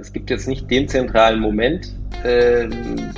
es 0.00 0.12
gibt 0.12 0.30
jetzt 0.30 0.48
nicht 0.48 0.70
den 0.70 0.88
zentralen 0.88 1.40
Moment. 1.40 1.92
Ähm, 2.24 3.12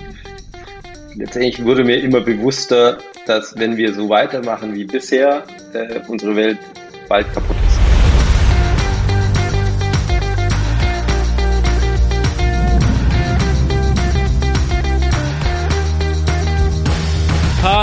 letztendlich 1.14 1.64
wurde 1.64 1.84
mir 1.84 2.02
immer 2.02 2.20
bewusster, 2.20 2.98
dass 3.26 3.56
wenn 3.58 3.76
wir 3.76 3.92
so 3.92 4.08
weitermachen 4.08 4.74
wie 4.74 4.84
bisher, 4.84 5.44
äh, 5.74 6.00
unsere 6.08 6.34
Welt 6.36 6.58
bald 7.08 7.32
kaputt 7.32 7.57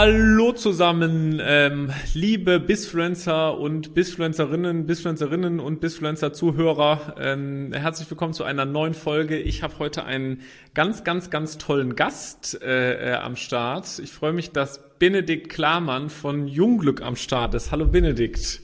Hallo 0.08 0.52
zusammen, 0.52 1.42
ähm, 1.44 1.92
liebe 2.14 2.60
Bisfluencer 2.60 3.58
und 3.58 3.96
Bisfluencerinnen, 3.96 4.86
Bisfluencerinnen 4.86 5.60
und 5.60 5.82
Bisfluencer-Zuhörer. 5.82 7.16
Ähm, 7.20 7.74
herzlich 7.74 8.08
willkommen 8.12 8.34
zu 8.34 8.44
einer 8.44 8.66
neuen 8.66 8.94
Folge. 8.94 9.36
Ich 9.40 9.64
habe 9.64 9.80
heute 9.80 10.06
einen 10.06 10.44
ganz, 10.76 11.04
ganz, 11.04 11.32
ganz 11.32 11.58
tollen 11.58 11.96
Gast 11.96 12.62
äh, 12.62 13.14
äh, 13.14 13.16
am 13.16 13.36
Start. 13.36 13.98
Ich 13.98 14.12
freue 14.12 14.32
mich, 14.32 14.52
dass 14.52 14.80
Benedikt 15.00 15.50
Klarmann 15.50 16.12
von 16.12 16.48
Jungglück 16.48 17.02
am 17.02 17.16
Start 17.16 17.56
ist. 17.56 17.72
Hallo 17.72 17.88
Benedikt. 17.88 18.62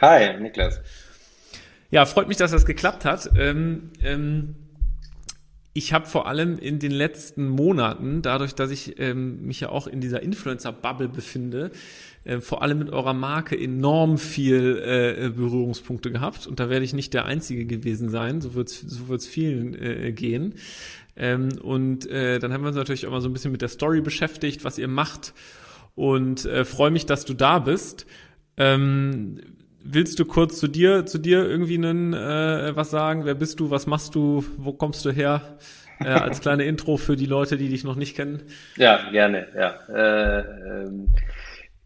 Hi, 0.00 0.40
Niklas. 0.40 0.80
Ja, 1.92 2.04
freut 2.04 2.26
mich, 2.26 2.36
dass 2.36 2.50
das 2.50 2.66
geklappt 2.66 3.04
hat. 3.04 3.30
Ähm, 3.38 3.92
ähm, 4.02 4.56
ich 5.78 5.92
habe 5.92 6.06
vor 6.06 6.26
allem 6.26 6.58
in 6.58 6.80
den 6.80 6.90
letzten 6.90 7.48
Monaten, 7.48 8.20
dadurch, 8.20 8.54
dass 8.56 8.72
ich 8.72 8.98
ähm, 8.98 9.46
mich 9.46 9.60
ja 9.60 9.68
auch 9.68 9.86
in 9.86 10.00
dieser 10.00 10.20
Influencer-Bubble 10.22 11.08
befinde, 11.08 11.70
äh, 12.24 12.40
vor 12.40 12.62
allem 12.62 12.80
mit 12.80 12.90
eurer 12.90 13.14
Marke 13.14 13.56
enorm 13.56 14.18
viel 14.18 14.82
äh, 14.84 15.30
Berührungspunkte 15.30 16.10
gehabt. 16.10 16.48
Und 16.48 16.58
da 16.58 16.68
werde 16.68 16.84
ich 16.84 16.94
nicht 16.94 17.14
der 17.14 17.26
Einzige 17.26 17.64
gewesen 17.64 18.08
sein. 18.08 18.40
So 18.40 18.54
wird 18.54 18.68
es 18.68 18.80
so 18.80 19.08
wird's 19.08 19.26
vielen 19.26 19.80
äh, 19.80 20.10
gehen. 20.10 20.54
Ähm, 21.16 21.50
und 21.62 22.10
äh, 22.10 22.40
dann 22.40 22.52
haben 22.52 22.62
wir 22.62 22.68
uns 22.68 22.76
natürlich 22.76 23.06
auch 23.06 23.12
mal 23.12 23.20
so 23.20 23.28
ein 23.28 23.32
bisschen 23.32 23.52
mit 23.52 23.62
der 23.62 23.68
Story 23.68 24.00
beschäftigt, 24.00 24.64
was 24.64 24.78
ihr 24.78 24.88
macht. 24.88 25.32
Und 25.94 26.44
äh, 26.44 26.64
freue 26.64 26.90
mich, 26.90 27.06
dass 27.06 27.24
du 27.24 27.34
da 27.34 27.60
bist. 27.60 28.04
Ähm, 28.56 29.40
willst 29.90 30.18
du 30.18 30.24
kurz 30.24 30.58
zu 30.58 30.68
dir, 30.68 31.06
zu 31.06 31.18
dir 31.18 31.44
irgendwie 31.48 31.76
einen, 31.76 32.12
äh, 32.12 32.76
was 32.76 32.90
sagen? 32.90 33.24
Wer 33.24 33.34
bist 33.34 33.60
du? 33.60 33.70
Was 33.70 33.86
machst 33.86 34.14
du? 34.14 34.44
Wo 34.56 34.72
kommst 34.72 35.04
du 35.04 35.10
her? 35.10 35.58
Äh, 36.00 36.08
als 36.08 36.40
kleine 36.42 36.64
Intro 36.64 36.96
für 36.96 37.16
die 37.16 37.26
Leute, 37.26 37.56
die 37.56 37.68
dich 37.68 37.84
noch 37.84 37.96
nicht 37.96 38.16
kennen. 38.16 38.42
Ja, 38.76 39.10
gerne. 39.10 39.48
Ja. 39.56 39.74
Äh, 39.88 40.40
ähm, 40.84 41.08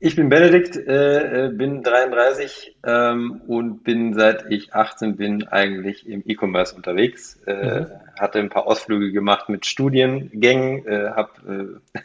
ich 0.04 0.16
bin 0.16 0.28
Benedikt, 0.28 0.76
äh, 0.76 1.46
äh 1.46 1.48
bin 1.50 1.82
33 1.84 2.76
ähm, 2.84 3.40
und 3.46 3.84
bin 3.84 4.14
seit 4.14 4.50
ich 4.50 4.74
18 4.74 5.16
bin 5.16 5.46
eigentlich 5.46 6.08
im 6.08 6.24
E-Commerce 6.26 6.74
unterwegs. 6.74 7.40
Äh, 7.46 7.80
mhm. 7.80 7.86
Hatte 8.18 8.40
ein 8.40 8.48
paar 8.48 8.66
Ausflüge 8.66 9.12
gemacht 9.12 9.48
mit 9.48 9.64
Studiengängen, 9.64 10.86
äh, 10.86 11.10
habe 11.10 11.80
äh, 11.94 11.98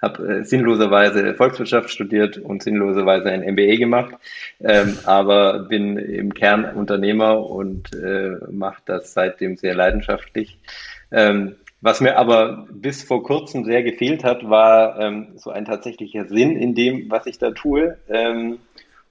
habe 0.00 0.40
äh, 0.40 0.44
sinnloserweise 0.44 1.34
Volkswirtschaft 1.34 1.90
studiert 1.90 2.38
und 2.38 2.62
sinnloserweise 2.62 3.30
ein 3.30 3.42
MBA 3.42 3.76
gemacht, 3.76 4.14
ähm, 4.60 4.96
aber 5.04 5.60
bin 5.60 5.96
im 5.96 6.34
Kern 6.34 6.64
Unternehmer 6.64 7.44
und 7.48 7.92
äh, 7.92 8.36
mache 8.50 8.82
das 8.86 9.12
seitdem 9.12 9.56
sehr 9.56 9.74
leidenschaftlich. 9.74 10.58
Ähm, 11.12 11.56
was 11.82 12.00
mir 12.00 12.18
aber 12.18 12.66
bis 12.70 13.02
vor 13.02 13.22
kurzem 13.22 13.64
sehr 13.64 13.82
gefehlt 13.82 14.22
hat, 14.22 14.48
war 14.48 15.00
ähm, 15.00 15.28
so 15.36 15.50
ein 15.50 15.64
tatsächlicher 15.64 16.26
Sinn 16.26 16.56
in 16.56 16.74
dem, 16.74 17.10
was 17.10 17.26
ich 17.26 17.38
da 17.38 17.52
tue. 17.52 17.96
Ähm, 18.08 18.58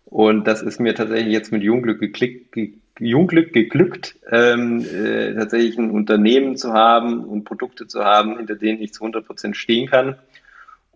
und 0.06 0.46
das 0.46 0.62
ist 0.62 0.80
mir 0.80 0.94
tatsächlich 0.94 1.34
jetzt 1.34 1.52
mit 1.52 1.64
Jungglück 1.64 2.00
geklickt, 2.00 2.52
ge 2.52 2.74
Jungglück 3.02 3.54
geglückt, 3.54 4.18
ähm, 4.30 4.82
äh, 4.82 5.34
tatsächlich 5.34 5.78
ein 5.78 5.90
Unternehmen 5.90 6.58
zu 6.58 6.74
haben 6.74 7.24
und 7.24 7.46
Produkte 7.46 7.88
zu 7.88 8.04
haben, 8.04 8.36
hinter 8.36 8.56
denen 8.56 8.82
ich 8.82 8.92
zu 8.92 9.04
100 9.04 9.26
Prozent 9.26 9.56
stehen 9.56 9.88
kann 9.88 10.18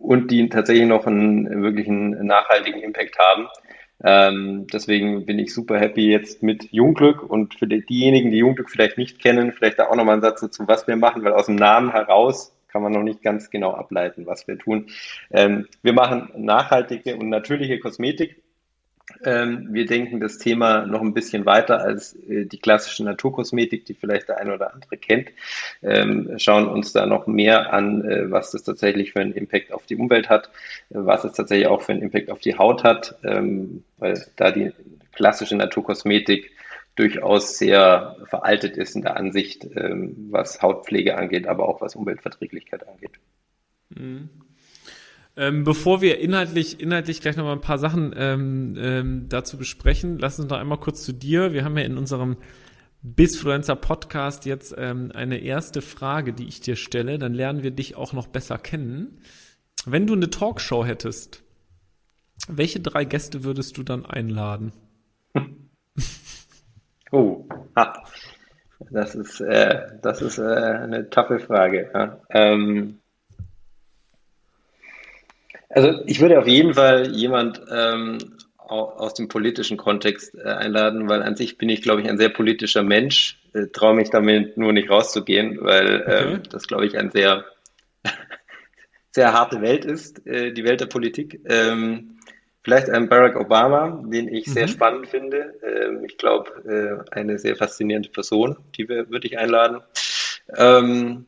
und 0.04 0.30
die 0.30 0.48
tatsächlich 0.48 0.86
noch 0.86 1.06
einen 1.06 1.62
wirklichen 1.62 2.26
nachhaltigen 2.26 2.82
Impact 2.82 3.18
haben. 3.18 3.48
Ähm, 4.02 4.66
deswegen 4.72 5.24
bin 5.24 5.38
ich 5.38 5.54
super 5.54 5.78
happy 5.78 6.10
jetzt 6.10 6.42
mit 6.42 6.70
Jungglück 6.72 7.22
und 7.22 7.54
für 7.54 7.66
die, 7.66 7.84
diejenigen, 7.84 8.30
die 8.30 8.38
Jungglück 8.38 8.68
vielleicht 8.68 8.98
nicht 8.98 9.18
kennen, 9.18 9.52
vielleicht 9.52 9.78
da 9.78 9.86
auch 9.86 9.96
nochmal 9.96 10.14
einen 10.14 10.22
Satz 10.22 10.40
dazu, 10.40 10.64
was 10.66 10.86
wir 10.86 10.96
machen, 10.96 11.24
weil 11.24 11.32
aus 11.32 11.46
dem 11.46 11.54
Namen 11.54 11.90
heraus 11.90 12.54
kann 12.68 12.82
man 12.82 12.92
noch 12.92 13.02
nicht 13.02 13.22
ganz 13.22 13.50
genau 13.50 13.72
ableiten, 13.72 14.26
was 14.26 14.46
wir 14.46 14.58
tun. 14.58 14.88
Ähm, 15.30 15.68
wir 15.82 15.92
machen 15.92 16.28
nachhaltige 16.36 17.16
und 17.16 17.28
natürliche 17.30 17.78
Kosmetik 17.78 18.42
wir 19.24 19.86
denken 19.86 20.20
das 20.20 20.38
Thema 20.38 20.86
noch 20.86 21.00
ein 21.00 21.14
bisschen 21.14 21.46
weiter 21.46 21.80
als 21.80 22.14
äh, 22.14 22.46
die 22.46 22.58
klassische 22.58 23.04
Naturkosmetik, 23.04 23.84
die 23.84 23.94
vielleicht 23.94 24.28
der 24.28 24.38
eine 24.38 24.54
oder 24.54 24.74
andere 24.74 24.96
kennt. 24.96 25.30
Ähm, 25.82 26.34
schauen 26.38 26.68
uns 26.68 26.92
da 26.92 27.06
noch 27.06 27.26
mehr 27.26 27.72
an, 27.72 28.04
äh, 28.04 28.30
was 28.30 28.50
das 28.50 28.62
tatsächlich 28.62 29.12
für 29.12 29.20
einen 29.20 29.32
Impact 29.32 29.72
auf 29.72 29.86
die 29.86 29.96
Umwelt 29.96 30.28
hat, 30.28 30.50
äh, 30.90 30.94
was 30.94 31.24
es 31.24 31.32
tatsächlich 31.32 31.68
auch 31.68 31.82
für 31.82 31.92
einen 31.92 32.02
Impact 32.02 32.30
auf 32.30 32.40
die 32.40 32.58
Haut 32.58 32.84
hat, 32.84 33.16
ähm, 33.24 33.84
weil 33.98 34.24
da 34.36 34.50
die 34.50 34.72
klassische 35.12 35.56
Naturkosmetik 35.56 36.50
durchaus 36.96 37.58
sehr 37.58 38.16
veraltet 38.26 38.76
ist 38.76 38.94
in 38.94 39.02
der 39.02 39.16
Ansicht, 39.16 39.66
ähm, 39.74 40.28
was 40.30 40.62
Hautpflege 40.62 41.16
angeht, 41.16 41.46
aber 41.46 41.68
auch 41.68 41.80
was 41.80 41.96
Umweltverträglichkeit 41.96 42.86
angeht. 42.86 43.18
Mhm. 43.90 44.28
Ähm, 45.36 45.64
bevor 45.64 46.00
wir 46.00 46.20
inhaltlich, 46.20 46.80
inhaltlich 46.80 47.20
gleich 47.20 47.36
noch 47.36 47.44
mal 47.44 47.52
ein 47.52 47.60
paar 47.60 47.78
Sachen 47.78 48.14
ähm, 48.16 48.76
ähm, 48.78 49.28
dazu 49.28 49.58
besprechen, 49.58 50.18
lass 50.18 50.38
uns 50.38 50.48
noch 50.48 50.58
einmal 50.58 50.78
kurz 50.78 51.02
zu 51.02 51.12
dir. 51.12 51.52
Wir 51.52 51.64
haben 51.64 51.76
ja 51.76 51.84
in 51.84 51.98
unserem 51.98 52.36
Bisfluencer 53.02 53.76
Podcast 53.76 54.46
jetzt 54.46 54.74
ähm, 54.78 55.10
eine 55.12 55.38
erste 55.38 55.82
Frage, 55.82 56.32
die 56.32 56.46
ich 56.46 56.60
dir 56.60 56.76
stelle. 56.76 57.18
Dann 57.18 57.34
lernen 57.34 57.62
wir 57.62 57.72
dich 57.72 57.96
auch 57.96 58.12
noch 58.12 58.28
besser 58.28 58.58
kennen. 58.58 59.18
Wenn 59.84 60.06
du 60.06 60.14
eine 60.14 60.30
Talkshow 60.30 60.84
hättest, 60.84 61.42
welche 62.48 62.80
drei 62.80 63.04
Gäste 63.04 63.44
würdest 63.44 63.76
du 63.76 63.82
dann 63.82 64.06
einladen? 64.06 64.72
Oh, 67.12 67.46
ha. 67.76 68.02
das 68.90 69.14
ist, 69.14 69.40
äh, 69.40 69.86
das 70.02 70.20
ist 70.20 70.38
äh, 70.38 70.42
eine 70.42 71.10
taffe 71.10 71.38
Frage. 71.38 71.88
Ja. 71.94 72.20
Ähm, 72.28 72.98
also 75.74 76.00
ich 76.06 76.20
würde 76.20 76.38
auf 76.38 76.46
jeden 76.46 76.74
Fall 76.74 77.14
jemand 77.14 77.60
ähm, 77.70 78.18
aus 78.56 79.14
dem 79.14 79.28
politischen 79.28 79.76
Kontext 79.76 80.34
äh, 80.34 80.48
einladen, 80.48 81.08
weil 81.08 81.22
an 81.22 81.36
sich 81.36 81.58
bin 81.58 81.68
ich, 81.68 81.82
glaube 81.82 82.00
ich, 82.00 82.08
ein 82.08 82.18
sehr 82.18 82.30
politischer 82.30 82.82
Mensch, 82.82 83.38
äh, 83.52 83.66
traue 83.66 83.94
mich 83.94 84.10
damit 84.10 84.56
nur 84.56 84.72
nicht 84.72 84.88
rauszugehen, 84.88 85.58
weil 85.60 86.02
okay. 86.02 86.32
ähm, 86.34 86.42
das, 86.50 86.66
glaube 86.66 86.86
ich, 86.86 86.96
ein 86.96 87.10
sehr, 87.10 87.44
sehr 89.10 89.32
harte 89.32 89.60
Welt 89.60 89.84
ist, 89.84 90.26
äh, 90.26 90.52
die 90.52 90.64
Welt 90.64 90.80
der 90.80 90.86
Politik. 90.86 91.40
Ähm, 91.46 92.18
vielleicht 92.62 92.88
ein 92.88 93.08
Barack 93.08 93.36
Obama, 93.36 94.02
den 94.06 94.28
ich 94.28 94.46
mhm. 94.46 94.52
sehr 94.52 94.68
spannend 94.68 95.08
finde. 95.08 95.54
Ähm, 95.62 96.04
ich 96.04 96.16
glaube, 96.16 97.04
äh, 97.12 97.14
eine 97.14 97.38
sehr 97.38 97.56
faszinierende 97.56 98.08
Person, 98.08 98.56
die 98.76 98.88
würde 98.88 99.26
ich 99.26 99.38
einladen. 99.38 99.82
Ähm, 100.56 101.26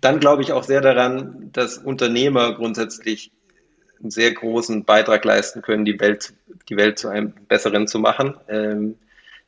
dann 0.00 0.20
glaube 0.20 0.42
ich 0.42 0.52
auch 0.52 0.64
sehr 0.64 0.80
daran, 0.80 1.50
dass 1.52 1.78
Unternehmer 1.78 2.54
grundsätzlich 2.54 3.32
einen 4.00 4.10
sehr 4.10 4.32
großen 4.32 4.84
Beitrag 4.84 5.24
leisten 5.24 5.62
können, 5.62 5.84
die 5.84 5.98
Welt, 6.00 6.32
die 6.68 6.76
Welt 6.76 6.98
zu 6.98 7.08
einem 7.08 7.32
besseren 7.48 7.86
zu 7.86 7.98
machen. 7.98 8.34
Ähm, 8.48 8.96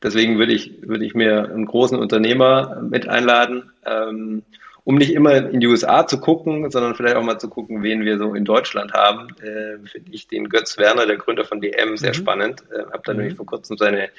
deswegen 0.01 0.37
würde 0.37 0.53
ich, 0.53 0.81
würde 0.81 1.05
ich 1.05 1.15
mir 1.15 1.45
einen 1.45 1.65
großen 1.65 1.97
Unternehmer 1.97 2.81
mit 2.81 3.07
einladen, 3.07 3.71
ähm, 3.85 4.43
um 4.83 4.95
nicht 4.95 5.13
immer 5.13 5.35
in 5.35 5.59
die 5.59 5.67
USA 5.67 6.07
zu 6.07 6.19
gucken, 6.19 6.71
sondern 6.71 6.95
vielleicht 6.95 7.17
auch 7.17 7.23
mal 7.23 7.39
zu 7.39 7.49
gucken, 7.49 7.83
wen 7.83 8.05
wir 8.05 8.17
so 8.17 8.33
in 8.33 8.45
Deutschland 8.45 8.93
haben. 8.93 9.27
Äh, 9.41 9.85
Finde 9.85 10.11
ich 10.11 10.29
den 10.29 10.47
Götz 10.47 10.77
Werner, 10.77 11.05
der 11.05 11.17
Gründer 11.17 11.43
von 11.43 11.59
DM, 11.59 11.97
sehr 11.97 12.11
mhm. 12.11 12.15
spannend. 12.15 12.63
Äh, 12.71 12.83
Habe 12.93 13.01
da 13.03 13.11
mhm. 13.11 13.19
nämlich 13.19 13.35
vor 13.35 13.45
kurzem 13.45 13.75
seine 13.77 14.09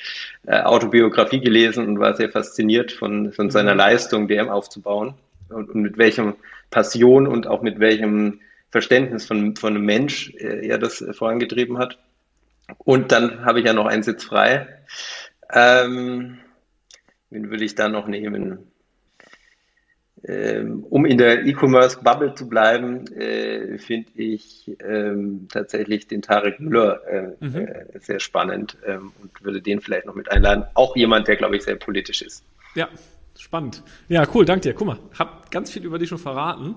äh, 0.46 0.60
Autobiografie 0.60 1.40
gelesen 1.40 1.86
und 1.86 1.98
war 1.98 2.14
sehr 2.14 2.30
fasziniert 2.30 2.92
von, 2.92 3.32
von 3.32 3.50
seiner 3.50 3.72
mhm. 3.72 3.78
Leistung, 3.78 4.28
DM 4.28 4.50
aufzubauen 4.50 5.14
und, 5.48 5.70
und 5.70 5.80
mit 5.80 5.96
welchem 5.96 6.34
Passion 6.70 7.26
und 7.26 7.46
auch 7.46 7.62
mit 7.62 7.80
welchem 7.80 8.40
Verständnis 8.70 9.26
von, 9.26 9.56
von 9.56 9.74
einem 9.74 9.84
Mensch 9.84 10.30
äh, 10.34 10.66
er 10.66 10.78
das 10.78 11.04
vorangetrieben 11.12 11.78
hat. 11.78 11.98
Und 12.78 13.12
dann 13.12 13.44
habe 13.44 13.60
ich 13.60 13.66
ja 13.66 13.72
noch 13.72 13.86
einen 13.86 14.02
Sitz 14.02 14.24
frei. 14.24 14.68
Ähm, 15.52 16.38
wen 17.30 17.50
würde 17.50 17.64
ich 17.64 17.74
da 17.74 17.88
noch 17.88 18.06
nehmen? 18.06 18.70
Ähm, 20.24 20.84
um 20.90 21.06
in 21.06 21.16
der 21.16 21.46
E-Commerce-Bubble 21.46 22.34
zu 22.34 22.48
bleiben, 22.48 23.06
äh, 23.14 23.78
finde 23.78 24.10
ich 24.16 24.76
ähm, 24.84 25.46
tatsächlich 25.50 26.08
den 26.08 26.22
Tarek 26.22 26.58
Müller 26.58 27.00
äh, 27.06 27.44
mhm. 27.44 27.56
äh, 27.56 27.84
sehr 28.00 28.18
spannend 28.18 28.76
ähm, 28.84 29.12
und 29.22 29.44
würde 29.44 29.62
den 29.62 29.80
vielleicht 29.80 30.06
noch 30.06 30.16
mit 30.16 30.30
einladen. 30.30 30.64
Auch 30.74 30.96
jemand, 30.96 31.28
der, 31.28 31.36
glaube 31.36 31.56
ich, 31.56 31.62
sehr 31.62 31.76
politisch 31.76 32.22
ist. 32.22 32.44
Ja, 32.74 32.88
spannend. 33.38 33.82
Ja, 34.08 34.26
cool, 34.34 34.44
danke 34.44 34.62
dir. 34.62 34.74
Guck 34.74 34.88
mal, 34.88 34.98
hab 35.16 35.50
ganz 35.52 35.70
viel 35.70 35.84
über 35.84 35.98
dich 35.98 36.08
schon 36.08 36.18
verraten. 36.18 36.74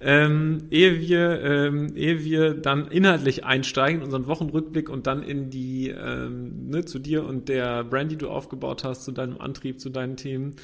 Ähm, 0.00 0.68
ehe 0.70 1.00
wir, 1.00 1.42
ähm, 1.42 1.96
ehe 1.96 2.24
wir 2.24 2.54
dann 2.54 2.86
inhaltlich 2.86 3.44
einsteigen, 3.44 4.00
unseren 4.02 4.28
Wochenrückblick 4.28 4.88
und 4.88 5.08
dann 5.08 5.24
in 5.24 5.50
die, 5.50 5.88
ähm, 5.88 6.68
ne, 6.68 6.84
zu 6.84 7.00
dir 7.00 7.24
und 7.24 7.48
der 7.48 7.82
Brand, 7.82 8.12
die 8.12 8.16
du 8.16 8.28
aufgebaut 8.28 8.84
hast, 8.84 9.04
zu 9.04 9.10
deinem 9.10 9.40
Antrieb, 9.40 9.80
zu 9.80 9.90
deinen 9.90 10.16
Themen, 10.16 10.54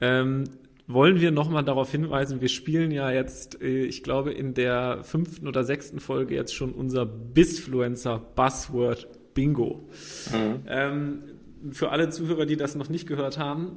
ähm, 0.00 0.44
wollen 0.88 1.20
wir 1.20 1.30
nochmal 1.30 1.64
darauf 1.64 1.90
hinweisen, 1.90 2.40
wir 2.40 2.48
spielen 2.48 2.90
ja 2.90 3.12
jetzt, 3.12 3.62
äh, 3.62 3.84
ich 3.84 4.02
glaube, 4.02 4.32
in 4.32 4.54
der 4.54 5.04
fünften 5.04 5.46
oder 5.46 5.62
sechsten 5.62 6.00
Folge 6.00 6.34
jetzt 6.34 6.54
schon 6.54 6.72
unser 6.72 7.06
Bisfluencer 7.06 8.20
Buzzword 8.34 9.08
Bingo. 9.34 9.88
Mhm. 10.32 10.62
Ähm, 10.66 11.22
für 11.70 11.90
alle 11.90 12.10
Zuhörer, 12.10 12.44
die 12.44 12.56
das 12.56 12.74
noch 12.74 12.88
nicht 12.88 13.06
gehört 13.06 13.38
haben, 13.38 13.76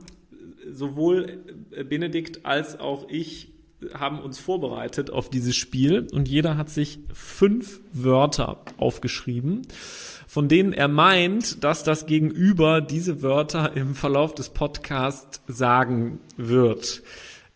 sowohl 0.69 1.39
Benedikt 1.87 2.45
als 2.45 2.79
auch 2.79 3.07
ich 3.09 3.56
haben 3.93 4.19
uns 4.19 4.39
vorbereitet 4.39 5.11
auf 5.11 5.29
dieses 5.29 5.55
Spiel 5.55 6.07
und 6.11 6.27
jeder 6.27 6.57
hat 6.57 6.69
sich 6.69 6.99
fünf 7.13 7.79
Wörter 7.93 8.63
aufgeschrieben, 8.77 9.61
von 10.27 10.47
denen 10.47 10.73
er 10.73 10.87
meint, 10.87 11.63
dass 11.63 11.83
das 11.83 12.05
Gegenüber 12.05 12.81
diese 12.81 13.21
Wörter 13.21 13.75
im 13.75 13.93
Verlauf 13.95 14.33
des 14.33 14.49
Podcasts 14.49 15.41
sagen 15.47 16.19
wird. 16.37 17.03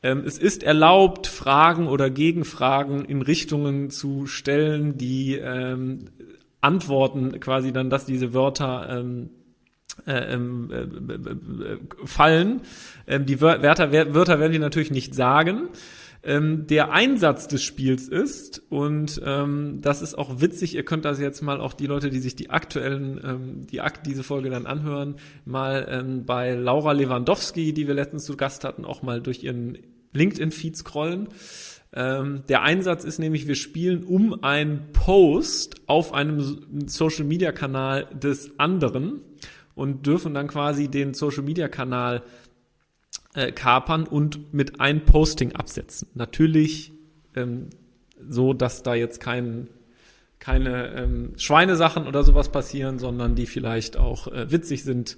Ähm, 0.03 0.23
es 0.25 0.37
ist 0.37 0.63
erlaubt, 0.63 1.27
Fragen 1.27 1.87
oder 1.87 2.09
Gegenfragen 2.09 3.05
in 3.05 3.21
Richtungen 3.21 3.89
zu 3.89 4.25
stellen, 4.27 4.97
die 4.97 5.35
ähm, 5.35 6.05
antworten 6.61 7.39
quasi 7.39 7.71
dann, 7.71 7.89
dass 7.89 8.05
diese 8.05 8.33
Wörter 8.33 8.87
ähm, 8.89 9.29
äh, 10.07 10.33
ähm, 10.33 10.71
äh, 10.71 11.73
äh, 11.73 11.77
fallen. 12.05 12.61
Ähm, 13.07 13.25
die 13.25 13.41
Wörter, 13.41 13.91
Wörter 13.91 14.39
werden 14.39 14.53
die 14.53 14.59
natürlich 14.59 14.91
nicht 14.91 15.13
sagen. 15.13 15.69
Ähm, 16.23 16.67
der 16.67 16.91
Einsatz 16.91 17.47
des 17.47 17.63
Spiels 17.63 18.07
ist, 18.07 18.61
und 18.69 19.19
ähm, 19.25 19.79
das 19.81 20.03
ist 20.03 20.15
auch 20.15 20.39
witzig, 20.39 20.75
ihr 20.75 20.85
könnt 20.85 21.03
das 21.03 21.19
jetzt 21.19 21.41
mal 21.41 21.59
auch 21.59 21.73
die 21.73 21.87
Leute, 21.87 22.11
die 22.11 22.19
sich 22.19 22.35
die 22.35 22.51
aktuellen, 22.51 23.19
ähm, 23.23 23.67
die 23.67 23.81
diese 24.05 24.21
Folge 24.23 24.51
dann 24.51 24.67
anhören, 24.67 25.15
mal 25.45 25.87
ähm, 25.89 26.25
bei 26.25 26.53
Laura 26.53 26.91
Lewandowski, 26.91 27.73
die 27.73 27.87
wir 27.87 27.95
letztens 27.95 28.25
zu 28.25 28.37
Gast 28.37 28.63
hatten, 28.63 28.85
auch 28.85 29.01
mal 29.01 29.19
durch 29.19 29.43
ihren 29.43 29.79
LinkedIn-Feed 30.13 30.77
scrollen. 30.77 31.29
Ähm, 31.93 32.43
der 32.47 32.61
Einsatz 32.61 33.03
ist 33.03 33.17
nämlich, 33.17 33.47
wir 33.47 33.55
spielen 33.55 34.03
um 34.03 34.43
einen 34.43 34.91
Post 34.93 35.81
auf 35.87 36.13
einem 36.13 36.85
Social-Media-Kanal 36.87 38.07
des 38.13 38.59
anderen 38.59 39.21
und 39.75 40.05
dürfen 40.05 40.33
dann 40.33 40.47
quasi 40.47 40.87
den 40.87 41.13
Social-Media-Kanal 41.13 42.23
äh, 43.33 43.51
kapern 43.51 44.07
und 44.07 44.53
mit 44.53 44.79
ein 44.79 45.05
Posting 45.05 45.53
absetzen. 45.53 46.09
Natürlich 46.13 46.91
ähm, 47.35 47.69
so, 48.27 48.53
dass 48.53 48.83
da 48.83 48.93
jetzt 48.93 49.19
kein 49.19 49.67
keine 50.41 50.95
ähm, 50.95 51.33
Schweinesachen 51.37 52.07
oder 52.07 52.23
sowas 52.23 52.49
passieren, 52.49 52.97
sondern 52.97 53.35
die 53.35 53.45
vielleicht 53.45 53.95
auch 53.95 54.27
äh, 54.27 54.51
witzig 54.51 54.83
sind. 54.83 55.15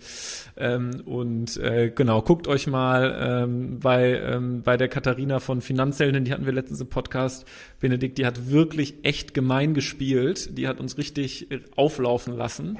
Ähm, 0.57 1.01
und 1.05 1.55
äh, 1.57 1.91
genau, 1.95 2.21
guckt 2.21 2.47
euch 2.49 2.67
mal 2.67 3.17
ähm, 3.17 3.79
bei, 3.79 4.19
ähm, 4.19 4.63
bei 4.63 4.75
der 4.75 4.89
Katharina 4.89 5.39
von 5.39 5.61
Finanzhelden, 5.61 6.25
die 6.25 6.33
hatten 6.33 6.45
wir 6.45 6.51
letztens 6.51 6.81
im 6.81 6.87
Podcast, 6.87 7.47
Benedikt, 7.79 8.17
die 8.17 8.25
hat 8.25 8.51
wirklich 8.51 8.95
echt 9.03 9.33
gemein 9.33 9.73
gespielt. 9.73 10.57
Die 10.57 10.67
hat 10.67 10.81
uns 10.81 10.97
richtig 10.97 11.49
äh, 11.51 11.61
auflaufen 11.77 12.35
lassen. 12.35 12.77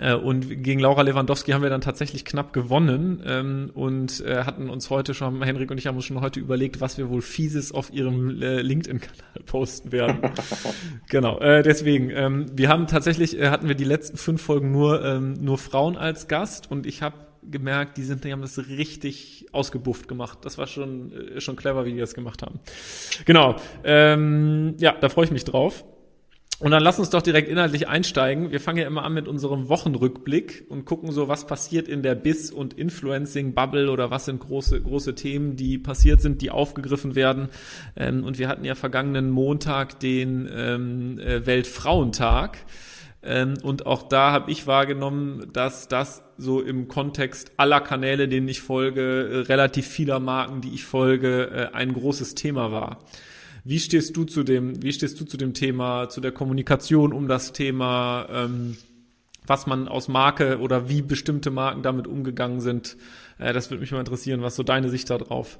Äh, 0.00 0.14
und 0.14 0.62
gegen 0.62 0.80
Laura 0.80 1.02
Lewandowski 1.02 1.52
haben 1.52 1.62
wir 1.62 1.70
dann 1.70 1.80
tatsächlich 1.80 2.24
knapp 2.24 2.52
gewonnen 2.52 3.22
ähm, 3.24 3.70
und 3.74 4.20
äh, 4.20 4.44
hatten 4.44 4.68
uns 4.68 4.90
heute 4.90 5.14
schon, 5.14 5.42
Henrik 5.42 5.70
und 5.70 5.78
ich 5.78 5.86
haben 5.86 5.96
uns 5.96 6.04
schon 6.04 6.20
heute 6.20 6.40
überlegt, 6.40 6.80
was 6.80 6.98
wir 6.98 7.08
wohl 7.08 7.22
fieses 7.22 7.72
auf 7.72 7.92
ihrem 7.92 8.42
äh, 8.42 8.62
LinkedIn-Kanal 8.62 9.42
posten 9.46 9.92
werden. 9.92 10.18
genau, 11.08 11.38
äh, 11.40 11.62
deswegen, 11.62 12.10
ähm, 12.10 12.46
wir 12.52 12.68
haben 12.68 12.86
tatsächlich, 12.86 13.38
äh, 13.38 13.48
hatten 13.50 13.68
wir 13.68 13.74
die 13.74 13.84
letzten 13.84 14.16
fünf 14.16 14.42
Folgen 14.42 14.72
nur, 14.72 15.04
ähm, 15.04 15.34
nur 15.34 15.58
Frauen 15.58 15.96
als 15.96 16.28
Gast 16.28 16.70
und 16.70 16.86
ich 16.86 17.02
habe 17.02 17.26
gemerkt, 17.50 17.96
die 17.96 18.02
sind, 18.02 18.24
die 18.24 18.32
haben 18.32 18.42
das 18.42 18.58
richtig 18.58 19.46
ausgebufft 19.52 20.08
gemacht. 20.08 20.38
Das 20.42 20.58
war 20.58 20.66
schon, 20.66 21.12
äh, 21.12 21.40
schon 21.40 21.56
clever, 21.56 21.84
wie 21.84 21.92
die 21.92 21.98
das 21.98 22.14
gemacht 22.14 22.42
haben. 22.42 22.60
Genau, 23.24 23.56
ähm, 23.84 24.74
ja, 24.78 24.92
da 24.92 25.08
freue 25.08 25.26
ich 25.26 25.30
mich 25.30 25.44
drauf. 25.44 25.84
Und 26.58 26.70
dann 26.70 26.82
lass 26.82 26.98
uns 26.98 27.10
doch 27.10 27.20
direkt 27.20 27.48
inhaltlich 27.50 27.86
einsteigen. 27.86 28.50
Wir 28.50 28.60
fangen 28.60 28.78
ja 28.78 28.86
immer 28.86 29.04
an 29.04 29.12
mit 29.12 29.28
unserem 29.28 29.68
Wochenrückblick 29.68 30.64
und 30.70 30.86
gucken 30.86 31.12
so, 31.12 31.28
was 31.28 31.46
passiert 31.46 31.86
in 31.86 32.02
der 32.02 32.14
Biss- 32.14 32.50
und 32.50 32.72
Influencing-Bubble 32.72 33.90
oder 33.90 34.10
was 34.10 34.24
sind 34.24 34.40
große, 34.40 34.80
große 34.80 35.14
Themen, 35.14 35.56
die 35.56 35.76
passiert 35.76 36.22
sind, 36.22 36.40
die 36.40 36.50
aufgegriffen 36.50 37.14
werden. 37.14 37.50
Ähm, 37.94 38.24
und 38.24 38.38
wir 38.38 38.48
hatten 38.48 38.64
ja 38.64 38.74
vergangenen 38.74 39.30
Montag 39.30 40.00
den 40.00 40.48
ähm, 40.50 41.18
äh, 41.18 41.44
Weltfrauentag. 41.44 42.56
Ähm, 43.22 43.54
und 43.62 43.84
auch 43.84 44.04
da 44.04 44.32
habe 44.32 44.50
ich 44.50 44.66
wahrgenommen, 44.66 45.50
dass 45.52 45.88
das 45.88 46.22
so 46.38 46.62
im 46.62 46.88
Kontext 46.88 47.52
aller 47.58 47.82
Kanäle, 47.82 48.28
denen 48.28 48.48
ich 48.48 48.62
folge, 48.62 49.28
äh, 49.30 49.38
relativ 49.40 49.86
vieler 49.86 50.20
Marken, 50.20 50.62
die 50.62 50.72
ich 50.72 50.84
folge, 50.84 51.50
äh, 51.50 51.74
ein 51.74 51.92
großes 51.92 52.34
Thema 52.34 52.72
war. 52.72 53.00
Wie 53.68 53.80
stehst 53.80 54.16
du 54.16 54.22
zu 54.22 54.44
dem, 54.44 54.80
wie 54.84 54.92
stehst 54.92 55.20
du 55.20 55.24
zu 55.24 55.36
dem 55.36 55.52
Thema, 55.52 56.08
zu 56.08 56.20
der 56.20 56.30
Kommunikation 56.30 57.12
um 57.12 57.26
das 57.26 57.52
Thema, 57.52 58.28
ähm, 58.30 58.76
was 59.44 59.66
man 59.66 59.88
aus 59.88 60.06
Marke 60.06 60.60
oder 60.60 60.88
wie 60.88 61.02
bestimmte 61.02 61.50
Marken 61.50 61.82
damit 61.82 62.06
umgegangen 62.06 62.60
sind? 62.60 62.96
Äh, 63.40 63.52
das 63.52 63.68
würde 63.68 63.80
mich 63.80 63.90
mal 63.90 63.98
interessieren, 63.98 64.40
was 64.40 64.54
so 64.54 64.62
deine 64.62 64.88
Sicht 64.88 65.10
darauf? 65.10 65.58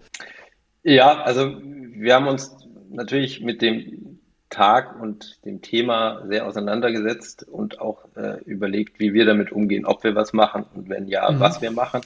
Ja, 0.84 1.20
also 1.22 1.56
wir 1.60 2.14
haben 2.14 2.28
uns 2.28 2.56
natürlich 2.90 3.40
mit 3.40 3.60
dem 3.60 4.20
Tag 4.50 5.02
und 5.02 5.44
dem 5.44 5.60
Thema 5.60 6.24
sehr 6.28 6.46
auseinandergesetzt 6.46 7.42
und 7.42 7.80
auch 7.80 8.04
äh, 8.14 8.40
überlegt, 8.44 9.00
wie 9.00 9.14
wir 9.14 9.24
damit 9.24 9.50
umgehen, 9.50 9.84
ob 9.84 10.04
wir 10.04 10.14
was 10.14 10.32
machen 10.32 10.64
und 10.76 10.88
wenn 10.88 11.08
ja, 11.08 11.28
mhm. 11.28 11.40
was 11.40 11.60
wir 11.60 11.72
machen. 11.72 12.02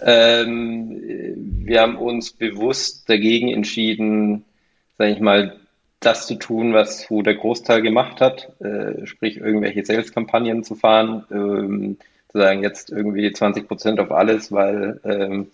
Ähm, 0.00 1.00
wir 1.64 1.82
haben 1.82 1.98
uns 1.98 2.32
bewusst 2.32 3.08
dagegen 3.08 3.52
entschieden, 3.52 4.44
sage 5.00 5.12
ich 5.12 5.20
mal, 5.20 5.56
das 6.00 6.26
zu 6.26 6.34
tun, 6.34 6.74
was 6.74 7.10
wo 7.10 7.22
der 7.22 7.34
Großteil 7.34 7.80
gemacht 7.80 8.20
hat, 8.20 8.52
äh, 8.60 9.06
sprich 9.06 9.38
irgendwelche 9.38 9.82
Sales-Kampagnen 9.82 10.62
zu 10.62 10.74
fahren, 10.74 11.24
ähm, 11.30 11.96
zu 12.30 12.36
sagen, 12.36 12.62
jetzt 12.62 12.90
irgendwie 12.90 13.32
20 13.32 13.66
Prozent 13.66 13.98
auf 13.98 14.12
alles, 14.12 14.52
weil 14.52 15.00
ähm, 15.04 15.46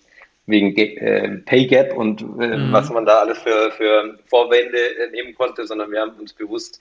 wegen 0.46 0.76
äh, 0.76 1.28
Pay 1.44 1.68
Gap 1.68 1.96
und 1.96 2.22
äh, 2.22 2.56
mhm. 2.56 2.72
was 2.72 2.90
man 2.90 3.06
da 3.06 3.20
alles 3.20 3.38
für, 3.38 3.70
für 3.70 4.18
Vorwände 4.26 4.78
nehmen 5.12 5.32
konnte, 5.36 5.64
sondern 5.64 5.92
wir 5.92 6.00
haben 6.00 6.18
uns 6.18 6.32
bewusst 6.32 6.80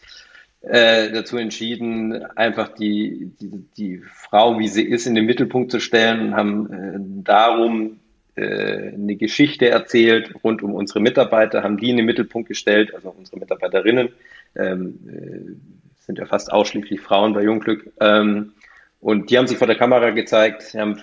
äh, 0.61 1.11
dazu 1.11 1.37
entschieden, 1.37 2.25
einfach 2.35 2.69
die, 2.69 3.31
die, 3.39 3.69
die 3.77 4.01
Frau, 4.11 4.57
wie 4.57 4.69
sie 4.69 4.83
ist, 4.83 5.05
in 5.05 5.13
den 5.13 5.27
Mittelpunkt 5.27 5.71
zu 5.71 5.79
stellen 5.79 6.29
und 6.29 6.35
haben 6.35 6.73
äh, 6.73 7.23
darum 7.23 7.99
äh, 8.35 8.93
eine 8.93 9.15
Geschichte 9.15 9.69
erzählt 9.69 10.33
rund 10.43 10.61
um 10.61 10.73
unsere 10.73 10.99
Mitarbeiter, 10.99 11.63
haben 11.63 11.77
die 11.77 11.89
in 11.89 11.97
den 11.97 12.05
Mittelpunkt 12.05 12.47
gestellt, 12.47 12.93
also 12.93 13.13
unsere 13.17 13.39
Mitarbeiterinnen, 13.39 14.09
ähm, 14.55 14.99
äh, 15.07 16.01
sind 16.03 16.19
ja 16.19 16.25
fast 16.25 16.51
ausschließlich 16.51 17.01
Frauen 17.01 17.33
bei 17.33 17.43
Jungglück. 17.43 17.91
Ähm, 17.99 18.53
und 18.99 19.29
die 19.29 19.37
haben 19.37 19.47
sich 19.47 19.57
vor 19.57 19.67
der 19.67 19.77
Kamera 19.77 20.09
gezeigt, 20.09 20.63
sie 20.63 20.79
haben 20.79 20.99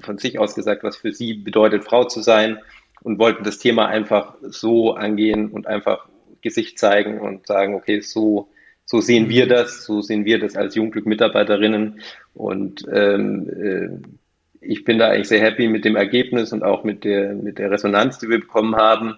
von 0.00 0.18
sich 0.18 0.38
aus 0.38 0.54
gesagt, 0.54 0.82
was 0.82 0.96
für 0.96 1.12
sie 1.12 1.34
bedeutet, 1.34 1.84
Frau 1.84 2.04
zu 2.04 2.20
sein 2.20 2.58
und 3.02 3.18
wollten 3.18 3.44
das 3.44 3.58
Thema 3.58 3.86
einfach 3.86 4.34
so 4.42 4.94
angehen 4.94 5.50
und 5.50 5.66
einfach 5.66 6.08
Gesicht 6.40 6.78
zeigen 6.78 7.20
und 7.20 7.46
sagen, 7.46 7.74
okay, 7.74 8.00
so, 8.00 8.48
so 8.84 9.00
sehen 9.00 9.28
wir 9.28 9.46
das, 9.46 9.84
so 9.84 10.00
sehen 10.00 10.24
wir 10.24 10.38
das 10.38 10.56
als 10.56 10.74
Jungglück-Mitarbeiterinnen 10.74 12.00
und 12.34 12.84
ähm, 12.92 13.48
äh, 13.48 14.18
ich 14.60 14.84
bin 14.84 14.98
da 14.98 15.08
eigentlich 15.08 15.28
sehr 15.28 15.40
happy 15.40 15.68
mit 15.68 15.84
dem 15.84 15.96
Ergebnis 15.96 16.52
und 16.52 16.62
auch 16.62 16.84
mit 16.84 17.04
der, 17.04 17.34
mit 17.34 17.58
der 17.58 17.70
Resonanz, 17.70 18.18
die 18.18 18.28
wir 18.28 18.40
bekommen 18.40 18.76
haben. 18.76 19.16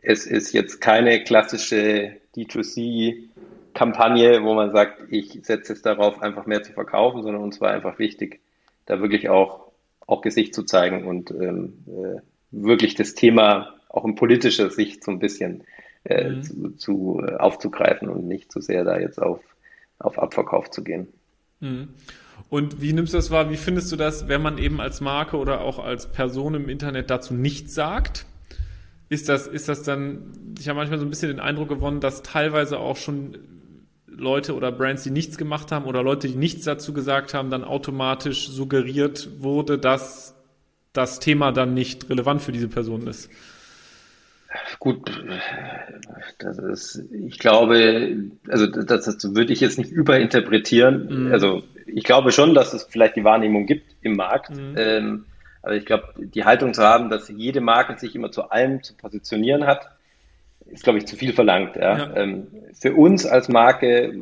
Es 0.00 0.26
ist 0.26 0.52
jetzt 0.52 0.80
keine 0.80 1.22
klassische 1.22 2.16
D2C-Kampagne, 2.36 4.42
wo 4.42 4.54
man 4.54 4.70
sagt, 4.70 5.02
ich 5.10 5.40
setze 5.42 5.72
es 5.72 5.82
darauf, 5.82 6.22
einfach 6.22 6.46
mehr 6.46 6.62
zu 6.62 6.72
verkaufen, 6.72 7.22
sondern 7.22 7.42
uns 7.42 7.60
war 7.60 7.70
einfach 7.70 7.98
wichtig, 7.98 8.40
da 8.86 9.00
wirklich 9.00 9.28
auch, 9.28 9.72
auch 10.06 10.22
Gesicht 10.22 10.54
zu 10.54 10.64
zeigen 10.64 11.06
und 11.06 11.30
ähm, 11.30 11.84
äh, 11.86 12.20
wirklich 12.50 12.94
das 12.94 13.14
Thema 13.14 13.74
auch 13.88 14.04
in 14.04 14.14
politischer 14.14 14.70
Sicht 14.70 15.04
so 15.04 15.10
ein 15.10 15.18
bisschen 15.18 15.64
äh, 16.04 16.30
mhm. 16.30 16.42
zu, 16.42 16.70
zu 16.70 17.22
äh, 17.24 17.36
aufzugreifen 17.36 18.08
und 18.08 18.26
nicht 18.26 18.50
zu 18.50 18.60
sehr 18.60 18.84
da 18.84 18.98
jetzt 18.98 19.22
auf, 19.22 19.40
auf 19.98 20.18
Abverkauf 20.18 20.70
zu 20.70 20.82
gehen. 20.82 21.08
Mhm. 21.60 21.90
Und 22.48 22.80
wie 22.80 22.92
nimmst 22.92 23.12
du 23.12 23.18
das 23.18 23.30
wahr? 23.30 23.50
Wie 23.50 23.56
findest 23.56 23.90
du 23.92 23.96
das, 23.96 24.28
wenn 24.28 24.42
man 24.42 24.58
eben 24.58 24.80
als 24.80 25.00
Marke 25.00 25.36
oder 25.36 25.60
auch 25.60 25.78
als 25.78 26.10
Person 26.10 26.54
im 26.54 26.68
Internet 26.68 27.10
dazu 27.10 27.34
nichts 27.34 27.74
sagt? 27.74 28.26
Ist 29.08 29.28
das, 29.28 29.46
ist 29.46 29.68
das 29.68 29.82
dann, 29.82 30.54
ich 30.58 30.68
habe 30.68 30.78
manchmal 30.78 30.98
so 30.98 31.04
ein 31.04 31.10
bisschen 31.10 31.28
den 31.28 31.40
Eindruck 31.40 31.68
gewonnen, 31.68 32.00
dass 32.00 32.22
teilweise 32.22 32.78
auch 32.78 32.96
schon 32.96 33.38
Leute 34.06 34.54
oder 34.54 34.72
Brands, 34.72 35.02
die 35.02 35.10
nichts 35.10 35.38
gemacht 35.38 35.72
haben 35.72 35.86
oder 35.86 36.02
Leute, 36.02 36.28
die 36.28 36.36
nichts 36.36 36.64
dazu 36.64 36.92
gesagt 36.92 37.34
haben, 37.34 37.50
dann 37.50 37.64
automatisch 37.64 38.48
suggeriert 38.48 39.28
wurde, 39.40 39.78
dass 39.78 40.34
das 40.92 41.20
Thema 41.20 41.52
dann 41.52 41.74
nicht 41.74 42.08
relevant 42.10 42.42
für 42.42 42.52
diese 42.52 42.68
Person 42.68 43.06
ist. 43.06 43.30
Gut, 44.78 45.10
das 46.38 46.58
ist, 46.58 47.04
ich 47.10 47.38
glaube, 47.38 48.30
also 48.48 48.66
das, 48.66 49.04
das 49.04 49.34
würde 49.34 49.52
ich 49.52 49.60
jetzt 49.60 49.78
nicht 49.78 49.90
überinterpretieren. 49.90 51.26
Mhm. 51.26 51.32
Also 51.32 51.62
ich 51.86 52.04
glaube 52.04 52.32
schon, 52.32 52.54
dass 52.54 52.72
es 52.72 52.84
vielleicht 52.84 53.16
die 53.16 53.24
Wahrnehmung 53.24 53.66
gibt 53.66 53.96
im 54.02 54.16
Markt. 54.16 54.50
Mhm. 54.50 54.74
Ähm, 54.76 55.24
Aber 55.62 55.74
ich 55.74 55.86
glaube, 55.86 56.14
die 56.18 56.44
Haltung 56.44 56.74
zu 56.74 56.82
haben, 56.82 57.08
dass 57.08 57.28
jede 57.28 57.60
Marke 57.60 57.98
sich 57.98 58.14
immer 58.14 58.30
zu 58.30 58.50
allem 58.50 58.82
zu 58.82 58.96
positionieren 58.96 59.66
hat, 59.66 59.88
ist, 60.66 60.84
glaube 60.84 60.98
ich, 60.98 61.06
zu 61.06 61.16
viel 61.16 61.32
verlangt. 61.32 61.76
Ja. 61.76 61.98
ja. 61.98 62.16
Ähm, 62.16 62.48
für 62.72 62.94
uns 62.94 63.26
als 63.26 63.48
Marke, 63.48 64.12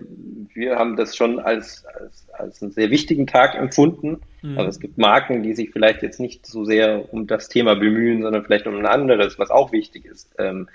wir 0.60 0.76
haben 0.76 0.94
das 0.94 1.16
schon 1.16 1.40
als, 1.40 1.84
als, 1.86 2.28
als 2.32 2.62
einen 2.62 2.70
sehr 2.70 2.90
wichtigen 2.90 3.26
Tag 3.26 3.54
empfunden. 3.54 4.20
Mhm. 4.42 4.58
Also 4.58 4.68
es 4.68 4.78
gibt 4.78 4.98
Marken, 4.98 5.42
die 5.42 5.54
sich 5.54 5.70
vielleicht 5.70 6.02
jetzt 6.02 6.20
nicht 6.20 6.46
so 6.46 6.64
sehr 6.64 7.12
um 7.12 7.26
das 7.26 7.48
Thema 7.48 7.74
bemühen, 7.74 8.22
sondern 8.22 8.44
vielleicht 8.44 8.66
um 8.66 8.76
ein 8.76 8.86
anderes, 8.86 9.38
was 9.38 9.50
auch 9.50 9.72
wichtig 9.72 10.04
ist. 10.04 10.30
Ähm, 10.38 10.68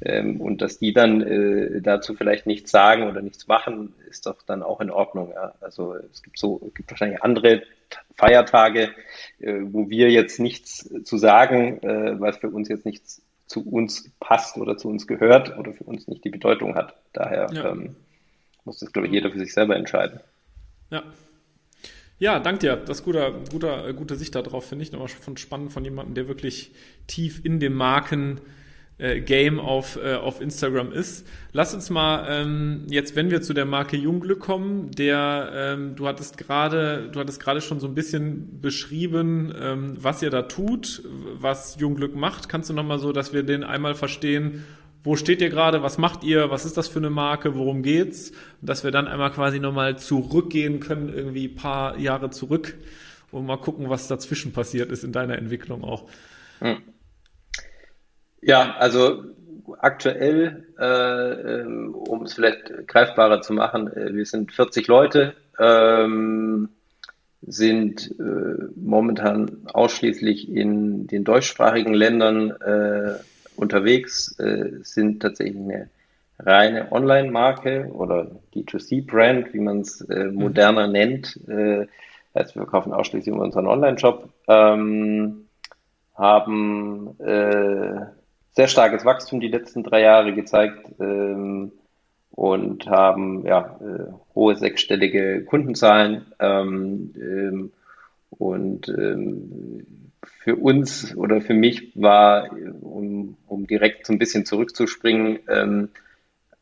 ähm, 0.00 0.40
und 0.40 0.62
dass 0.62 0.78
die 0.78 0.92
dann 0.92 1.20
äh, 1.20 1.82
dazu 1.82 2.14
vielleicht 2.14 2.46
nichts 2.46 2.70
sagen 2.70 3.08
oder 3.08 3.20
nichts 3.20 3.48
machen, 3.48 3.92
ist 4.08 4.26
doch 4.26 4.42
dann 4.42 4.62
auch 4.62 4.80
in 4.80 4.90
Ordnung. 4.90 5.32
Ja. 5.34 5.54
Also 5.60 5.94
es 6.10 6.22
gibt 6.22 6.38
so, 6.38 6.62
es 6.66 6.74
gibt 6.74 6.90
wahrscheinlich 6.90 7.22
andere 7.22 7.62
Feiertage, 8.16 8.90
äh, 9.40 9.58
wo 9.62 9.90
wir 9.90 10.10
jetzt 10.10 10.38
nichts 10.38 10.88
zu 11.04 11.18
sagen, 11.18 11.82
äh, 11.82 12.20
was 12.20 12.38
für 12.38 12.48
uns 12.48 12.68
jetzt 12.68 12.86
nichts 12.86 13.22
zu 13.46 13.68
uns 13.68 14.10
passt 14.18 14.56
oder 14.56 14.78
zu 14.78 14.88
uns 14.88 15.06
gehört 15.06 15.58
oder 15.58 15.72
für 15.74 15.84
uns 15.84 16.08
nicht 16.08 16.24
die 16.24 16.30
Bedeutung 16.30 16.74
hat. 16.74 16.94
Daher 17.12 17.48
ja. 17.52 17.70
ähm, 17.70 17.96
muss 18.64 18.78
das, 18.78 18.92
glaube 18.92 19.08
ich, 19.08 19.14
jeder 19.14 19.30
für 19.30 19.38
sich 19.38 19.52
selber 19.52 19.76
entscheiden. 19.76 20.20
Ja. 20.90 21.02
Ja, 22.18 22.38
danke 22.38 22.60
dir. 22.60 22.76
Das 22.76 22.98
ist 22.98 23.04
guter, 23.04 23.32
guter, 23.50 23.92
gute 23.94 24.14
Sicht 24.14 24.34
darauf, 24.34 24.68
finde 24.68 24.84
ich. 24.84 24.92
Nochmal 24.92 25.08
von 25.08 25.36
spannend 25.36 25.72
von 25.72 25.84
jemandem, 25.84 26.14
der 26.14 26.28
wirklich 26.28 26.72
tief 27.08 27.44
in 27.44 27.58
dem 27.58 27.74
Marken 27.74 28.40
äh, 28.98 29.20
Game 29.20 29.58
auf, 29.58 29.96
äh, 29.96 30.14
auf 30.14 30.40
Instagram 30.40 30.92
ist. 30.92 31.26
Lass 31.50 31.74
uns 31.74 31.90
mal 31.90 32.26
ähm, 32.28 32.86
jetzt, 32.88 33.16
wenn 33.16 33.32
wir 33.32 33.42
zu 33.42 33.54
der 33.54 33.64
Marke 33.64 33.96
Jungglück 33.96 34.38
kommen, 34.38 34.92
der 34.92 35.50
ähm, 35.52 35.96
du 35.96 36.06
hattest 36.06 36.38
gerade, 36.38 37.08
du 37.10 37.18
hattest 37.18 37.40
gerade 37.40 37.60
schon 37.60 37.80
so 37.80 37.88
ein 37.88 37.94
bisschen 37.96 38.60
beschrieben, 38.60 39.52
ähm, 39.60 39.96
was 39.98 40.22
ihr 40.22 40.30
da 40.30 40.42
tut, 40.42 41.02
was 41.34 41.80
Jungglück 41.80 42.14
macht. 42.14 42.48
Kannst 42.48 42.70
du 42.70 42.74
nochmal 42.74 43.00
so, 43.00 43.10
dass 43.10 43.32
wir 43.32 43.42
den 43.42 43.64
einmal 43.64 43.96
verstehen, 43.96 44.64
wo 45.04 45.16
steht 45.16 45.40
ihr 45.40 45.50
gerade, 45.50 45.82
was 45.82 45.98
macht 45.98 46.22
ihr, 46.22 46.50
was 46.50 46.64
ist 46.64 46.76
das 46.76 46.88
für 46.88 47.00
eine 47.00 47.10
Marke, 47.10 47.56
worum 47.56 47.82
geht's? 47.82 48.32
Dass 48.60 48.84
wir 48.84 48.90
dann 48.90 49.08
einmal 49.08 49.32
quasi 49.32 49.58
nochmal 49.58 49.98
zurückgehen 49.98 50.80
können, 50.80 51.12
irgendwie 51.12 51.48
paar 51.48 51.98
Jahre 51.98 52.30
zurück 52.30 52.74
und 53.32 53.46
mal 53.46 53.56
gucken, 53.56 53.90
was 53.90 54.06
dazwischen 54.06 54.52
passiert 54.52 54.92
ist 54.92 55.02
in 55.02 55.12
deiner 55.12 55.38
Entwicklung 55.38 55.82
auch. 55.82 56.08
Hm. 56.60 56.78
Ja, 58.40 58.76
also 58.78 59.24
aktuell, 59.78 60.66
äh, 60.78 61.62
ähm, 61.62 61.94
um 61.94 62.22
es 62.22 62.34
vielleicht 62.34 62.86
greifbarer 62.86 63.40
zu 63.40 63.52
machen, 63.52 63.92
äh, 63.92 64.14
wir 64.14 64.26
sind 64.26 64.52
40 64.52 64.86
Leute, 64.86 65.34
ähm, 65.58 66.68
sind 67.44 68.14
äh, 68.20 68.64
momentan 68.76 69.66
ausschließlich 69.72 70.48
in 70.48 71.06
den 71.08 71.24
deutschsprachigen 71.24 71.94
Ländern 71.94 72.50
äh, 72.50 73.14
unterwegs, 73.62 74.38
äh, 74.38 74.80
sind 74.82 75.22
tatsächlich 75.22 75.56
eine 75.56 75.88
reine 76.38 76.92
Online-Marke 76.92 77.90
oder 77.92 78.30
D2C-Brand, 78.54 79.54
wie 79.54 79.60
man 79.60 79.80
es 79.80 80.00
äh, 80.02 80.24
mhm. 80.24 80.34
moderner 80.34 80.86
mhm. 80.86 80.92
nennt. 80.92 81.40
Äh, 81.48 81.86
heißt, 82.34 82.56
wir 82.56 82.66
kaufen 82.66 82.92
ausschließlich 82.92 83.34
unseren 83.34 83.66
Online-Shop, 83.66 84.28
ähm, 84.48 85.46
haben 86.14 87.18
äh, 87.20 88.06
sehr 88.52 88.68
starkes 88.68 89.04
Wachstum 89.04 89.40
die 89.40 89.48
letzten 89.48 89.82
drei 89.82 90.02
Jahre 90.02 90.34
gezeigt 90.34 90.86
ähm, 91.00 91.72
und 92.30 92.86
haben 92.86 93.46
ja, 93.46 93.78
äh, 93.80 94.12
hohe 94.34 94.56
sechsstellige 94.56 95.44
Kundenzahlen. 95.44 96.26
Ähm, 96.38 97.12
ähm, 97.16 97.72
und 98.30 98.88
ähm, 98.88 99.86
für 100.42 100.56
uns 100.56 101.14
oder 101.16 101.40
für 101.40 101.54
mich 101.54 101.92
war, 101.94 102.50
um, 102.80 103.36
um 103.46 103.66
direkt 103.66 104.06
so 104.06 104.12
ein 104.12 104.18
bisschen 104.18 104.44
zurückzuspringen, 104.44 105.38
ähm, 105.48 105.88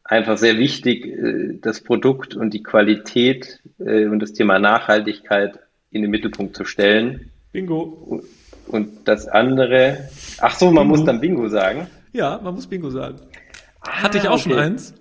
einfach 0.04 0.36
sehr 0.36 0.58
wichtig, 0.58 1.06
äh, 1.06 1.58
das 1.60 1.80
Produkt 1.80 2.34
und 2.34 2.52
die 2.52 2.62
Qualität 2.62 3.60
äh, 3.78 4.06
und 4.06 4.20
das 4.20 4.32
Thema 4.32 4.58
Nachhaltigkeit 4.58 5.58
in 5.90 6.02
den 6.02 6.10
Mittelpunkt 6.10 6.56
zu 6.56 6.64
stellen. 6.64 7.30
Bingo. 7.52 8.22
Und 8.66 9.08
das 9.08 9.26
andere, 9.26 10.08
ach 10.38 10.54
so, 10.54 10.66
man 10.66 10.84
Bingo. 10.84 10.96
muss 10.96 11.04
dann 11.04 11.20
Bingo 11.20 11.48
sagen. 11.48 11.86
Ja, 12.12 12.38
man 12.42 12.54
muss 12.54 12.66
Bingo 12.66 12.90
sagen. 12.90 13.18
Ah, 13.80 14.02
Hatte 14.02 14.18
ich 14.18 14.28
auch 14.28 14.34
okay. 14.34 14.50
schon 14.50 14.58
eins? 14.58 14.94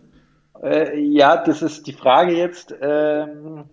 Äh, 0.63 0.99
ja, 0.99 1.43
das 1.43 1.61
ist 1.61 1.85
die 1.85 1.93
Frage 1.93 2.37
jetzt. 2.37 2.73
Ähm, 2.81 3.57
äh, 3.57 3.63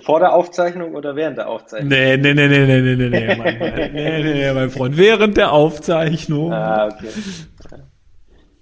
vor 0.00 0.20
der 0.20 0.32
Aufzeichnung 0.32 0.94
oder 0.94 1.16
während 1.16 1.38
der 1.38 1.48
Aufzeichnung? 1.48 1.88
Nee, 1.88 2.16
nee, 2.16 2.34
nee, 2.34 2.48
nee, 2.48 2.66
nee, 2.66 2.80
nee, 2.80 2.96
nee, 2.96 3.08
nee, 3.08 3.36
mein, 3.36 3.58
nee, 3.92 4.22
nee, 4.22 4.32
nee, 4.34 4.52
mein 4.52 4.70
Freund. 4.70 4.96
Während 4.96 5.36
der 5.36 5.52
Aufzeichnung. 5.52 6.52
Ah, 6.52 6.86
okay. 6.86 7.08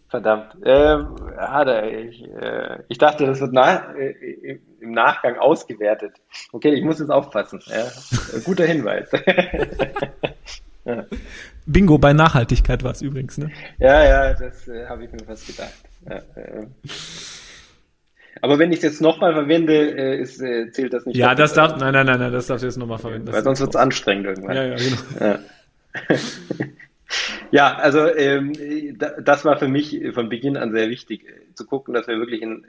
Verdammt. 0.08 0.56
Ähm, 0.64 1.16
hat 1.36 1.68
er, 1.68 1.86
ich, 1.86 2.24
äh, 2.24 2.82
ich 2.88 2.96
dachte, 2.96 3.26
das 3.26 3.40
wird 3.40 3.52
nach, 3.52 3.94
äh, 3.94 4.58
im 4.80 4.92
Nachgang 4.92 5.38
ausgewertet. 5.38 6.14
Okay, 6.52 6.72
ich 6.72 6.82
muss 6.82 6.98
jetzt 6.98 7.10
aufpassen. 7.10 7.60
Ja. 7.66 7.84
Guter 8.44 8.64
Hinweis. 8.64 9.10
ja. 10.84 11.04
Bingo 11.66 11.98
bei 11.98 12.14
Nachhaltigkeit 12.14 12.82
war 12.82 12.92
es 12.92 13.02
übrigens, 13.02 13.36
ne? 13.36 13.50
Ja, 13.78 14.04
ja, 14.04 14.34
das 14.34 14.66
äh, 14.68 14.86
habe 14.86 15.04
ich 15.04 15.12
mir 15.12 15.24
fast 15.26 15.46
gedacht. 15.46 15.74
Ja, 16.08 16.16
äh. 16.40 16.66
Aber 18.40 18.59
wenn 18.59 18.73
ich 18.73 18.78
es 18.78 18.85
jetzt 18.85 19.00
nochmal 19.00 19.35
verwende, 19.35 19.75
äh, 19.75 20.21
ist, 20.21 20.40
äh, 20.40 20.71
zählt 20.71 20.92
das 20.92 21.07
nicht. 21.07 21.16
Ja, 21.16 21.35
das 21.35 21.52
darf, 21.54 21.76
nein, 21.78 21.92
nein, 21.92 22.07
nein, 22.07 22.18
nein, 22.18 22.33
das 22.33 22.47
darfst 22.47 22.62
du 22.62 22.66
jetzt 22.66 22.76
nochmal 22.76 22.99
verwenden. 22.99 23.33
Weil 23.33 23.42
sonst 23.42 23.61
wird 23.61 23.71
es 23.71 23.76
anstrengend 23.76 24.26
irgendwann. 24.26 24.57
Ja, 24.57 24.64
ja, 24.64 24.76
genau. 24.76 24.99
Ja. 25.21 25.38
ja 27.50 27.76
also 27.76 28.07
ähm, 28.07 28.52
das 29.23 29.45
war 29.45 29.59
für 29.59 29.68
mich 29.68 30.00
von 30.12 30.28
Beginn 30.28 30.57
an 30.57 30.73
sehr 30.73 30.88
wichtig, 30.88 31.25
äh, 31.28 31.54
zu 31.54 31.66
gucken, 31.66 31.95
dass 31.95 32.07
wir 32.07 32.18
wirklich 32.18 32.42
ein, 32.42 32.64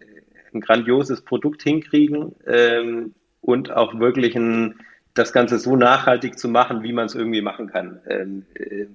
ein 0.54 0.62
grandioses 0.62 1.22
Produkt 1.22 1.64
hinkriegen 1.64 2.36
ähm, 2.48 3.14
und 3.42 3.72
auch 3.72 4.00
wirklich 4.00 4.36
ein 4.36 4.76
das 5.14 5.34
Ganze 5.34 5.60
so 5.60 5.76
nachhaltig 5.76 6.38
zu 6.38 6.48
machen, 6.48 6.84
wie 6.84 6.94
man 6.94 7.08
es 7.08 7.16
irgendwie 7.16 7.42
machen 7.42 7.68
kann. 7.68 8.00
Ähm, 8.08 8.46
äh, 8.56 8.86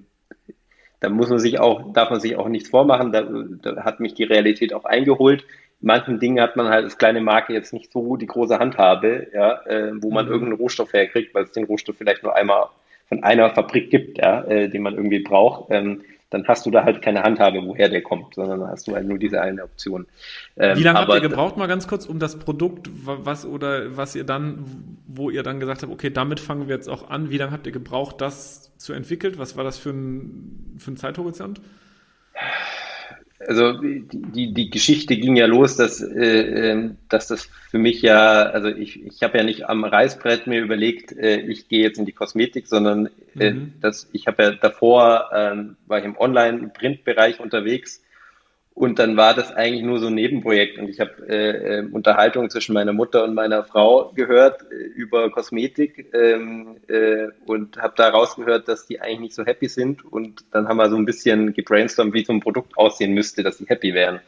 da 0.99 1.09
muss 1.09 1.29
man 1.29 1.39
sich 1.39 1.59
auch, 1.59 1.93
darf 1.93 2.09
man 2.09 2.19
sich 2.19 2.35
auch 2.35 2.47
nichts 2.47 2.69
vormachen. 2.69 3.11
Da, 3.11 3.21
da, 3.61 3.83
hat 3.83 3.99
mich 3.99 4.13
die 4.13 4.23
Realität 4.23 4.73
auch 4.73 4.85
eingeholt. 4.85 5.45
Manchen 5.81 6.19
Dingen 6.19 6.41
hat 6.41 6.55
man 6.55 6.69
halt 6.69 6.85
als 6.85 6.97
kleine 6.97 7.21
Marke 7.21 7.53
jetzt 7.53 7.73
nicht 7.73 7.91
so 7.91 8.15
die 8.15 8.25
große 8.25 8.57
Handhabe, 8.57 9.27
ja, 9.33 9.61
äh, 9.65 9.91
wo 10.01 10.11
man 10.11 10.25
mhm. 10.25 10.31
irgendeinen 10.31 10.59
Rohstoff 10.59 10.93
herkriegt, 10.93 11.35
weil 11.35 11.43
es 11.43 11.51
den 11.51 11.65
Rohstoff 11.65 11.97
vielleicht 11.97 12.23
nur 12.23 12.35
einmal 12.35 12.67
von 13.07 13.23
einer 13.23 13.49
Fabrik 13.51 13.91
gibt, 13.91 14.17
ja, 14.17 14.43
äh, 14.45 14.69
den 14.69 14.81
man 14.81 14.95
irgendwie 14.95 15.19
braucht. 15.19 15.69
Ähm, 15.69 16.01
dann 16.31 16.47
hast 16.47 16.65
du 16.65 16.71
da 16.71 16.83
halt 16.83 17.01
keine 17.01 17.23
Handhabe, 17.23 17.61
woher 17.63 17.87
der 17.87 18.01
kommt, 18.01 18.33
sondern 18.33 18.59
dann 18.59 18.69
hast 18.69 18.87
du 18.87 18.95
halt 18.95 19.07
nur 19.07 19.17
diese 19.17 19.41
eine 19.41 19.63
Option. 19.63 20.07
Ähm, 20.57 20.77
Wie 20.77 20.83
lange 20.83 20.99
habt 20.99 21.13
ihr 21.13 21.21
gebraucht, 21.21 21.55
mal 21.55 21.67
ganz 21.67 21.87
kurz, 21.87 22.05
um 22.05 22.19
das 22.19 22.39
Produkt, 22.39 22.89
was 22.91 23.45
oder 23.45 23.95
was 23.95 24.15
ihr 24.15 24.23
dann, 24.23 24.65
wo 25.07 25.29
ihr 25.29 25.43
dann 25.43 25.59
gesagt 25.59 25.83
habt, 25.83 25.93
okay, 25.93 26.09
damit 26.09 26.39
fangen 26.39 26.67
wir 26.67 26.75
jetzt 26.75 26.89
auch 26.89 27.09
an, 27.09 27.29
wie 27.29 27.37
lange 27.37 27.51
habt 27.51 27.67
ihr 27.67 27.71
gebraucht, 27.71 28.21
das 28.21 28.75
zu 28.77 28.93
entwickeln? 28.93 29.35
Was 29.37 29.55
war 29.55 29.63
das 29.63 29.77
für 29.77 29.91
ein, 29.91 30.75
für 30.77 30.91
ein 30.91 30.97
Zeithorizont? 30.97 31.61
Also 33.39 33.73
die, 33.81 34.53
die, 34.53 34.69
Geschichte 34.69 35.17
ging 35.17 35.35
ja 35.35 35.45
los, 35.45 35.75
dass, 35.75 36.01
äh, 36.01 36.71
ähm, 36.71 36.97
dass 37.09 37.27
das 37.27 37.49
für 37.69 37.77
mich 37.77 38.01
ja, 38.01 38.43
also 38.43 38.69
ich, 38.69 39.05
ich 39.05 39.23
habe 39.23 39.37
ja 39.37 39.43
nicht 39.43 39.67
am 39.67 39.83
Reißbrett 39.83 40.47
mir 40.47 40.61
überlegt, 40.61 41.11
äh, 41.11 41.41
ich 41.41 41.67
gehe 41.67 41.81
jetzt 41.81 41.99
in 41.99 42.05
die 42.05 42.13
Kosmetik, 42.13 42.67
sondern 42.67 43.09
äh, 43.37 43.51
mhm. 43.51 43.73
das, 43.81 44.09
ich 44.13 44.27
habe 44.27 44.43
ja 44.43 44.51
davor, 44.51 45.31
äh, 45.33 45.55
war 45.87 45.99
ich 45.99 46.05
im 46.05 46.17
Online-Print-Bereich 46.17 47.39
unterwegs 47.41 48.01
und 48.75 48.99
dann 48.99 49.15
war 49.15 49.33
das 49.33 49.53
eigentlich 49.53 49.83
nur 49.83 49.99
so 49.99 50.07
ein 50.07 50.15
Nebenprojekt. 50.15 50.77
Und 50.77 50.89
ich 50.89 50.99
habe 50.99 51.11
äh, 51.29 51.79
äh, 51.79 51.89
Unterhaltungen 51.89 52.49
zwischen 52.49 52.73
meiner 52.73 52.91
Mutter 52.91 53.23
und 53.23 53.33
meiner 53.33 53.63
Frau 53.63 54.11
gehört 54.13 54.63
äh, 54.69 54.75
über 54.75 55.31
Kosmetik 55.31 56.13
ähm, 56.13 56.75
äh, 56.89 57.27
und 57.45 57.77
habe 57.77 57.93
da 57.95 58.09
rausgehört, 58.09 58.67
dass 58.67 58.85
die 58.85 58.99
eigentlich 58.99 59.19
nicht 59.19 59.33
so 59.33 59.45
happy 59.45 59.69
sind. 59.69 60.03
Und 60.03 60.43
dann 60.51 60.67
haben 60.67 60.75
wir 60.75 60.89
so 60.89 60.97
ein 60.97 61.05
bisschen 61.05 61.53
gebrainstormt, 61.53 62.13
wie 62.13 62.25
so 62.25 62.33
ein 62.33 62.41
Produkt 62.41 62.77
aussehen 62.77 63.13
müsste, 63.13 63.43
dass 63.43 63.59
sie 63.59 63.65
happy 63.65 63.93
wären. 63.93 64.19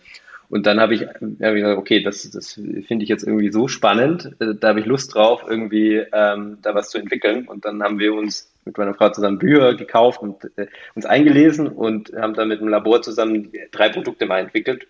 Und 0.50 0.66
dann 0.66 0.80
habe 0.80 0.94
ich, 0.96 1.02
hab 1.02 1.22
ich 1.22 1.62
gesagt, 1.62 1.78
okay, 1.78 2.02
das, 2.02 2.30
das 2.32 2.54
finde 2.54 3.04
ich 3.04 3.10
jetzt 3.10 3.24
irgendwie 3.24 3.52
so 3.52 3.68
spannend, 3.68 4.36
äh, 4.40 4.56
da 4.60 4.70
habe 4.70 4.80
ich 4.80 4.86
Lust 4.86 5.14
drauf, 5.14 5.44
irgendwie 5.48 6.04
ähm, 6.14 6.60
da 6.62 6.74
was 6.74 6.90
zu 6.90 6.98
entwickeln. 6.98 7.48
Und 7.48 7.66
dann 7.66 7.84
haben 7.84 8.00
wir 8.00 8.14
uns 8.14 8.52
mit 8.64 8.78
meiner 8.78 8.94
Frau 8.94 9.10
zusammen 9.10 9.40
Bücher 9.40 9.76
gekauft 9.76 10.22
und 10.22 10.44
äh, 10.58 10.68
uns 10.96 11.06
eingelesen 11.06 11.68
und 11.68 12.14
haben 12.14 12.34
dann 12.34 12.48
mit 12.48 12.62
dem 12.62 12.70
Labor 12.70 13.02
zusammen 13.02 13.52
drei 13.72 13.90
Produkte 13.90 14.26
mal 14.26 14.40
entwickelt, 14.40 14.88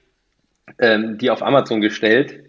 ähm, 0.80 1.18
die 1.18 1.32
auf 1.32 1.42
Amazon 1.42 1.82
gestellt. 1.82 2.44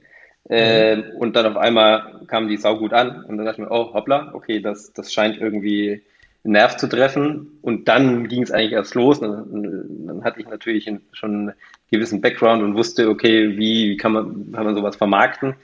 Äh, 0.50 0.96
mhm. 0.96 1.02
Und 1.18 1.36
dann 1.36 1.46
auf 1.46 1.56
einmal 1.56 2.24
kamen 2.26 2.48
die 2.48 2.56
saugut 2.56 2.92
an 2.92 3.24
und 3.24 3.36
dann 3.36 3.46
dachte 3.46 3.62
ich 3.62 3.68
mir, 3.68 3.74
oh 3.74 3.92
hoppla, 3.94 4.30
okay, 4.34 4.60
das, 4.60 4.92
das 4.92 5.12
scheint 5.12 5.38
irgendwie 5.38 6.02
Nerv 6.42 6.76
zu 6.76 6.88
treffen. 6.88 7.58
Und 7.62 7.88
dann 7.88 8.28
ging 8.28 8.42
es 8.42 8.50
eigentlich 8.50 8.72
erst 8.72 8.94
los. 8.94 9.20
Dann, 9.20 10.06
dann 10.06 10.24
hatte 10.24 10.40
ich 10.40 10.48
natürlich 10.48 10.90
schon 11.12 11.30
einen 11.30 11.52
gewissen 11.90 12.20
Background 12.20 12.62
und 12.62 12.74
wusste, 12.74 13.08
okay, 13.08 13.56
wie, 13.58 13.90
wie 13.90 13.96
kann 13.96 14.12
man, 14.12 14.52
kann 14.52 14.64
man 14.64 14.74
sowas 14.74 14.96
vermarkten 14.96 15.54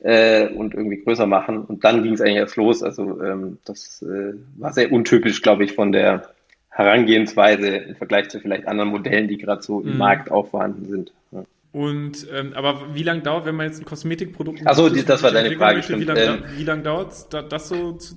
äh, 0.00 0.48
und 0.48 0.74
irgendwie 0.74 1.02
größer 1.02 1.26
machen. 1.26 1.62
Und 1.62 1.84
dann 1.84 2.02
ging 2.02 2.14
es 2.14 2.20
eigentlich 2.20 2.36
erst 2.36 2.56
los. 2.56 2.82
Also 2.82 3.22
ähm, 3.22 3.58
das 3.64 4.02
äh, 4.02 4.34
war 4.56 4.72
sehr 4.72 4.92
untypisch, 4.92 5.42
glaube 5.42 5.64
ich, 5.64 5.72
von 5.72 5.92
der 5.92 6.30
Herangehensweise 6.70 7.68
im 7.68 7.96
Vergleich 7.96 8.30
zu 8.30 8.40
vielleicht 8.40 8.66
anderen 8.66 8.90
Modellen, 8.90 9.28
die 9.28 9.38
gerade 9.38 9.62
so 9.62 9.80
mhm. 9.80 9.92
im 9.92 9.98
Markt 9.98 10.30
auch 10.30 10.48
vorhanden 10.48 10.86
sind. 10.86 11.12
Ja. 11.30 11.44
Und 11.72 12.26
ähm, 12.32 12.52
aber 12.54 12.94
wie 12.94 13.02
lange 13.02 13.22
dauert, 13.22 13.46
wenn 13.46 13.56
man 13.56 13.66
jetzt 13.66 13.80
ein 13.80 13.84
Kosmetikprodukt 13.84 14.66
Also 14.66 14.88
das, 14.88 15.04
das 15.04 15.22
war 15.22 15.32
deine 15.32 15.56
Frage. 15.56 15.78
Möchte, 15.78 16.00
wie 16.00 16.04
lange 16.04 16.44
ähm, 16.58 16.64
lang 16.64 16.82
dauert 16.82 17.12
es, 17.12 17.28
das 17.28 17.68
so 17.68 17.92
zu 17.92 18.16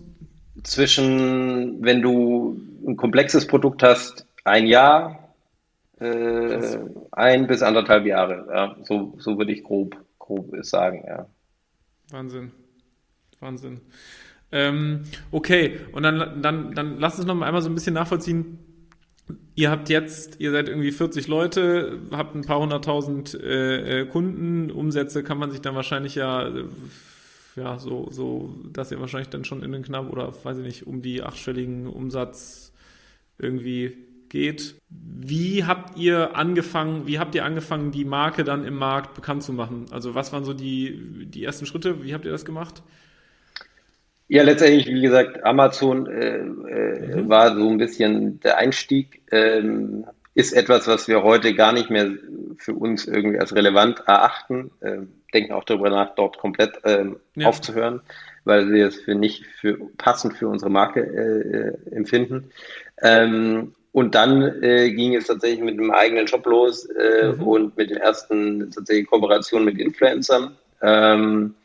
zwischen, 0.63 1.83
wenn 1.83 2.01
du 2.01 2.59
ein 2.85 2.97
komplexes 2.97 3.47
Produkt 3.47 3.83
hast, 3.83 4.25
ein 4.43 4.67
Jahr, 4.67 5.26
äh, 5.99 6.79
ein 7.11 7.47
bis 7.47 7.61
anderthalb 7.61 8.05
Jahre. 8.05 8.47
Ja, 8.51 8.75
so, 8.83 9.15
so 9.19 9.37
würde 9.37 9.51
ich 9.51 9.63
grob, 9.63 9.95
grob 10.19 10.53
sagen, 10.61 11.03
ja. 11.07 11.27
Wahnsinn. 12.11 12.51
Wahnsinn. 13.39 13.81
Ähm, 14.51 15.03
okay, 15.31 15.79
und 15.91 16.03
dann, 16.03 16.41
dann, 16.41 16.73
dann 16.73 16.99
lass 16.99 17.17
uns 17.17 17.27
noch 17.27 17.35
mal 17.35 17.47
einmal 17.47 17.61
so 17.61 17.69
ein 17.69 17.75
bisschen 17.75 17.93
nachvollziehen, 17.93 18.59
Ihr 19.55 19.71
habt 19.71 19.89
jetzt, 19.89 20.39
ihr 20.39 20.51
seid 20.51 20.69
irgendwie 20.69 20.91
40 20.91 21.27
Leute, 21.27 21.99
habt 22.11 22.35
ein 22.35 22.45
paar 22.45 22.59
hunderttausend 22.59 23.33
äh, 23.33 24.01
äh, 24.01 24.05
Kunden, 24.05 24.69
Umsätze 24.69 25.23
kann 25.23 25.39
man 25.39 25.51
sich 25.51 25.61
dann 25.61 25.75
wahrscheinlich 25.75 26.15
ja, 26.15 26.47
äh, 26.47 26.65
ja, 27.55 27.79
so, 27.79 28.07
so, 28.11 28.53
dass 28.71 28.91
ihr 28.91 28.99
wahrscheinlich 28.99 29.29
dann 29.29 29.45
schon 29.45 29.63
in 29.63 29.71
den 29.71 29.81
knapp 29.81 30.11
oder 30.11 30.31
weiß 30.43 30.59
ich 30.59 30.63
nicht, 30.63 30.87
um 30.87 31.01
die 31.01 31.23
achtstelligen 31.23 31.87
Umsatz 31.87 32.71
irgendwie 33.39 33.97
geht. 34.29 34.75
Wie 34.89 35.65
habt 35.65 35.97
ihr 35.97 36.35
angefangen, 36.35 37.07
wie 37.07 37.19
habt 37.19 37.35
ihr 37.35 37.45
angefangen, 37.45 37.91
die 37.91 38.05
Marke 38.05 38.43
dann 38.43 38.65
im 38.65 38.75
Markt 38.75 39.13
bekannt 39.13 39.43
zu 39.43 39.53
machen? 39.53 39.85
Also 39.91 40.15
was 40.15 40.31
waren 40.33 40.45
so 40.45 40.53
die, 40.53 41.25
die 41.25 41.43
ersten 41.43 41.65
Schritte? 41.65 42.03
Wie 42.03 42.13
habt 42.13 42.25
ihr 42.25 42.31
das 42.31 42.45
gemacht? 42.45 42.81
Ja, 44.29 44.43
letztendlich, 44.43 44.87
wie 44.87 45.01
gesagt, 45.01 45.43
Amazon 45.45 46.07
äh, 46.07 46.37
äh, 46.37 47.15
mhm. 47.15 47.29
war 47.29 47.55
so 47.55 47.69
ein 47.69 47.77
bisschen 47.77 48.39
der 48.41 48.57
Einstieg. 48.57 49.21
Ähm, 49.31 50.05
ist 50.33 50.53
etwas, 50.53 50.87
was 50.87 51.07
wir 51.07 51.23
heute 51.23 51.55
gar 51.55 51.73
nicht 51.73 51.89
mehr 51.89 52.11
für 52.57 52.73
uns 52.73 53.07
irgendwie 53.07 53.39
als 53.39 53.55
relevant 53.55 54.03
erachten. 54.05 54.69
Ähm, 54.83 55.09
denken 55.33 55.53
auch 55.53 55.63
darüber 55.63 55.89
nach, 55.89 56.13
dort 56.15 56.37
komplett 56.37 56.79
ähm, 56.83 57.17
ja. 57.35 57.47
aufzuhören, 57.47 58.01
weil 58.43 58.71
wir 58.71 58.87
es 58.87 58.97
für 59.01 59.15
nicht 59.15 59.45
für 59.45 59.77
passend 59.97 60.37
für 60.37 60.47
unsere 60.47 60.69
Marke 60.69 61.01
äh, 61.01 61.91
äh, 61.91 61.95
empfinden. 61.95 62.51
Ähm, 63.01 63.73
und 63.97 64.13
dann 64.13 64.61
äh, 64.61 64.91
ging 64.91 65.15
es 65.15 65.25
tatsächlich 65.25 65.59
mit 65.59 65.79
einem 65.79 65.89
eigenen 65.89 66.27
Job 66.27 66.45
los 66.45 66.85
äh, 66.85 67.29
mhm. 67.29 67.41
und 67.41 67.77
mit 67.77 67.89
den 67.89 67.97
ersten 67.97 68.69
tatsächlich 68.69 69.07
Kooperationen 69.07 69.65
mit 69.65 69.79
Influencern. 69.79 70.55
Ähm, 70.83 71.55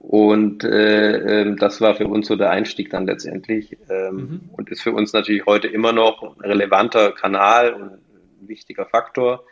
und 0.00 0.64
äh, 0.64 1.42
äh, 1.42 1.54
das 1.54 1.80
war 1.80 1.94
für 1.94 2.08
uns 2.08 2.26
so 2.26 2.34
der 2.34 2.50
Einstieg 2.50 2.90
dann 2.90 3.06
letztendlich 3.06 3.78
ähm, 3.88 4.16
mhm. 4.16 4.40
und 4.56 4.68
ist 4.68 4.82
für 4.82 4.90
uns 4.90 5.12
natürlich 5.12 5.46
heute 5.46 5.68
immer 5.68 5.92
noch 5.92 6.36
ein 6.36 6.40
relevanter 6.40 7.12
Kanal 7.12 7.74
und 7.74 7.82
ein 7.92 8.48
wichtiger 8.48 8.86
Faktor. 8.86 9.44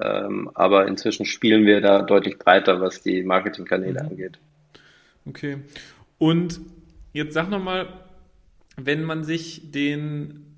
Ähm, 0.00 0.50
aber 0.54 0.88
inzwischen 0.88 1.26
spielen 1.26 1.66
wir 1.66 1.82
da 1.82 2.00
deutlich 2.00 2.38
breiter, 2.38 2.80
was 2.80 3.02
die 3.02 3.22
Marketingkanäle 3.24 4.04
mhm. 4.04 4.08
angeht. 4.08 4.38
Okay. 5.26 5.58
Und 6.16 6.62
jetzt 7.12 7.34
sag 7.34 7.50
nochmal, 7.50 7.88
wenn 8.78 9.04
man 9.04 9.22
sich 9.22 9.70
den 9.70 10.53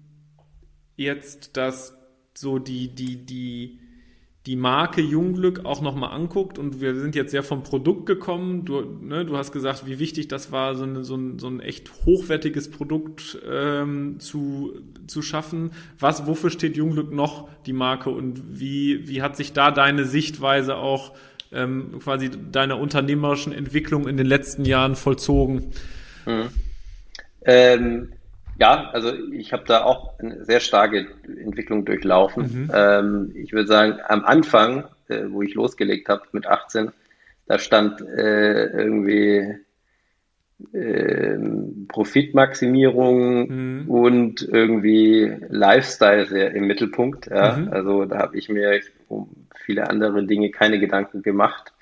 jetzt 0.97 1.57
das 1.57 1.97
so 2.35 2.59
die, 2.59 2.89
die, 2.89 3.25
die, 3.25 3.79
die 4.47 4.57
Marke 4.57 5.01
Jungglück 5.01 5.65
auch 5.65 5.81
nochmal 5.81 6.13
anguckt 6.13 6.59
und 6.59 6.81
wir 6.81 6.95
sind 6.95 7.15
jetzt 7.17 7.33
sehr 7.33 7.43
vom 7.43 7.63
Produkt 7.63 8.07
gekommen. 8.07 8.65
Du, 8.65 8.81
ne, 8.81 9.25
du 9.25 9.37
hast 9.37 9.53
gesagt, 9.53 9.87
wie 9.87 9.99
wichtig 9.99 10.29
das 10.29 10.53
war, 10.53 10.77
so, 10.77 10.85
eine, 10.85 11.03
so, 11.03 11.17
ein, 11.17 11.39
so 11.39 11.49
ein 11.49 11.61
echt 11.61 11.91
hochwertiges 12.05 12.71
Produkt 12.71 13.39
ähm, 13.49 14.21
zu, 14.21 14.81
zu 15.07 15.23
schaffen. 15.23 15.73
Was, 15.99 16.27
wofür 16.27 16.51
steht 16.51 16.77
Jungglück 16.77 17.13
noch, 17.13 17.49
die 17.67 17.73
Marke 17.73 18.11
und 18.11 18.61
wie, 18.61 19.09
wie 19.09 19.23
hat 19.23 19.37
sich 19.37 19.53
da 19.53 19.71
deine 19.71 20.05
Sichtweise 20.05 20.77
auch 20.77 21.15
ähm, 21.53 21.99
quasi 22.01 22.31
deiner 22.53 22.79
unternehmerischen 22.79 23.53
Entwicklung 23.53 24.07
in 24.07 24.17
den 24.17 24.27
letzten 24.27 24.65
Jahren 24.65 24.95
vollzogen? 24.95 25.73
Mhm. 26.25 26.49
Ähm, 27.45 28.13
ja, 28.59 28.91
also 28.93 29.13
ich 29.33 29.53
habe 29.53 29.65
da 29.67 29.85
auch 29.85 30.19
eine 30.19 30.45
sehr 30.45 30.61
starke 30.61 31.07
Entwicklung 31.25 31.85
durchlaufen. 31.85 32.43
Mhm. 32.43 32.71
Ähm, 32.75 33.33
ich 33.35 33.53
würde 33.53 33.69
sagen, 33.69 33.99
am 34.07 34.25
Anfang, 34.25 34.85
äh, 35.09 35.25
wo 35.29 35.43
ich 35.43 35.55
losgelegt 35.55 36.09
habe 36.09 36.23
mit 36.33 36.47
18, 36.47 36.91
da 37.47 37.59
stand 37.59 38.01
äh, 38.01 38.67
irgendwie 38.67 39.57
äh, 40.73 41.39
Profitmaximierung 41.89 43.49
mhm. 43.49 43.91
und 43.91 44.43
irgendwie 44.43 45.37
Lifestyle 45.49 46.27
sehr 46.27 46.55
im 46.55 46.67
Mittelpunkt. 46.67 47.27
Ja? 47.27 47.57
Mhm. 47.57 47.69
Also 47.73 48.05
da 48.07 48.19
habe 48.19 48.39
ich 48.39 48.49
mir 48.49 48.81
um 49.09 49.29
viele 49.65 49.91
andere 49.91 50.25
Dinge 50.25 50.51
keine 50.51 50.79
Gedanken 50.79 51.23
gemacht. 51.23 51.73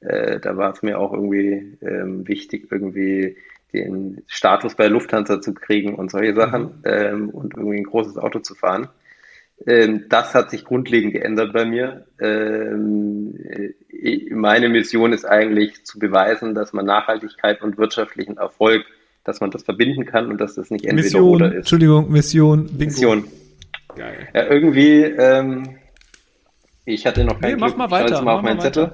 Äh, 0.00 0.40
da 0.40 0.56
war 0.56 0.72
es 0.72 0.82
mir 0.82 0.98
auch 0.98 1.12
irgendwie 1.12 1.78
ähm, 1.82 2.26
wichtig, 2.26 2.68
irgendwie 2.70 3.36
den 3.76 4.22
Status 4.26 4.74
bei 4.74 4.88
Lufthansa 4.88 5.40
zu 5.40 5.54
kriegen 5.54 5.94
und 5.94 6.10
solche 6.10 6.34
Sachen 6.34 6.62
mhm. 6.62 6.82
ähm, 6.84 7.30
und 7.30 7.54
irgendwie 7.54 7.78
ein 7.78 7.84
großes 7.84 8.18
Auto 8.18 8.40
zu 8.40 8.54
fahren. 8.54 8.88
Ähm, 9.66 10.04
das 10.08 10.34
hat 10.34 10.50
sich 10.50 10.64
grundlegend 10.64 11.12
geändert 11.12 11.52
bei 11.52 11.64
mir. 11.64 12.06
Ähm, 12.20 13.34
äh, 13.90 14.34
meine 14.34 14.68
Mission 14.68 15.12
ist 15.12 15.24
eigentlich 15.24 15.84
zu 15.84 15.98
beweisen, 15.98 16.54
dass 16.54 16.72
man 16.72 16.84
Nachhaltigkeit 16.84 17.62
und 17.62 17.78
wirtschaftlichen 17.78 18.36
Erfolg, 18.36 18.84
dass 19.24 19.40
man 19.40 19.50
das 19.50 19.62
verbinden 19.62 20.04
kann 20.04 20.28
und 20.30 20.40
dass 20.40 20.54
das 20.54 20.70
nicht 20.70 20.84
entweder 20.84 21.04
Mission, 21.04 21.34
oder 21.34 21.48
ist. 21.48 21.56
Entschuldigung, 21.56 22.10
Mission, 22.10 22.66
Bingo. 22.66 22.84
Mission. 22.84 23.24
Geil. 23.96 24.28
Ja, 24.34 24.46
irgendwie, 24.46 25.02
ähm, 25.02 25.78
ich 26.84 27.06
hatte 27.06 27.24
noch 27.24 27.40
keinen 27.40 27.54
nee, 27.54 27.60
mach 27.60 27.76
mal 27.76 27.90
weiter. 27.90 28.20
Mal 28.22 28.34
auf 28.34 28.42
meinen 28.42 28.60
Zettel. 28.60 28.92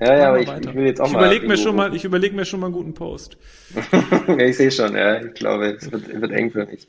Ja, 0.00 0.16
ja, 0.16 0.28
aber 0.28 0.40
ich, 0.40 0.48
ich, 0.48 0.74
will 0.74 0.86
jetzt 0.86 1.00
auch 1.00 1.06
ich 1.06 1.12
mal. 1.12 1.24
Überleg 1.24 1.48
mir 1.48 1.56
schon 1.56 1.74
mal. 1.74 1.94
Ich 1.94 2.04
überlege 2.04 2.34
mir 2.34 2.44
schon 2.44 2.60
mal 2.60 2.66
einen 2.66 2.74
guten 2.74 2.94
Post. 2.94 3.36
ja, 4.28 4.38
ich 4.38 4.56
sehe 4.56 4.70
schon, 4.70 4.94
ja. 4.94 5.20
Ich 5.24 5.34
glaube, 5.34 5.76
es 5.76 5.90
wird, 5.90 6.20
wird 6.20 6.30
eng 6.32 6.50
für 6.50 6.66
mich. 6.66 6.86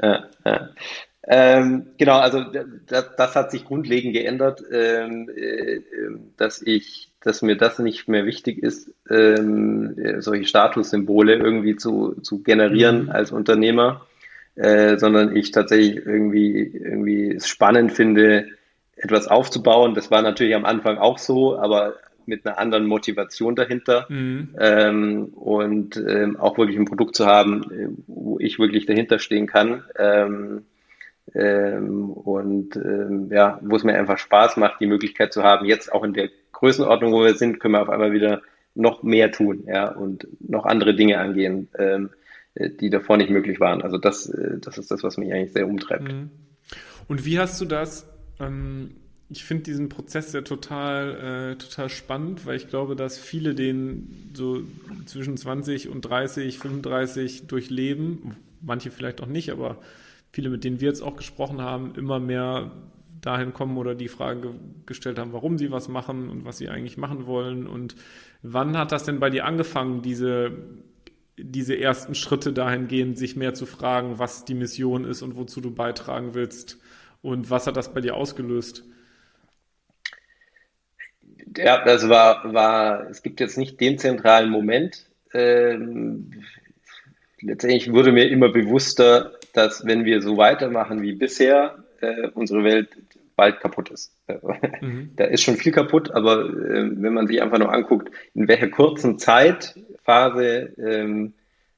Ja, 0.00 0.24
ja. 0.44 0.68
Ähm, 1.24 1.86
genau, 1.98 2.18
also 2.18 2.42
das, 2.86 3.10
das, 3.16 3.36
hat 3.36 3.52
sich 3.52 3.64
grundlegend 3.64 4.12
geändert, 4.12 4.62
ähm, 4.72 5.30
äh, 5.34 5.80
dass 6.36 6.60
ich, 6.60 7.12
dass 7.20 7.42
mir 7.42 7.56
das 7.56 7.78
nicht 7.78 8.08
mehr 8.08 8.26
wichtig 8.26 8.60
ist, 8.60 8.90
ähm, 9.08 9.94
solche 10.18 10.44
Statussymbole 10.46 11.36
irgendwie 11.36 11.76
zu, 11.76 12.16
zu 12.22 12.42
generieren 12.42 13.04
mhm. 13.04 13.10
als 13.10 13.30
Unternehmer, 13.30 14.04
äh, 14.56 14.98
sondern 14.98 15.36
ich 15.36 15.52
tatsächlich 15.52 16.04
irgendwie 16.04 16.72
irgendwie 16.74 17.30
es 17.30 17.46
spannend 17.46 17.92
finde, 17.92 18.48
etwas 18.96 19.28
aufzubauen. 19.28 19.94
Das 19.94 20.10
war 20.10 20.22
natürlich 20.22 20.56
am 20.56 20.64
Anfang 20.64 20.98
auch 20.98 21.18
so, 21.18 21.56
aber 21.56 21.94
mit 22.26 22.46
einer 22.46 22.58
anderen 22.58 22.86
Motivation 22.86 23.54
dahinter 23.54 24.06
mhm. 24.08 24.54
ähm, 24.58 25.24
und 25.34 25.96
ähm, 25.96 26.36
auch 26.36 26.58
wirklich 26.58 26.78
ein 26.78 26.84
Produkt 26.84 27.16
zu 27.16 27.26
haben, 27.26 27.62
äh, 27.72 27.88
wo 28.06 28.38
ich 28.38 28.58
wirklich 28.58 28.86
dahinter 28.86 29.18
stehen 29.18 29.46
kann 29.46 29.84
ähm, 29.98 30.62
ähm, 31.34 32.10
und 32.10 32.76
ähm, 32.76 33.30
ja, 33.30 33.58
wo 33.62 33.76
es 33.76 33.84
mir 33.84 33.94
einfach 33.94 34.18
Spaß 34.18 34.56
macht, 34.56 34.80
die 34.80 34.86
Möglichkeit 34.86 35.32
zu 35.32 35.42
haben, 35.42 35.66
jetzt 35.66 35.92
auch 35.92 36.04
in 36.04 36.14
der 36.14 36.28
Größenordnung, 36.52 37.12
wo 37.12 37.24
wir 37.24 37.34
sind, 37.34 37.60
können 37.60 37.74
wir 37.74 37.82
auf 37.82 37.88
einmal 37.90 38.12
wieder 38.12 38.42
noch 38.74 39.02
mehr 39.02 39.30
tun, 39.30 39.64
ja, 39.66 39.88
und 39.88 40.26
noch 40.40 40.64
andere 40.64 40.94
Dinge 40.94 41.18
angehen, 41.18 41.68
ähm, 41.78 42.10
äh, 42.54 42.70
die 42.70 42.90
davor 42.90 43.16
nicht 43.16 43.30
möglich 43.30 43.60
waren. 43.60 43.82
Also 43.82 43.98
das, 43.98 44.28
äh, 44.28 44.58
das 44.58 44.78
ist 44.78 44.90
das, 44.90 45.02
was 45.02 45.18
mich 45.18 45.32
eigentlich 45.32 45.52
sehr 45.52 45.66
umtreibt. 45.66 46.10
Mhm. 46.10 46.30
Und 47.08 47.24
wie 47.24 47.38
hast 47.38 47.60
du 47.60 47.64
das 47.64 48.08
ich 49.32 49.44
finde 49.44 49.64
diesen 49.64 49.88
Prozess 49.88 50.32
ja 50.34 50.42
total, 50.42 51.52
äh, 51.52 51.56
total 51.56 51.88
spannend, 51.88 52.44
weil 52.44 52.56
ich 52.56 52.68
glaube, 52.68 52.96
dass 52.96 53.18
viele 53.18 53.54
den 53.54 54.30
so 54.34 54.62
zwischen 55.06 55.38
20 55.38 55.88
und 55.88 56.02
30, 56.02 56.58
35 56.58 57.46
durchleben. 57.46 58.36
Manche 58.60 58.90
vielleicht 58.90 59.22
auch 59.22 59.26
nicht, 59.26 59.50
aber 59.50 59.78
viele, 60.32 60.50
mit 60.50 60.64
denen 60.64 60.80
wir 60.80 60.88
jetzt 60.88 61.00
auch 61.00 61.16
gesprochen 61.16 61.62
haben, 61.62 61.94
immer 61.94 62.20
mehr 62.20 62.72
dahin 63.22 63.54
kommen 63.54 63.78
oder 63.78 63.94
die 63.94 64.08
Frage 64.08 64.50
gestellt 64.84 65.18
haben, 65.18 65.32
warum 65.32 65.56
sie 65.56 65.70
was 65.70 65.88
machen 65.88 66.28
und 66.28 66.44
was 66.44 66.58
sie 66.58 66.68
eigentlich 66.68 66.98
machen 66.98 67.26
wollen. 67.26 67.66
Und 67.66 67.96
wann 68.42 68.76
hat 68.76 68.92
das 68.92 69.04
denn 69.04 69.18
bei 69.18 69.30
dir 69.30 69.46
angefangen, 69.46 70.02
diese, 70.02 70.52
diese 71.38 71.78
ersten 71.78 72.14
Schritte 72.14 72.52
dahingehend, 72.52 73.16
sich 73.16 73.34
mehr 73.34 73.54
zu 73.54 73.64
fragen, 73.64 74.18
was 74.18 74.44
die 74.44 74.54
Mission 74.54 75.06
ist 75.06 75.22
und 75.22 75.36
wozu 75.36 75.62
du 75.62 75.70
beitragen 75.70 76.34
willst? 76.34 76.78
Und 77.22 77.48
was 77.48 77.66
hat 77.66 77.76
das 77.76 77.94
bei 77.94 78.02
dir 78.02 78.16
ausgelöst? 78.16 78.84
Ja, 81.56 81.84
das 81.84 82.08
war, 82.08 82.52
war, 82.52 83.08
es 83.10 83.22
gibt 83.22 83.40
jetzt 83.40 83.58
nicht 83.58 83.80
den 83.80 83.98
zentralen 83.98 84.50
Moment. 84.50 85.06
Ähm, 85.34 86.44
letztendlich 87.40 87.92
wurde 87.92 88.12
mir 88.12 88.28
immer 88.28 88.50
bewusster, 88.50 89.32
dass 89.52 89.86
wenn 89.86 90.04
wir 90.04 90.22
so 90.22 90.36
weitermachen 90.36 91.02
wie 91.02 91.12
bisher, 91.12 91.84
äh, 92.00 92.28
unsere 92.34 92.64
Welt 92.64 92.88
bald 93.36 93.60
kaputt 93.60 93.90
ist. 93.90 94.14
Mhm. 94.80 95.12
Da 95.14 95.24
ist 95.26 95.42
schon 95.42 95.56
viel 95.56 95.70
kaputt, 95.70 96.10
aber 96.10 96.44
äh, 96.44 96.90
wenn 96.90 97.14
man 97.14 97.28
sich 97.28 97.40
einfach 97.40 97.58
nur 97.58 97.72
anguckt, 97.72 98.10
in 98.34 98.48
welcher 98.48 98.68
kurzen 98.68 99.16
Zeitphase, 99.18 100.72
ähm, 100.76 101.34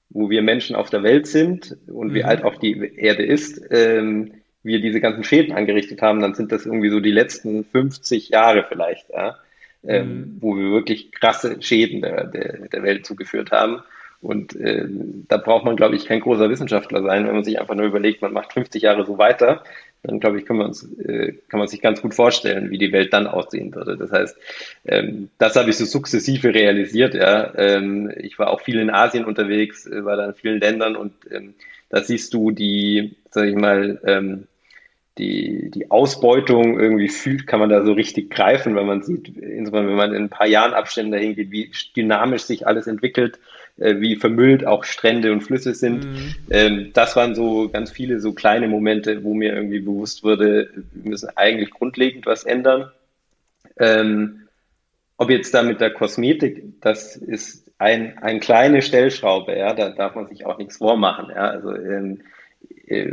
wo 0.08 0.30
wir 0.30 0.40
Menschen 0.40 0.74
auf 0.74 0.88
der 0.88 1.02
Welt 1.02 1.26
sind 1.26 1.76
und 1.86 2.08
mhm. 2.08 2.14
wie 2.14 2.24
alt 2.24 2.44
auch 2.44 2.56
die 2.56 2.78
Erde 2.96 3.24
ist, 3.26 3.60
ähm, 3.70 4.32
wir 4.62 4.80
diese 4.80 5.00
ganzen 5.00 5.22
Schäden 5.22 5.54
angerichtet 5.54 6.00
haben, 6.00 6.22
dann 6.22 6.34
sind 6.34 6.50
das 6.50 6.64
irgendwie 6.64 6.88
so 6.88 7.00
die 7.00 7.10
letzten 7.10 7.64
50 7.64 8.30
Jahre 8.30 8.64
vielleicht, 8.66 9.10
ja, 9.10 9.36
ähm, 9.86 10.08
mhm. 10.08 10.36
wo 10.40 10.56
wir 10.56 10.70
wirklich 10.70 11.12
krasse 11.12 11.60
Schäden 11.60 12.02
der, 12.02 12.24
der, 12.24 12.68
der 12.68 12.82
Welt 12.82 13.06
zugeführt 13.06 13.50
haben. 13.50 13.82
Und 14.20 14.56
äh, 14.56 14.86
da 15.28 15.36
braucht 15.36 15.66
man, 15.66 15.76
glaube 15.76 15.96
ich, 15.96 16.06
kein 16.06 16.20
großer 16.20 16.48
Wissenschaftler 16.48 17.02
sein, 17.02 17.26
wenn 17.26 17.34
man 17.34 17.44
sich 17.44 17.60
einfach 17.60 17.74
nur 17.74 17.86
überlegt, 17.86 18.22
man 18.22 18.32
macht 18.32 18.54
50 18.54 18.82
Jahre 18.82 19.04
so 19.04 19.18
weiter, 19.18 19.62
dann 20.02 20.20
glaube 20.20 20.38
ich, 20.38 20.46
kann 20.46 20.56
man, 20.56 20.68
uns, 20.68 20.90
äh, 20.98 21.34
kann 21.48 21.58
man 21.58 21.68
sich 21.68 21.80
ganz 21.80 22.00
gut 22.00 22.14
vorstellen, 22.14 22.70
wie 22.70 22.78
die 22.78 22.92
Welt 22.92 23.12
dann 23.12 23.26
aussehen 23.26 23.74
würde. 23.74 23.96
Das 23.96 24.12
heißt, 24.12 24.36
ähm, 24.86 25.30
das 25.38 25.56
habe 25.56 25.70
ich 25.70 25.76
so 25.76 25.84
sukzessive 25.84 26.54
realisiert. 26.54 27.14
Ja, 27.14 27.52
ähm, 27.56 28.12
ich 28.16 28.38
war 28.38 28.50
auch 28.50 28.60
viel 28.60 28.78
in 28.78 28.90
Asien 28.90 29.24
unterwegs, 29.24 29.86
äh, 29.86 30.04
war 30.04 30.16
da 30.16 30.26
in 30.26 30.34
vielen 30.34 30.60
Ländern 30.60 30.96
und 30.96 31.12
ähm, 31.30 31.54
da 31.88 32.02
siehst 32.02 32.34
du 32.34 32.50
die, 32.50 33.16
sag 33.30 33.46
ich 33.46 33.56
mal, 33.56 34.00
ähm, 34.04 34.46
die, 35.18 35.70
die 35.70 35.90
Ausbeutung 35.90 36.78
irgendwie 36.78 37.08
fühlt, 37.08 37.46
kann 37.46 37.60
man 37.60 37.70
da 37.70 37.84
so 37.84 37.92
richtig 37.92 38.30
greifen, 38.30 38.74
weil 38.74 38.84
man 38.84 39.02
sieht, 39.02 39.28
insbesondere 39.28 39.88
wenn 39.90 39.96
man 39.96 40.14
in 40.14 40.24
ein 40.24 40.30
paar 40.30 40.46
Jahren 40.46 40.74
Abständen 40.74 41.12
dahin 41.12 41.36
geht, 41.36 41.50
wie 41.52 41.70
dynamisch 41.94 42.42
sich 42.42 42.66
alles 42.66 42.86
entwickelt, 42.88 43.38
äh, 43.76 44.00
wie 44.00 44.16
vermüllt 44.16 44.66
auch 44.66 44.84
Strände 44.84 45.32
und 45.32 45.42
Flüsse 45.42 45.74
sind. 45.74 46.04
Mhm. 46.04 46.34
Ähm, 46.50 46.90
das 46.94 47.14
waren 47.14 47.34
so 47.34 47.68
ganz 47.68 47.92
viele 47.92 48.18
so 48.18 48.32
kleine 48.32 48.66
Momente, 48.66 49.22
wo 49.22 49.34
mir 49.34 49.54
irgendwie 49.54 49.80
bewusst 49.80 50.24
wurde, 50.24 50.70
wir 50.92 51.10
müssen 51.10 51.28
eigentlich 51.36 51.70
grundlegend 51.70 52.26
was 52.26 52.44
ändern. 52.44 52.90
Ähm, 53.78 54.40
ob 55.16 55.30
jetzt 55.30 55.54
da 55.54 55.62
mit 55.62 55.80
der 55.80 55.92
Kosmetik, 55.92 56.80
das 56.80 57.16
ist 57.16 57.70
ein, 57.78 58.18
ein 58.18 58.40
kleine 58.40 58.82
Stellschraube, 58.82 59.56
ja, 59.56 59.74
da 59.74 59.90
darf 59.90 60.16
man 60.16 60.26
sich 60.26 60.44
auch 60.44 60.58
nichts 60.58 60.78
vormachen, 60.78 61.30
ja, 61.30 61.50
also 61.50 61.72
ähm, 61.74 62.20
äh, 62.86 63.12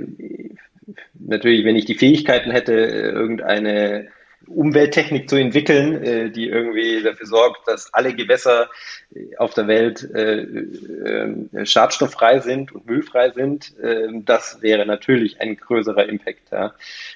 natürlich, 1.14 1.66
wenn 1.66 1.76
ich 1.76 1.86
die 1.86 1.96
Fähigkeiten 1.96 2.52
hätte, 2.52 2.74
irgendeine 2.74 4.10
Umwelttechnik 4.48 5.30
zu 5.30 5.36
entwickeln, 5.36 6.04
äh, 6.04 6.30
die 6.30 6.48
irgendwie 6.48 7.04
dafür 7.04 7.28
sorgt, 7.28 7.68
dass 7.68 7.94
alle 7.94 8.14
Gewässer 8.14 8.70
äh, 9.14 9.36
auf 9.38 9.54
der 9.54 9.68
Welt 9.68 10.04
äh, 10.14 11.66
schadstofffrei 11.66 12.40
sind 12.40 12.72
und 12.72 12.88
müllfrei 12.88 13.32
sind, 13.32 13.78
äh, 13.80 14.08
das 14.26 14.62
wäre 14.62 14.86
natürlich 14.86 15.40
ein 15.42 15.58
größerer 15.58 16.10
Impact. 16.10 16.52
Ja. 16.52 16.74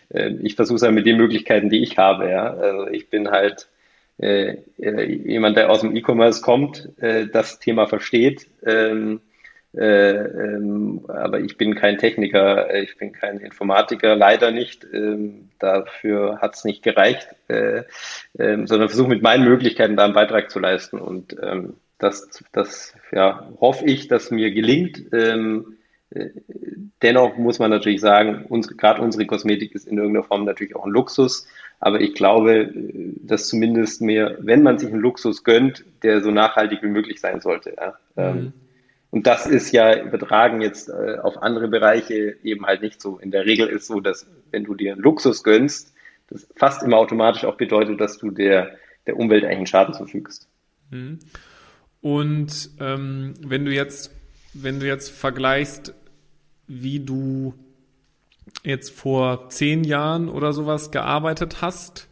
Äh, 0.10 0.34
ich 0.44 0.56
versuche 0.56 0.78
es 0.78 0.84
halt 0.84 0.94
mit 0.94 1.06
den 1.06 1.18
Möglichkeiten, 1.18 1.70
die 1.70 1.84
ich 1.84 1.98
habe. 1.98 2.30
Ja. 2.30 2.54
Also 2.54 2.88
ich 2.88 3.10
bin 3.10 3.30
halt 3.30 3.68
jemand, 4.18 5.58
der 5.58 5.70
aus 5.70 5.82
dem 5.82 5.94
E-Commerce 5.94 6.42
kommt, 6.42 6.88
das 6.98 7.60
Thema 7.60 7.86
versteht. 7.86 8.48
Äh, 9.78 10.16
ähm, 10.16 11.02
aber 11.08 11.42
ich 11.42 11.58
bin 11.58 11.76
kein 11.76 11.98
Techniker, 11.98 12.70
äh, 12.70 12.84
ich 12.84 12.98
bin 12.98 13.12
kein 13.12 13.40
Informatiker, 13.40 14.16
leider 14.16 14.52
nicht. 14.52 14.88
Ähm, 14.94 15.50
dafür 15.60 16.40
hat 16.42 16.56
es 16.56 16.64
nicht 16.64 16.82
gereicht, 16.82 17.28
äh, 17.50 17.84
ähm, 18.40 18.68
sondern 18.68 18.88
versuche 18.88 19.10
mit 19.10 19.22
meinen 19.22 19.44
Möglichkeiten 19.44 19.98
da 19.98 20.06
einen 20.06 20.14
Beitrag 20.14 20.50
zu 20.50 20.60
leisten. 20.60 21.00
Und 21.00 21.36
das, 21.98 22.44
das 22.52 22.94
ja, 23.12 23.50
hoffe 23.60 23.86
ich, 23.86 24.08
dass 24.08 24.32
mir 24.32 24.52
gelingt. 24.52 25.04
Dennoch 27.02 27.38
muss 27.38 27.60
man 27.60 27.72
natürlich 27.72 28.02
sagen, 28.02 28.46
unsere, 28.50 28.76
gerade 28.76 29.02
unsere 29.02 29.26
Kosmetik 29.26 29.74
ist 29.76 29.88
in 29.88 29.98
irgendeiner 29.98 30.26
Form 30.26 30.46
natürlich 30.46 30.76
auch 30.76 30.86
ein 30.86 30.92
Luxus. 30.92 31.48
Aber 31.80 32.00
ich 32.02 32.14
glaube, 32.14 32.72
dass 33.22 33.48
zumindest 33.48 34.02
mehr, 34.02 34.38
wenn 34.40 34.64
man 34.64 34.78
sich 34.78 34.92
einen 34.92 35.02
Luxus 35.02 35.44
gönnt, 35.44 35.84
der 36.04 36.22
so 36.22 36.32
nachhaltig 36.32 36.82
wie 36.84 36.88
möglich 36.88 37.20
sein 37.20 37.42
sollte. 37.42 37.76
Ja. 38.16 38.34
Mhm. 38.34 38.54
Und 39.15 39.28
das 39.28 39.47
ist 39.47 39.71
ja 39.71 39.97
übertragen 40.04 40.60
jetzt 40.60 40.89
äh, 40.89 41.19
auf 41.23 41.41
andere 41.41 41.69
Bereiche 41.69 42.36
eben 42.43 42.65
halt 42.65 42.82
nicht 42.82 43.01
so. 43.01 43.17
In 43.17 43.32
der 43.32 43.45
Regel 43.45 43.69
ist 43.69 43.88
so, 43.88 44.01
dass 44.01 44.28
wenn 44.51 44.65
du 44.65 44.75
dir 44.75 44.97
Luxus 44.97 45.41
gönnst, 45.41 45.93
das 46.28 46.45
fast 46.58 46.84
immer 46.84 46.97
automatisch 46.97 47.45
auch 47.45 47.56
bedeutet, 47.56 48.01
dass 48.01 48.17
du 48.17 48.30
der, 48.30 48.75
der 49.08 49.15
Umwelt 49.15 49.45
eigentlich 49.45 49.56
einen 49.56 49.67
Schaden 49.67 49.93
zufügst. 49.93 50.49
Mhm. 50.91 51.19
Und 52.01 52.71
ähm, 52.82 53.36
wenn 53.39 53.63
du 53.63 53.71
jetzt, 53.71 54.12
wenn 54.54 54.82
du 54.82 54.86
jetzt 54.86 55.12
vergleichst, 55.12 55.93
wie 56.67 56.99
du 56.99 57.54
jetzt 58.63 58.91
vor 58.91 59.47
zehn 59.47 59.86
Jahren 59.86 60.28
oder 60.28 60.51
sowas 60.51 60.91
gearbeitet 60.91 61.62
hast, 61.62 62.10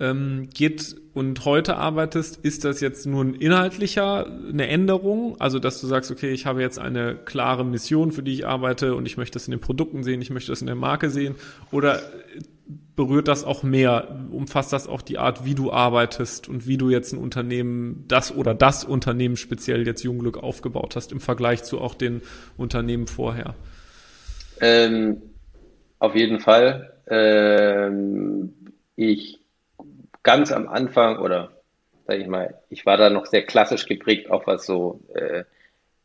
ähm, 0.00 0.48
geht 0.52 0.96
und 1.12 1.44
heute 1.44 1.76
arbeitest, 1.76 2.38
ist 2.38 2.64
das 2.64 2.80
jetzt 2.80 3.06
nur 3.06 3.22
ein 3.22 3.34
inhaltlicher 3.34 4.26
eine 4.26 4.68
Änderung? 4.68 5.38
Also, 5.40 5.58
dass 5.58 5.80
du 5.80 5.86
sagst, 5.86 6.10
okay, 6.10 6.30
ich 6.30 6.46
habe 6.46 6.62
jetzt 6.62 6.78
eine 6.78 7.16
klare 7.16 7.64
Mission, 7.64 8.10
für 8.10 8.22
die 8.22 8.32
ich 8.32 8.46
arbeite 8.46 8.94
und 8.94 9.06
ich 9.06 9.16
möchte 9.18 9.34
das 9.34 9.46
in 9.46 9.52
den 9.52 9.60
Produkten 9.60 10.02
sehen, 10.02 10.22
ich 10.22 10.30
möchte 10.30 10.50
das 10.52 10.62
in 10.62 10.66
der 10.66 10.76
Marke 10.76 11.10
sehen? 11.10 11.34
Oder 11.70 12.00
berührt 12.96 13.28
das 13.28 13.44
auch 13.44 13.62
mehr? 13.62 14.26
Umfasst 14.30 14.72
das 14.72 14.86
auch 14.86 15.02
die 15.02 15.18
Art, 15.18 15.44
wie 15.44 15.54
du 15.54 15.72
arbeitest 15.72 16.48
und 16.48 16.66
wie 16.66 16.78
du 16.78 16.88
jetzt 16.88 17.12
ein 17.12 17.18
Unternehmen, 17.18 18.04
das 18.08 18.34
oder 18.34 18.54
das 18.54 18.84
Unternehmen 18.84 19.36
speziell 19.36 19.86
jetzt 19.86 20.02
Jungglück 20.02 20.42
aufgebaut 20.42 20.96
hast 20.96 21.12
im 21.12 21.20
Vergleich 21.20 21.62
zu 21.64 21.80
auch 21.80 21.94
den 21.94 22.22
Unternehmen 22.56 23.06
vorher? 23.06 23.54
Ähm, 24.60 25.20
auf 25.98 26.14
jeden 26.14 26.40
Fall. 26.40 26.94
Ähm, 27.08 28.54
ich 28.96 29.39
ganz 30.22 30.52
am 30.52 30.68
Anfang 30.68 31.18
oder 31.18 31.50
sage 32.06 32.22
ich 32.22 32.28
mal, 32.28 32.54
ich 32.70 32.86
war 32.86 32.96
da 32.96 33.08
noch 33.08 33.26
sehr 33.26 33.42
klassisch 33.42 33.86
geprägt, 33.86 34.30
auch 34.30 34.46
was 34.46 34.66
so 34.66 35.00
äh, 35.14 35.44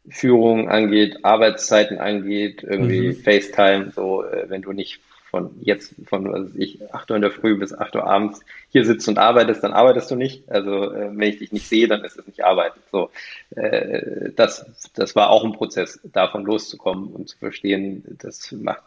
Führung 0.08 0.70
angeht, 0.70 1.24
Arbeitszeiten 1.24 1.98
angeht, 1.98 2.64
irgendwie 2.64 3.10
mhm. 3.10 3.16
FaceTime, 3.16 3.92
so 3.92 4.24
äh, 4.24 4.46
wenn 4.50 4.62
du 4.62 4.72
nicht 4.72 5.00
von 5.32 5.52
jetzt 5.62 5.96
von 6.06 6.32
was 6.32 6.54
weiß 6.54 6.56
ich 6.58 6.94
8 6.94 7.10
Uhr 7.10 7.16
in 7.16 7.22
der 7.22 7.32
Früh 7.32 7.58
bis 7.58 7.74
8 7.74 7.96
Uhr 7.96 8.08
abends 8.08 8.40
hier 8.70 8.86
sitzt 8.86 9.08
und 9.10 9.18
arbeitest, 9.18 9.64
dann 9.64 9.74
arbeitest 9.74 10.12
du 10.12 10.16
nicht. 10.16 10.50
Also 10.50 10.94
äh, 10.94 11.10
wenn 11.12 11.30
ich 11.30 11.40
dich 11.40 11.52
nicht 11.52 11.68
sehe, 11.68 11.88
dann 11.88 12.04
ist 12.06 12.18
es 12.18 12.28
nicht 12.28 12.46
arbeiten. 12.46 12.80
So, 12.92 13.10
äh, 13.56 14.32
das 14.36 14.66
das 14.94 15.16
war 15.16 15.32
auch 15.32 15.44
ein 15.44 15.54
Prozess, 15.54 16.00
davon 16.04 16.46
loszukommen 16.46 17.08
und 17.08 17.30
zu 17.30 17.38
verstehen, 17.38 18.04
das 18.22 18.52
macht 18.52 18.84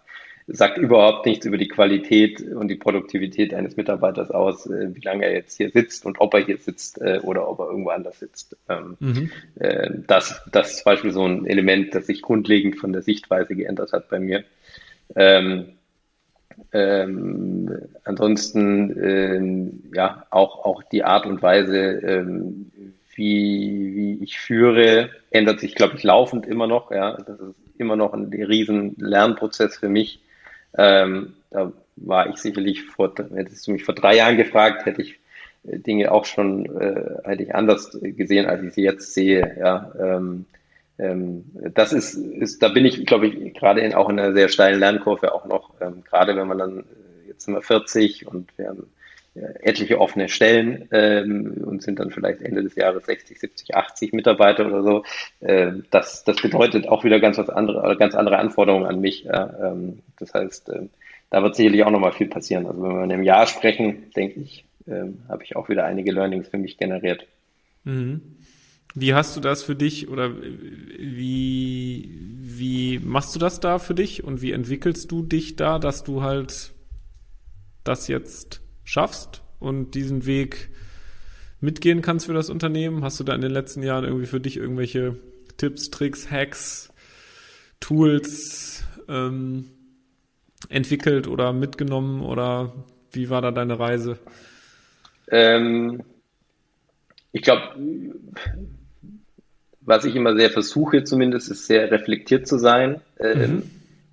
sagt 0.50 0.78
überhaupt 0.78 1.26
nichts 1.26 1.44
über 1.44 1.58
die 1.58 1.68
Qualität 1.68 2.40
und 2.40 2.68
die 2.68 2.76
Produktivität 2.76 3.52
eines 3.52 3.76
Mitarbeiters 3.76 4.30
aus, 4.30 4.66
äh, 4.66 4.94
wie 4.94 5.00
lange 5.00 5.26
er 5.26 5.34
jetzt 5.34 5.58
hier 5.58 5.70
sitzt 5.70 6.06
und 6.06 6.20
ob 6.20 6.32
er 6.34 6.40
hier 6.40 6.56
sitzt 6.56 7.00
äh, 7.02 7.20
oder 7.22 7.48
ob 7.48 7.60
er 7.60 7.66
irgendwo 7.68 7.90
anders 7.90 8.18
sitzt. 8.18 8.56
Ähm, 8.68 8.96
mhm. 8.98 9.30
äh, 9.60 9.90
das, 10.06 10.42
das 10.50 10.70
ist 10.70 10.76
zum 10.78 10.84
Beispiel 10.92 11.12
so 11.12 11.24
ein 11.26 11.46
Element, 11.46 11.94
das 11.94 12.06
sich 12.06 12.22
grundlegend 12.22 12.76
von 12.76 12.92
der 12.92 13.02
Sichtweise 13.02 13.54
geändert 13.54 13.92
hat 13.92 14.08
bei 14.08 14.18
mir. 14.18 14.44
Ähm, 15.14 15.66
ähm, 16.72 17.70
ansonsten 18.04 18.96
ähm, 19.02 19.82
ja 19.94 20.26
auch 20.30 20.64
auch 20.64 20.82
die 20.82 21.04
Art 21.04 21.26
und 21.26 21.40
Weise, 21.42 21.76
ähm, 21.76 22.72
wie, 23.14 23.94
wie 23.94 24.24
ich 24.24 24.38
führe, 24.38 25.10
ändert 25.30 25.60
sich, 25.60 25.74
glaube 25.74 25.96
ich, 25.96 26.02
laufend 26.02 26.46
immer 26.46 26.66
noch. 26.66 26.90
Ja, 26.90 27.16
das 27.18 27.38
ist 27.40 27.56
immer 27.76 27.96
noch 27.96 28.14
ein 28.14 28.32
riesen 28.32 28.94
Lernprozess 28.98 29.76
für 29.76 29.88
mich. 29.88 30.20
Ähm, 30.76 31.34
da 31.50 31.72
war 31.96 32.28
ich 32.28 32.36
sicherlich 32.36 32.84
vor, 32.84 33.12
hättest 33.34 33.66
du 33.66 33.72
mich 33.72 33.84
vor 33.84 33.94
drei 33.94 34.16
Jahren 34.16 34.36
gefragt, 34.36 34.86
hätte 34.86 35.02
ich 35.02 35.18
äh, 35.66 35.78
Dinge 35.78 36.12
auch 36.12 36.24
schon, 36.24 36.66
äh, 36.80 37.28
hätte 37.28 37.42
ich 37.42 37.54
anders 37.54 37.98
gesehen, 38.00 38.46
als 38.46 38.62
ich 38.62 38.74
sie 38.74 38.82
jetzt 38.82 39.14
sehe. 39.14 39.56
Ja, 39.58 39.92
ähm, 39.98 40.46
ähm, 40.98 41.44
das 41.74 41.92
ist, 41.92 42.14
ist, 42.14 42.62
da 42.62 42.68
bin 42.68 42.84
ich, 42.84 43.06
glaube 43.06 43.28
ich, 43.28 43.54
gerade 43.54 43.80
in, 43.80 43.94
auch 43.94 44.08
in 44.08 44.18
einer 44.18 44.34
sehr 44.34 44.48
steilen 44.48 44.80
Lernkurve 44.80 45.32
auch 45.32 45.46
noch, 45.46 45.74
ähm, 45.80 46.02
gerade 46.04 46.36
wenn 46.36 46.48
man 46.48 46.58
dann, 46.58 46.78
äh, 46.80 47.28
jetzt 47.28 47.44
sind 47.44 47.54
wir 47.54 47.62
40 47.62 48.26
und 48.26 48.50
wir 48.58 48.68
haben 48.68 48.90
äh, 49.34 49.62
etliche 49.62 50.00
offene 50.00 50.28
Stellen 50.28 50.88
ähm, 50.90 51.62
und 51.64 51.82
sind 51.82 52.00
dann 52.00 52.10
vielleicht 52.10 52.42
Ende 52.42 52.62
des 52.62 52.74
Jahres 52.74 53.06
60, 53.06 53.38
70, 53.38 53.76
80 53.76 54.12
Mitarbeiter 54.12 54.66
oder 54.66 54.82
so. 54.82 55.04
Ähm, 55.40 55.84
das, 55.90 56.24
das 56.24 56.36
bedeutet 56.42 56.88
auch 56.88 57.04
wieder 57.04 57.20
ganz 57.20 57.38
was 57.38 57.48
andere, 57.48 57.96
ganz 57.96 58.14
andere 58.14 58.38
Anforderungen 58.38 58.86
an 58.86 59.00
mich. 59.00 59.24
Ja, 59.24 59.54
ähm, 59.62 60.00
das 60.18 60.34
heißt, 60.34 60.68
ähm, 60.70 60.90
da 61.30 61.42
wird 61.42 61.56
sicherlich 61.56 61.84
auch 61.84 61.90
nochmal 61.90 62.12
viel 62.12 62.28
passieren. 62.28 62.66
Also 62.66 62.82
wenn 62.82 62.90
wir 62.90 63.04
in 63.04 63.12
einem 63.12 63.22
Jahr 63.22 63.46
sprechen, 63.46 64.10
denke 64.16 64.40
ich, 64.40 64.64
ähm, 64.86 65.18
habe 65.28 65.44
ich 65.44 65.56
auch 65.56 65.68
wieder 65.68 65.84
einige 65.84 66.12
Learnings 66.12 66.48
für 66.48 66.58
mich 66.58 66.78
generiert. 66.78 67.26
Mhm. 67.84 68.20
Wie 68.94 69.14
hast 69.14 69.36
du 69.36 69.40
das 69.40 69.62
für 69.62 69.76
dich 69.76 70.08
oder 70.08 70.32
wie, 70.40 72.10
wie 72.40 72.98
machst 72.98 73.34
du 73.34 73.38
das 73.38 73.60
da 73.60 73.78
für 73.78 73.94
dich 73.94 74.24
und 74.24 74.40
wie 74.42 74.52
entwickelst 74.52 75.10
du 75.12 75.22
dich 75.22 75.56
da, 75.56 75.78
dass 75.78 76.04
du 76.04 76.22
halt 76.22 76.72
das 77.84 78.08
jetzt 78.08 78.62
schaffst 78.84 79.42
und 79.60 79.94
diesen 79.94 80.26
Weg 80.26 80.70
mitgehen 81.60 82.00
kannst 82.00 82.26
für 82.26 82.32
das 82.32 82.48
Unternehmen? 82.50 83.04
Hast 83.04 83.20
du 83.20 83.24
da 83.24 83.34
in 83.34 83.42
den 83.42 83.52
letzten 83.52 83.82
Jahren 83.82 84.04
irgendwie 84.04 84.26
für 84.26 84.40
dich 84.40 84.56
irgendwelche 84.56 85.16
Tipps, 85.58 85.90
Tricks, 85.90 86.30
Hacks, 86.30 86.90
Tools 87.80 88.84
ähm, 89.08 89.66
entwickelt 90.68 91.28
oder 91.28 91.52
mitgenommen 91.52 92.22
oder 92.22 92.72
wie 93.12 93.30
war 93.30 93.42
da 93.42 93.50
deine 93.50 93.78
Reise? 93.78 94.18
Ähm, 95.30 96.02
ich 97.32 97.42
glaube, 97.42 97.62
was 99.80 100.04
ich 100.04 100.14
immer 100.14 100.36
sehr 100.36 100.50
versuche 100.50 101.04
zumindest, 101.04 101.50
ist 101.50 101.66
sehr 101.66 101.90
reflektiert 101.90 102.46
zu 102.46 102.58
sein. 102.58 103.00
Ähm, 103.18 103.38
mhm. 103.38 103.62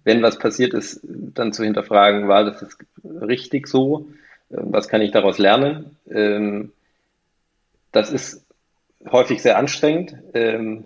Wenn 0.03 0.21
was 0.21 0.37
passiert 0.37 0.73
ist, 0.73 1.01
dann 1.03 1.51
zu 1.51 1.63
hinterfragen, 1.63 2.27
war 2.27 2.45
das 2.45 2.61
jetzt 2.61 2.77
richtig 3.03 3.67
so? 3.67 4.07
Ähm, 4.51 4.67
was 4.71 4.87
kann 4.87 5.01
ich 5.01 5.11
daraus 5.11 5.37
lernen? 5.37 5.97
Ähm, 6.09 6.71
das 7.91 8.11
ist 8.11 8.45
häufig 9.09 9.41
sehr 9.41 9.57
anstrengend, 9.57 10.15
ähm, 10.33 10.85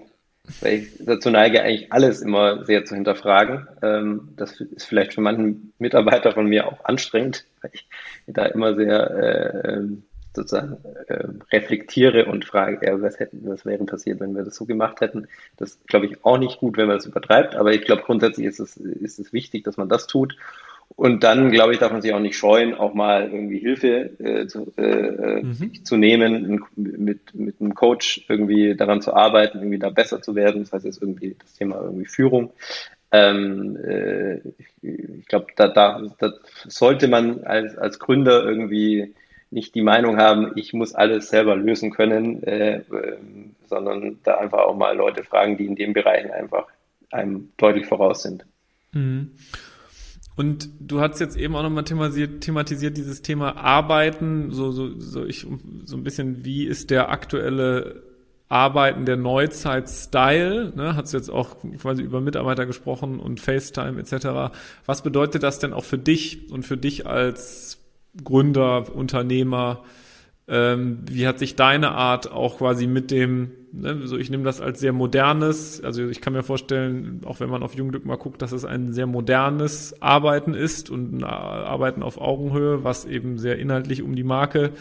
weil 0.62 0.74
ich 0.80 0.90
dazu 1.00 1.30
neige, 1.30 1.62
eigentlich 1.62 1.92
alles 1.92 2.22
immer 2.22 2.66
sehr 2.66 2.86
zu 2.86 2.96
hinterfragen. 2.96 3.68
Ähm, 3.82 4.30
das 4.36 4.60
ist 4.60 4.86
vielleicht 4.86 5.14
für 5.14 5.22
manchen 5.22 5.74
Mitarbeiter 5.80 6.32
von 6.32 6.48
mir 6.48 6.68
auch 6.68 6.86
anstrengend, 6.86 7.46
weil 7.62 7.72
ich 7.74 7.88
da 8.28 8.46
immer 8.46 8.76
sehr 8.76 9.12
äh, 9.12 9.74
ähm, 9.74 10.04
sozusagen 10.36 10.78
äh, 11.08 11.28
reflektiere 11.52 12.26
und 12.26 12.46
frage, 12.46 12.86
ja, 12.86 13.02
was, 13.02 13.20
hätten, 13.20 13.42
was 13.44 13.66
wäre 13.66 13.84
passiert, 13.86 14.20
wenn 14.20 14.36
wir 14.36 14.44
das 14.44 14.56
so 14.56 14.66
gemacht 14.66 15.02
hätten. 15.02 15.28
Das 15.58 15.80
glaube 15.86 16.06
ich, 16.06 16.24
auch 16.24 16.38
nicht 16.38 16.60
gut, 16.60 16.78
wenn 16.78 16.88
man 16.88 16.98
das 16.98 17.06
übertreibt, 17.06 17.56
aber 17.56 17.74
ich 17.74 17.82
glaube, 17.82 18.04
grundsätzlich 18.04 18.46
ist 18.46 18.60
es, 18.60 18.78
ist 18.78 19.20
es 19.20 19.34
wichtig, 19.34 19.64
dass 19.64 19.78
man 19.78 19.90
das 19.90 20.08
tut. 20.08 20.36
Und 20.96 21.24
dann, 21.24 21.50
glaube 21.52 21.74
ich, 21.74 21.80
darf 21.80 21.92
man 21.92 22.02
sich 22.02 22.14
auch 22.14 22.20
nicht 22.20 22.36
scheuen, 22.36 22.74
auch 22.74 22.94
mal 22.94 23.30
irgendwie 23.32 23.60
Hilfe 23.60 24.12
äh, 24.20 24.48
zu, 24.48 24.74
äh, 24.76 25.42
mhm. 25.42 25.86
zu 25.86 25.96
nehmen, 25.96 26.66
mit, 26.76 27.34
mit 27.34 27.62
einem 27.62 27.74
Coach 27.74 28.26
irgendwie 28.28 28.76
daran 28.76 29.02
zu 29.02 29.14
arbeiten, 29.14 29.60
irgendwie 29.60 29.80
da 29.80 29.92
besser 29.92 30.22
zu 30.22 30.36
werden. 30.36 30.64
Das 30.64 30.74
heißt 30.74 30.86
jetzt 30.86 31.02
irgendwie 31.02 31.36
das 31.40 31.54
Thema 31.54 31.82
irgendwie 31.82 32.06
Führung. 32.06 32.52
Ähm, 33.12 33.78
äh, 33.78 34.40
ich 34.82 35.26
glaube, 35.28 35.48
da, 35.56 35.70
da, 35.70 36.02
da 36.20 36.34
sollte 36.68 37.08
man 37.08 37.44
als, 37.44 37.78
als 37.78 38.00
Gründer 38.00 38.44
irgendwie 38.44 39.16
nicht 39.52 39.74
die 39.76 39.82
Meinung 39.82 40.18
haben, 40.18 40.52
ich 40.56 40.74
muss 40.74 40.94
alles 40.94 41.30
selber 41.30 41.56
lösen 41.56 41.92
können, 41.92 42.44
äh, 42.44 42.78
äh, 42.78 43.18
sondern 43.68 44.20
da 44.24 44.38
einfach 44.38 44.60
auch 44.60 44.76
mal 44.76 44.96
Leute 44.96 45.24
fragen, 45.24 45.58
die 45.58 45.66
in 45.66 45.76
den 45.76 45.94
Bereichen 45.94 46.32
einfach 46.32 46.68
einem 47.12 47.52
deutlich 47.58 47.88
voraus 47.88 48.22
sind. 48.22 48.46
Mhm. 48.92 49.32
Und 50.40 50.70
du 50.80 51.02
hast 51.02 51.20
jetzt 51.20 51.36
eben 51.36 51.54
auch 51.58 51.64
nochmal 51.64 51.84
thematisiert, 51.84 52.40
thematisiert 52.40 52.96
dieses 52.96 53.22
Thema 53.22 53.58
Arbeiten, 53.58 54.54
so, 54.54 54.72
so, 54.72 54.98
so, 54.98 55.26
ich, 55.26 55.46
so 55.84 55.98
ein 55.98 56.04
bisschen, 56.04 56.46
wie 56.46 56.64
ist 56.64 56.92
der 56.92 57.10
aktuelle 57.10 58.04
Arbeiten 58.48 59.04
der 59.04 59.18
Neuzeit-Style, 59.18 60.72
ne, 60.78 60.96
hast 60.96 61.12
du 61.12 61.18
jetzt 61.18 61.30
auch 61.30 61.58
quasi 61.82 62.04
über 62.04 62.22
Mitarbeiter 62.22 62.66
gesprochen 62.66 63.20
und 63.20 63.42
FaceTime 63.42 64.00
etc. 64.00 64.56
Was 64.86 65.04
bedeutet 65.04 65.44
das 65.44 65.60
denn 65.60 65.74
auch 65.74 65.84
für 65.84 65.98
dich 65.98 66.50
und 66.50 66.64
für 66.64 66.78
dich 66.78 67.06
als 67.06 67.78
Gründer, 68.24 68.96
Unternehmer? 68.96 69.84
Ähm, 70.52 71.00
wie 71.10 71.28
hat 71.28 71.38
sich 71.38 71.56
deine 71.56 71.92
Art 71.92 72.32
auch 72.32 72.58
quasi 72.58 72.88
mit 72.88 73.12
dem, 73.12 73.52
ne, 73.72 74.08
so 74.08 74.18
ich 74.18 74.32
nehme 74.32 74.44
das 74.44 74.62
als 74.62 74.80
sehr 74.80 74.94
modernes, 74.94 75.84
also 75.84 76.08
ich 76.08 76.22
kann 76.22 76.34
mir 76.34 76.42
vorstellen, 76.42 77.22
auch 77.26 77.40
wenn 77.40 77.50
man 77.50 77.62
auf 77.62 77.76
Jungglück 77.76 78.04
mal 78.04 78.18
guckt, 78.18 78.42
dass 78.42 78.52
es 78.52 78.66
ein 78.66 78.92
sehr 78.92 79.06
modernes 79.06 80.02
Arbeiten 80.02 80.56
ist 80.56 80.90
und 80.90 81.14
ein 81.14 81.24
Arbeiten 81.24 82.02
auf 82.02 82.20
Augenhöhe, 82.20 82.84
was 82.84 83.06
eben 83.06 83.38
sehr 83.38 83.60
inhaltlich 83.60 84.02
um 84.02 84.16
die 84.16 84.24
Marke 84.24 84.72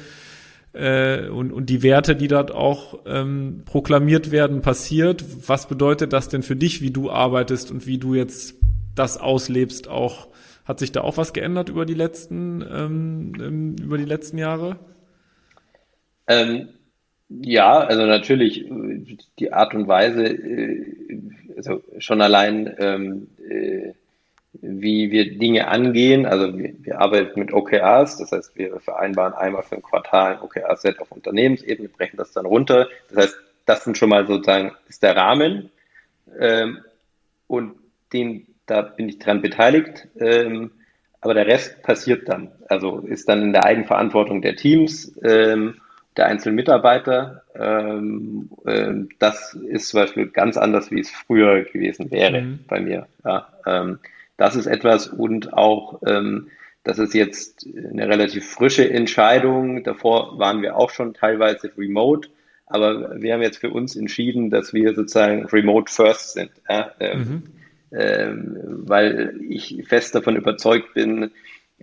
äh, 0.73 1.29
und, 1.29 1.53
und 1.53 1.67
die 1.67 1.83
Werte, 1.83 2.17
die 2.17 2.29
dort 2.29 2.51
auch 2.51 3.01
ähm, 3.05 3.63
proklamiert 3.67 4.31
werden, 4.31 4.63
passiert. 4.63 5.23
Was 5.47 5.69
bedeutet 5.69 6.15
das 6.15 6.29
denn 6.29 6.43
für 6.43 6.57
dich, 6.57 6.81
wie 6.81 6.91
du 6.91 7.11
arbeitest 7.11 7.71
und 7.71 7.87
wie 7.87 7.99
du 7.99 8.15
jetzt 8.15 8.55
das 8.95 9.19
auslebst 9.19 9.89
auch 9.89 10.29
hat 10.65 10.79
sich 10.79 10.93
da 10.93 11.01
auch 11.01 11.17
was 11.17 11.33
geändert 11.33 11.71
über 11.71 11.87
die 11.87 11.95
letzten, 11.95 12.63
ähm, 12.71 13.33
ähm, 13.41 13.77
über 13.83 13.97
die 13.97 14.05
letzten 14.05 14.37
Jahre? 14.37 14.79
Ähm, 16.29 16.69
ja, 17.29 17.79
also 17.79 18.07
natürlich 18.07 18.65
die 19.39 19.53
Art 19.53 19.75
und 19.75 19.89
Weise, 19.89 20.25
äh, 20.25 20.95
also 21.57 21.83
schon 21.99 22.21
allein, 22.21 22.75
ähm, 22.79 23.29
äh, 23.49 23.93
wie 24.53 25.11
wir 25.11 25.37
Dinge 25.39 25.69
angehen. 25.69 26.25
Also 26.27 26.57
wir, 26.57 26.75
wir, 26.81 27.01
arbeiten 27.01 27.41
mit 27.41 27.53
OKRs, 27.53 28.19
das 28.19 28.33
heißt, 28.33 28.57
wir 28.57 28.81
vereinbaren 28.81 29.35
einmal 29.35 29.63
für 29.63 29.77
ein 29.77 29.83
Quartal 29.83 30.35
ein 30.35 30.43
OKR-Set 30.43 31.01
auf 31.01 31.13
Unternehmensebene, 31.13 31.89
brechen 31.89 32.17
das 32.17 32.33
dann 32.33 32.47
runter. 32.47 32.89
Das 33.11 33.25
heißt, 33.25 33.37
das 33.67 33.85
sind 33.85 33.99
schon 33.99 34.09
mal 34.09 34.27
sozusagen 34.27 34.73
ist 34.89 35.03
der 35.03 35.17
Rahmen 35.17 35.71
ähm, 36.39 36.79
und 37.47 37.75
den 38.13 38.47
da 38.69 38.83
bin 38.83 39.09
ich 39.09 39.19
dran 39.19 39.43
beteiligt. 39.43 40.07
Ähm, 40.21 40.71
aber 41.21 41.35
der 41.35 41.47
Rest 41.47 41.83
passiert 41.83 42.29
dann. 42.29 42.53
Also 42.69 42.99
ist 42.99 43.29
dann 43.29 43.43
in 43.43 43.53
der 43.53 43.65
Eigenverantwortung 43.65 44.41
der 44.41 44.55
Teams, 44.55 45.19
ähm, 45.23 45.81
der 46.19 46.27
einzelnen 46.27 46.57
Mitarbeiter. 46.57 47.45
Ähm, 47.55 48.51
ähm, 48.67 49.09
das 49.19 49.55
ist 49.55 49.89
zum 49.89 50.01
Beispiel 50.01 50.27
ganz 50.27 50.57
anders, 50.57 50.91
wie 50.91 51.01
es 51.01 51.11
früher 51.11 51.63
gewesen 51.65 52.11
wäre 52.11 52.43
mhm. 52.43 52.59
bei 52.69 52.81
mir. 52.81 53.07
Ja, 53.25 53.49
ähm, 53.67 53.99
das 54.37 54.57
ist 54.57 54.67
etwas 54.67 55.09
und 55.09 55.55
auch, 55.55 56.03
ähm, 56.07 56.49
das 56.85 56.99
ist 56.99 57.15
jetzt 57.15 57.67
eine 57.91 58.09
relativ 58.09 58.51
frische 58.51 58.89
Entscheidung. 58.91 59.85
Davor 59.85 60.39
waren 60.39 60.61
wir 60.61 60.77
auch 60.77 60.91
schon 60.91 61.15
teilweise 61.15 61.73
remote. 61.79 62.29
Aber 62.67 63.21
wir 63.21 63.33
haben 63.33 63.43
jetzt 63.43 63.59
für 63.59 63.71
uns 63.71 63.97
entschieden, 63.97 64.51
dass 64.51 64.75
wir 64.75 64.95
sozusagen 64.95 65.47
remote 65.47 65.91
first 65.91 66.35
sind. 66.35 66.51
Ja? 66.69 66.93
Ähm, 67.01 67.19
mhm 67.19 67.43
ähm, 67.93 68.57
weil 68.87 69.41
ich 69.49 69.85
fest 69.87 70.15
davon 70.15 70.37
überzeugt 70.37 70.95
bin, 70.95 71.31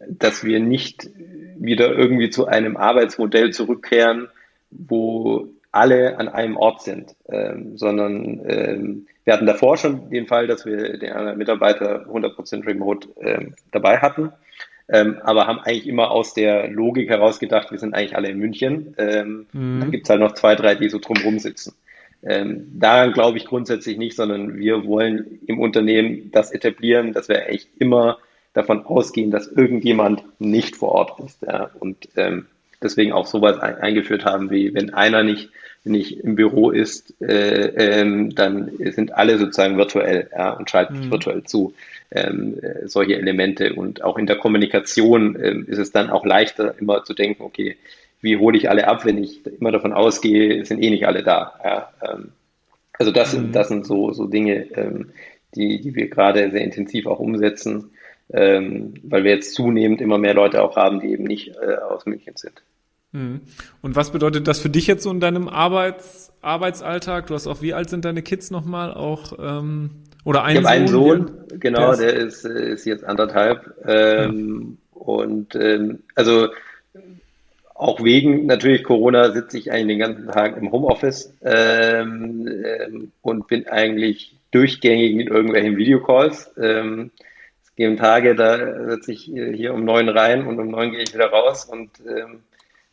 dass 0.08 0.44
wir 0.44 0.60
nicht 0.60 1.10
wieder 1.58 1.94
irgendwie 1.94 2.30
zu 2.30 2.48
einem 2.48 2.78
Arbeitsmodell 2.78 3.52
zurückkehren, 3.52 4.28
wo 4.70 5.48
alle 5.72 6.18
an 6.18 6.30
einem 6.30 6.58
Ort 6.58 6.82
sind, 6.82 7.16
ähm, 7.30 7.78
sondern 7.78 8.42
ähm, 8.48 9.08
wir 9.24 9.34
hatten 9.34 9.46
davor 9.46 9.78
schon 9.78 10.10
den 10.10 10.28
Fall, 10.28 10.48
dass 10.48 10.66
wir 10.66 10.98
den 10.98 11.38
Mitarbeiter 11.38 12.06
100% 12.08 12.66
remote 12.66 13.10
ähm, 13.20 13.56
dabei 13.72 13.98
hatten, 13.98 14.32
ähm, 14.88 15.18
aber 15.24 15.48
haben 15.48 15.60
eigentlich 15.60 15.88
immer 15.88 16.12
aus 16.12 16.34
der 16.34 16.70
Logik 16.70 17.10
heraus 17.10 17.40
gedacht, 17.40 17.72
wir 17.72 17.80
sind 17.80 17.96
eigentlich 17.96 18.16
alle 18.16 18.30
in 18.30 18.38
München. 18.38 18.94
Ähm, 18.98 19.48
mhm. 19.52 19.80
Dann 19.80 19.92
gibt 19.92 20.06
es 20.06 20.10
halt 20.10 20.20
noch 20.20 20.34
zwei, 20.34 20.56
drei, 20.56 20.76
die 20.76 20.90
so 20.90 21.00
drumherum 21.00 21.40
sitzen. 21.40 21.74
Ähm, 22.24 22.68
daran 22.80 23.14
glaube 23.14 23.38
ich 23.38 23.46
grundsätzlich 23.46 23.98
nicht, 23.98 24.16
sondern 24.16 24.58
wir 24.58 24.86
wollen 24.86 25.40
im 25.48 25.60
Unternehmen 25.60 26.32
das 26.32 26.52
etablieren, 26.52 27.14
dass 27.14 27.30
wir 27.30 27.50
echt 27.50 27.70
immer 27.80 28.20
davon 28.56 28.86
ausgehen, 28.86 29.30
dass 29.30 29.52
irgendjemand 29.52 30.24
nicht 30.40 30.78
vor 30.78 30.94
Ort 30.94 31.20
ist. 31.20 31.42
Ja, 31.44 31.70
und 31.80 32.08
ähm, 32.16 32.48
deswegen 32.82 33.12
auch 33.12 33.28
sowas 33.28 33.60
ein, 33.60 33.76
eingeführt 33.76 34.26
haben, 34.26 34.50
wie 34.50 34.74
wenn 34.74 34.94
einer 34.94 35.24
nicht, 35.24 35.50
nicht 35.84 36.24
im 36.24 36.36
Büro 36.36 36.72
ist, 36.72 37.14
äh, 37.22 37.68
ähm, 38.00 38.34
dann 38.34 38.72
sind 38.80 39.14
alle 39.14 39.38
sozusagen 39.38 39.78
virtuell 39.78 40.30
ja, 40.32 40.52
und 40.52 40.70
schalten 40.70 41.08
mhm. 41.08 41.12
virtuell 41.12 41.44
zu. 41.44 41.74
Ähm, 42.12 42.58
äh, 42.62 42.88
solche 42.88 43.18
Elemente 43.18 43.74
und 43.74 44.04
auch 44.04 44.18
in 44.18 44.26
der 44.26 44.38
Kommunikation 44.38 45.38
ähm, 45.42 45.66
ist 45.68 45.80
es 45.80 45.92
dann 45.92 46.10
auch 46.10 46.26
leichter, 46.26 46.76
immer 46.80 47.04
zu 47.04 47.14
denken, 47.14 47.44
okay, 47.44 47.76
wie 48.22 48.38
hole 48.38 48.58
ich 48.58 48.70
alle 48.70 48.88
ab, 48.88 49.06
wenn 49.06 49.22
ich 49.22 49.46
immer 49.60 49.72
davon 49.72 49.92
ausgehe, 49.92 50.64
sind 50.66 50.82
eh 50.82 50.90
nicht 50.90 51.08
alle 51.08 51.24
da. 51.24 51.54
Ja, 51.64 51.90
ähm, 52.10 52.32
also 52.94 53.12
das, 53.12 53.36
mhm. 53.36 53.52
das 53.52 53.68
sind 53.68 53.86
so, 53.86 54.14
so 54.14 54.28
Dinge, 54.28 54.68
ähm, 54.76 55.10
die, 55.56 55.82
die 55.82 55.94
wir 55.96 56.10
gerade 56.10 56.50
sehr 56.52 56.62
intensiv 56.62 57.06
auch 57.08 57.20
umsetzen, 57.20 57.92
ähm, 58.32 58.96
weil 59.04 59.24
wir 59.24 59.32
jetzt 59.32 59.54
zunehmend 59.54 60.02
immer 60.02 60.18
mehr 60.18 60.34
Leute 60.34 60.64
auch 60.64 60.76
haben, 60.76 61.00
die 61.00 61.12
eben 61.12 61.24
nicht 61.24 61.56
äh, 61.56 61.76
aus 61.76 62.06
München 62.06 62.36
sind. 62.36 62.62
Mhm. 63.12 63.42
Und 63.82 63.96
was 63.96 64.12
bedeutet 64.12 64.48
das 64.48 64.60
für 64.60 64.70
dich 64.70 64.88
jetzt 64.88 65.04
so 65.04 65.12
in 65.12 65.20
deinem 65.20 65.48
Arbeits, 65.48 66.34
Arbeitsalltag? 66.42 67.28
Du 67.28 67.34
hast 67.34 67.48
auch, 67.48 67.62
wie 67.62 67.74
alt 67.74 67.90
sind 67.90 68.06
deine 68.06 68.22
Kids 68.22 68.52
nochmal? 68.52 68.94
Auch 68.94 69.34
ähm, 69.40 69.92
oder 70.24 70.44
ein 70.44 70.58
ich 70.58 70.62
Sohn? 70.64 70.72
einen 70.72 70.88
Sohn, 70.88 71.32
genau, 71.60 71.96
der 71.96 72.14
ist, 72.14 72.44
der 72.44 72.52
ist, 72.52 72.80
ist 72.80 72.86
jetzt 72.86 73.04
anderthalb. 73.06 73.74
Ähm, 73.86 74.78
ja. 74.94 75.00
Und 75.00 75.56
ähm, 75.56 76.00
also 76.16 76.48
auch 77.76 78.04
wegen 78.04 78.46
natürlich 78.46 78.84
Corona 78.84 79.32
sitze 79.32 79.58
ich 79.58 79.72
eigentlich 79.72 79.98
den 79.98 80.00
ganzen 80.00 80.28
Tag 80.28 80.58
im 80.58 80.72
Homeoffice 80.72 81.34
ähm, 81.44 82.48
ähm, 82.48 83.12
und 83.22 83.48
bin 83.48 83.68
eigentlich 83.68 84.36
durchgängig 84.52 85.16
mit 85.16 85.28
irgendwelchen 85.28 85.78
Videocalls. 85.78 86.52
Ähm, 86.58 87.12
geben 87.76 87.98
Tage, 87.98 88.36
da 88.36 88.90
sitze 88.90 89.12
ich 89.12 89.24
hier 89.24 89.74
um 89.74 89.86
neun 89.86 90.10
rein 90.10 90.46
und 90.48 90.60
um 90.60 90.70
neun 90.70 90.92
gehe 90.92 91.04
ich 91.04 91.14
wieder 91.14 91.28
raus 91.28 91.66
und 91.66 91.92
ähm, 92.08 92.44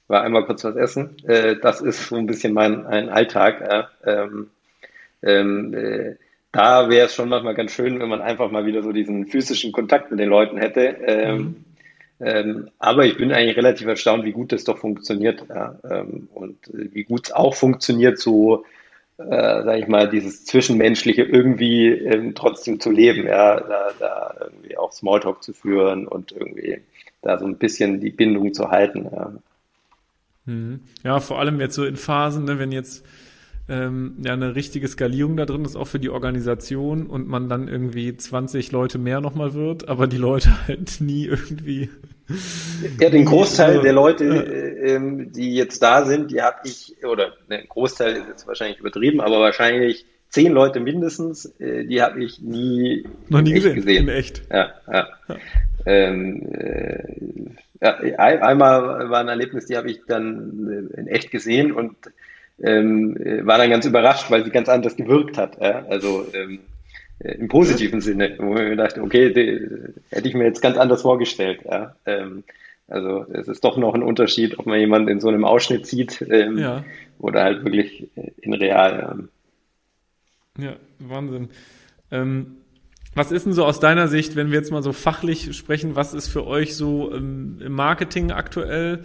war 0.08 0.22
einmal 0.22 0.44
kurz 0.44 0.64
was 0.64 0.76
essen. 0.76 1.16
Äh, 1.26 1.56
das 1.56 1.80
ist 1.80 2.08
so 2.08 2.16
ein 2.16 2.26
bisschen 2.26 2.52
mein 2.52 2.86
ein 2.86 3.08
Alltag. 3.08 3.60
Ja. 3.60 3.88
Ähm, 5.22 5.74
äh, 5.74 6.16
da 6.50 6.90
wäre 6.90 7.06
es 7.06 7.14
schon 7.14 7.28
manchmal 7.28 7.54
ganz 7.54 7.72
schön, 7.72 7.98
wenn 8.00 8.08
man 8.08 8.20
einfach 8.20 8.50
mal 8.50 8.66
wieder 8.66 8.82
so 8.82 8.92
diesen 8.92 9.26
physischen 9.26 9.72
Kontakt 9.72 10.10
mit 10.10 10.20
den 10.20 10.28
Leuten 10.28 10.58
hätte. 10.58 10.96
Ähm, 11.06 11.38
mhm 11.38 11.64
ähm, 12.22 12.70
aber 12.78 13.04
ich 13.04 13.16
bin 13.16 13.32
eigentlich 13.32 13.56
relativ 13.56 13.88
erstaunt, 13.88 14.24
wie 14.24 14.32
gut 14.32 14.52
das 14.52 14.62
doch 14.62 14.78
funktioniert. 14.78 15.44
Ja, 15.48 15.76
ähm, 15.90 16.28
und 16.32 16.56
wie 16.72 17.02
gut 17.02 17.26
es 17.26 17.32
auch 17.32 17.54
funktioniert, 17.54 18.18
so 18.18 18.64
äh, 19.30 19.64
sage 19.64 19.78
ich 19.78 19.88
mal, 19.88 20.08
dieses 20.08 20.44
Zwischenmenschliche 20.44 21.22
irgendwie 21.22 21.88
ähm, 21.88 22.34
trotzdem 22.34 22.80
zu 22.80 22.90
leben, 22.90 23.26
ja, 23.26 23.60
da, 23.60 23.90
da 23.98 24.34
irgendwie 24.40 24.76
auch 24.76 24.92
Smalltalk 24.92 25.42
zu 25.42 25.52
führen 25.52 26.06
und 26.06 26.32
irgendwie 26.32 26.78
da 27.22 27.38
so 27.38 27.46
ein 27.46 27.56
bisschen 27.56 28.00
die 28.00 28.10
Bindung 28.10 28.52
zu 28.52 28.70
halten. 28.70 29.08
Ja, 29.12 29.32
mhm. 30.46 30.80
ja 31.04 31.20
vor 31.20 31.38
allem 31.38 31.60
jetzt 31.60 31.74
so 31.74 31.84
in 31.84 31.96
Phasen, 31.96 32.44
ne, 32.44 32.58
wenn 32.58 32.72
jetzt 32.72 33.04
ähm, 33.72 34.16
ja 34.22 34.34
eine 34.34 34.54
richtige 34.54 34.86
Skalierung 34.86 35.36
da 35.36 35.46
drin 35.46 35.64
ist, 35.64 35.76
auch 35.76 35.86
für 35.86 35.98
die 35.98 36.10
Organisation 36.10 37.06
und 37.06 37.26
man 37.26 37.48
dann 37.48 37.68
irgendwie 37.68 38.14
20 38.14 38.70
Leute 38.70 38.98
mehr 38.98 39.20
nochmal 39.20 39.54
wird, 39.54 39.88
aber 39.88 40.06
die 40.06 40.18
Leute 40.18 40.50
halt 40.68 41.00
nie 41.00 41.24
irgendwie. 41.26 41.88
Ja, 43.00 43.08
den 43.08 43.24
Großteil 43.32 43.80
der 43.80 43.94
Leute, 43.94 44.24
äh, 44.24 44.94
ähm, 44.94 45.32
die 45.32 45.54
jetzt 45.54 45.82
da 45.82 46.04
sind, 46.04 46.30
die 46.30 46.42
habe 46.42 46.58
ich, 46.64 46.96
oder 47.02 47.32
ne, 47.48 47.64
Großteil 47.66 48.16
ist 48.16 48.28
jetzt 48.28 48.46
wahrscheinlich 48.46 48.78
übertrieben, 48.78 49.20
aber 49.20 49.40
wahrscheinlich 49.40 50.04
zehn 50.28 50.52
Leute 50.52 50.80
mindestens, 50.80 51.46
äh, 51.58 51.84
die 51.84 52.02
habe 52.02 52.22
ich 52.22 52.42
nie, 52.42 53.06
Noch 53.30 53.40
nie 53.40 53.54
gesehen, 53.54 53.76
gesehen. 53.76 54.08
In 54.08 54.14
echt. 54.14 54.42
Ja, 54.50 54.72
ja. 54.90 55.08
ja. 55.28 55.36
Ähm, 55.86 56.42
äh, 56.52 57.02
ja, 57.80 57.96
einmal 58.18 59.10
war 59.10 59.20
ein 59.20 59.28
Erlebnis, 59.28 59.66
die 59.66 59.76
habe 59.76 59.90
ich 59.90 60.00
dann 60.06 60.90
äh, 60.94 61.00
in 61.00 61.06
echt 61.08 61.30
gesehen 61.30 61.72
und 61.72 61.96
ähm, 62.62 63.16
äh, 63.16 63.46
war 63.46 63.58
dann 63.58 63.70
ganz 63.70 63.84
überrascht, 63.84 64.30
weil 64.30 64.44
sie 64.44 64.50
ganz 64.50 64.68
anders 64.68 64.96
gewirkt 64.96 65.36
hat. 65.36 65.60
Ja? 65.60 65.84
Also 65.88 66.26
ähm, 66.32 66.60
äh, 67.18 67.34
im 67.34 67.48
positiven 67.48 68.00
Sinne, 68.00 68.36
wo 68.38 68.54
ich 68.54 68.68
mir 68.68 68.76
dachte, 68.76 69.02
okay, 69.02 69.32
die, 69.32 69.68
hätte 70.10 70.28
ich 70.28 70.34
mir 70.34 70.44
jetzt 70.44 70.62
ganz 70.62 70.76
anders 70.76 71.02
vorgestellt. 71.02 71.60
Ja? 71.64 71.96
Ähm, 72.06 72.44
also 72.88 73.26
es 73.32 73.48
ist 73.48 73.64
doch 73.64 73.76
noch 73.76 73.94
ein 73.94 74.02
Unterschied, 74.02 74.58
ob 74.58 74.66
man 74.66 74.78
jemanden 74.78 75.08
in 75.08 75.20
so 75.20 75.28
einem 75.28 75.44
Ausschnitt 75.44 75.86
sieht 75.86 76.24
ähm, 76.28 76.58
ja. 76.58 76.84
oder 77.18 77.42
halt 77.42 77.64
wirklich 77.64 78.08
in 78.40 78.54
real. 78.54 79.28
Ja, 80.58 80.64
ja 80.64 80.76
Wahnsinn. 80.98 81.48
Ähm, 82.10 82.56
was 83.14 83.30
ist 83.30 83.46
denn 83.46 83.52
so 83.52 83.64
aus 83.64 83.78
deiner 83.78 84.08
Sicht, 84.08 84.36
wenn 84.36 84.50
wir 84.50 84.58
jetzt 84.58 84.72
mal 84.72 84.82
so 84.82 84.92
fachlich 84.92 85.54
sprechen, 85.56 85.96
was 85.96 86.14
ist 86.14 86.28
für 86.28 86.46
euch 86.46 86.76
so 86.76 87.12
ähm, 87.12 87.60
im 87.64 87.72
Marketing 87.72 88.30
aktuell 88.30 89.02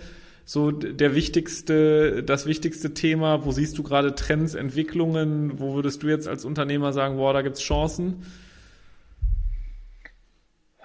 so 0.47 0.71
der 0.71 1.13
wichtigste, 1.13 2.23
das 2.23 2.45
wichtigste 2.45 2.93
Thema? 2.93 3.43
Wo 3.43 3.51
siehst 3.51 3.77
du 3.77 3.83
gerade 3.83 4.15
Trends, 4.15 4.55
Entwicklungen? 4.55 5.59
Wo 5.59 5.75
würdest 5.75 6.03
du 6.03 6.07
jetzt 6.07 6.25
als 6.25 6.45
Unternehmer 6.45 6.93
sagen, 6.93 7.17
boah, 7.17 7.33
da 7.33 7.41
gibt's 7.41 7.59
Chancen? 7.59 8.25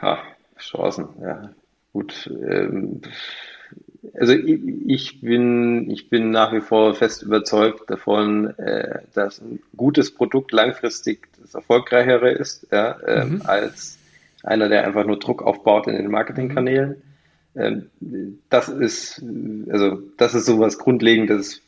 Ha, 0.01 0.19
Chancen, 0.59 1.11
ja. 1.23 1.53
Gut. 1.93 2.29
Ähm, 2.45 3.03
also 4.15 4.33
ich, 4.33 4.61
ich, 4.85 5.21
bin, 5.21 5.89
ich 5.89 6.11
bin 6.11 6.33
nach 6.33 6.53
wie 6.53 6.61
vor 6.61 6.97
fest 6.97 7.23
überzeugt 7.23 7.89
davon, 7.89 8.59
äh, 8.59 9.03
dass 9.15 9.41
ein 9.41 9.61
gutes 9.77 10.13
Produkt 10.13 10.51
langfristig 10.51 11.29
das 11.41 11.55
erfolgreichere 11.55 12.33
ist, 12.33 12.67
ja, 12.73 12.99
äh, 13.07 13.27
mhm. 13.27 13.43
als 13.45 13.97
einer, 14.43 14.69
der 14.69 14.85
einfach 14.85 15.07
nur 15.07 15.21
Druck 15.21 15.41
aufbaut 15.41 15.87
in 15.87 15.95
den 15.95 16.11
Marketingkanälen. 16.11 16.97
Ähm, 17.55 17.89
das 18.49 18.69
ist, 18.69 19.23
also, 19.71 20.01
das 20.17 20.35
ist 20.35 20.47
so 20.47 20.59
was 20.59 20.79
Grundlegendes, 20.79 21.61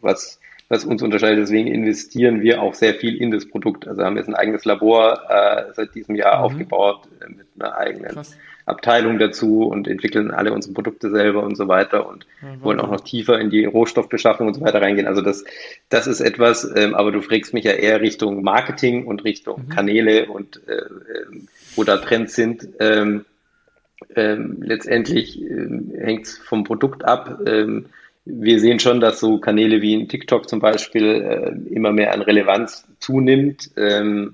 was, 0.00 0.40
was 0.68 0.84
uns 0.84 1.02
unterscheidet. 1.02 1.40
Deswegen 1.40 1.68
investieren 1.68 2.40
wir 2.42 2.62
auch 2.62 2.74
sehr 2.74 2.94
viel 2.94 3.16
in 3.16 3.30
das 3.30 3.46
Produkt. 3.46 3.86
Also 3.86 4.04
haben 4.04 4.16
jetzt 4.16 4.28
ein 4.28 4.34
eigenes 4.34 4.64
Labor 4.64 5.20
äh, 5.28 5.72
seit 5.74 5.94
diesem 5.94 6.14
Jahr 6.14 6.38
mhm. 6.38 6.44
aufgebaut 6.44 7.08
äh, 7.20 7.30
mit 7.30 7.46
einer 7.58 7.76
eigenen 7.76 8.12
Krass. 8.12 8.36
Abteilung 8.68 9.18
dazu 9.18 9.66
und 9.66 9.88
entwickeln 9.88 10.30
alle 10.30 10.52
unsere 10.52 10.74
Produkte 10.74 11.10
selber 11.10 11.42
und 11.42 11.56
so 11.56 11.68
weiter 11.68 12.06
und 12.06 12.26
ja, 12.42 12.62
wollen 12.62 12.80
auch 12.80 12.90
noch 12.90 13.00
tiefer 13.00 13.38
in 13.40 13.50
die 13.50 13.64
Rohstoffbeschaffung 13.64 14.46
und 14.46 14.54
so 14.54 14.60
weiter 14.60 14.82
reingehen. 14.82 15.06
Also 15.06 15.22
das, 15.22 15.44
das 15.88 16.06
ist 16.06 16.20
etwas, 16.20 16.70
ähm, 16.76 16.94
aber 16.94 17.10
du 17.10 17.22
fragst 17.22 17.54
mich 17.54 17.64
ja 17.64 17.72
eher 17.72 18.00
Richtung 18.00 18.42
Marketing 18.42 19.06
und 19.06 19.24
Richtung 19.24 19.64
mhm. 19.66 19.68
Kanäle 19.70 20.26
und 20.26 20.60
äh, 20.68 20.74
äh, 20.74 20.86
wo 21.76 21.84
da 21.84 21.96
Trends 21.96 22.34
sind. 22.34 22.68
Ähm, 22.78 23.24
ähm, 24.14 24.58
letztendlich 24.60 25.40
ähm, 25.40 25.92
hängt 25.98 26.26
es 26.26 26.38
vom 26.38 26.64
Produkt 26.64 27.04
ab. 27.04 27.40
Ähm, 27.46 27.86
wir 28.24 28.60
sehen 28.60 28.78
schon, 28.78 29.00
dass 29.00 29.20
so 29.20 29.38
Kanäle 29.38 29.80
wie 29.80 30.06
TikTok 30.06 30.48
zum 30.48 30.60
Beispiel 30.60 31.04
äh, 31.04 31.74
immer 31.74 31.92
mehr 31.92 32.12
an 32.12 32.20
Relevanz 32.20 32.86
zunimmt 33.00 33.70
ähm, 33.76 34.32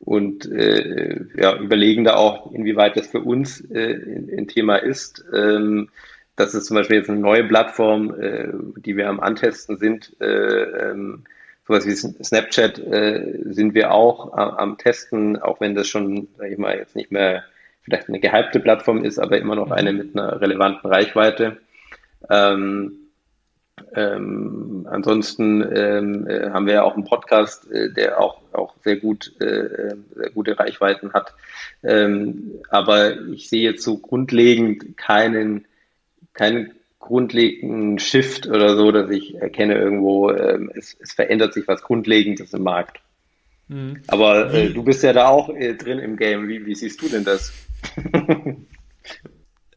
und 0.00 0.50
äh, 0.50 1.20
ja, 1.36 1.56
überlegen 1.56 2.04
da 2.04 2.16
auch, 2.16 2.52
inwieweit 2.52 2.96
das 2.96 3.06
für 3.06 3.20
uns 3.20 3.60
äh, 3.70 3.94
ein 4.36 4.48
Thema 4.48 4.76
ist. 4.76 5.24
Ähm, 5.32 5.88
das 6.34 6.54
ist 6.54 6.66
zum 6.66 6.76
Beispiel 6.76 6.98
jetzt 6.98 7.08
eine 7.08 7.20
neue 7.20 7.44
Plattform, 7.44 8.14
äh, 8.20 8.48
die 8.78 8.96
wir 8.96 9.08
am 9.08 9.20
Antesten 9.20 9.78
sind. 9.78 10.14
Äh, 10.20 10.26
ähm, 10.26 11.24
sowas 11.66 11.86
wie 11.86 11.94
Snapchat 11.94 12.78
äh, 12.78 13.38
sind 13.44 13.74
wir 13.74 13.92
auch 13.92 14.32
am, 14.34 14.50
am 14.50 14.78
Testen, 14.78 15.40
auch 15.40 15.60
wenn 15.60 15.74
das 15.74 15.88
schon, 15.88 16.28
sag 16.36 16.50
ich 16.50 16.58
mal, 16.58 16.76
jetzt 16.76 16.94
nicht 16.94 17.10
mehr 17.10 17.44
vielleicht 17.86 18.08
eine 18.08 18.20
gehypte 18.20 18.60
Plattform 18.60 19.04
ist, 19.04 19.18
aber 19.18 19.38
immer 19.38 19.54
noch 19.54 19.70
eine 19.70 19.92
mit 19.92 20.16
einer 20.16 20.40
relevanten 20.40 20.90
Reichweite. 20.90 21.58
Ähm, 22.28 22.92
ähm, 23.94 24.86
ansonsten 24.90 25.62
ähm, 25.74 26.26
äh, 26.26 26.50
haben 26.50 26.66
wir 26.66 26.74
ja 26.74 26.82
auch 26.82 26.94
einen 26.94 27.04
Podcast, 27.04 27.70
äh, 27.70 27.92
der 27.92 28.20
auch, 28.20 28.40
auch 28.52 28.74
sehr 28.82 28.96
gut, 28.96 29.32
äh, 29.40 29.94
sehr 30.14 30.30
gute 30.30 30.58
Reichweiten 30.58 31.12
hat. 31.12 31.34
Ähm, 31.82 32.54
aber 32.70 33.20
ich 33.28 33.48
sehe 33.48 33.62
jetzt 33.62 33.84
so 33.84 33.98
grundlegend 33.98 34.96
keinen, 34.96 35.66
keinen 36.32 36.72
grundlegenden 36.98 37.98
Shift 37.98 38.48
oder 38.48 38.76
so, 38.76 38.90
dass 38.90 39.10
ich 39.10 39.36
erkenne 39.36 39.74
irgendwo, 39.74 40.30
ähm, 40.30 40.72
es, 40.74 40.96
es 40.98 41.12
verändert 41.12 41.54
sich 41.54 41.68
was 41.68 41.82
Grundlegendes 41.82 42.52
im 42.54 42.62
Markt. 42.62 43.00
Mhm. 43.68 44.02
Aber 44.08 44.52
äh, 44.52 44.70
du 44.70 44.82
bist 44.82 45.02
ja 45.02 45.12
da 45.12 45.28
auch 45.28 45.50
äh, 45.50 45.74
drin 45.74 45.98
im 45.98 46.16
Game. 46.16 46.48
Wie, 46.48 46.64
wie 46.66 46.74
siehst 46.74 47.00
du 47.02 47.08
denn 47.08 47.24
das? 47.24 47.52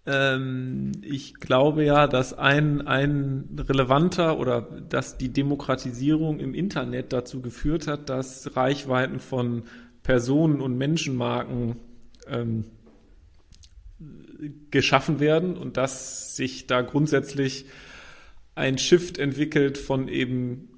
ähm, 0.06 0.92
ich 1.02 1.36
glaube 1.36 1.84
ja, 1.84 2.08
dass 2.08 2.34
ein, 2.34 2.86
ein 2.88 3.58
relevanter 3.58 4.40
oder 4.40 4.62
dass 4.62 5.18
die 5.18 5.30
Demokratisierung 5.30 6.40
im 6.40 6.54
Internet 6.54 7.14
dazu 7.14 7.42
geführt 7.42 7.88
hat, 7.88 8.10
dass 8.10 8.56
Reichweiten 8.56 9.20
von 9.20 9.64
Personen 10.04 10.62
und 10.62 10.78
Menschenmarken 10.78 11.76
ähm, 12.28 12.66
geschaffen 14.72 15.20
werden 15.20 15.58
und 15.58 15.78
dass 15.78 16.36
sich 16.36 16.68
da 16.68 16.82
grundsätzlich 16.82 17.66
ein 18.56 18.78
Shift 18.78 19.18
entwickelt 19.18 19.78
von 19.78 20.08
eben 20.08 20.69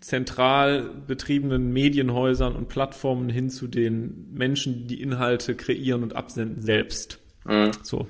zentral 0.00 0.90
betriebenen 1.06 1.72
Medienhäusern 1.72 2.56
und 2.56 2.68
Plattformen 2.68 3.28
hin 3.28 3.50
zu 3.50 3.68
den 3.68 4.28
Menschen, 4.32 4.86
die 4.86 5.00
Inhalte 5.00 5.54
kreieren 5.54 6.02
und 6.02 6.16
absenden 6.16 6.60
selbst. 6.60 7.18
Mhm. 7.44 7.70
So. 7.82 8.06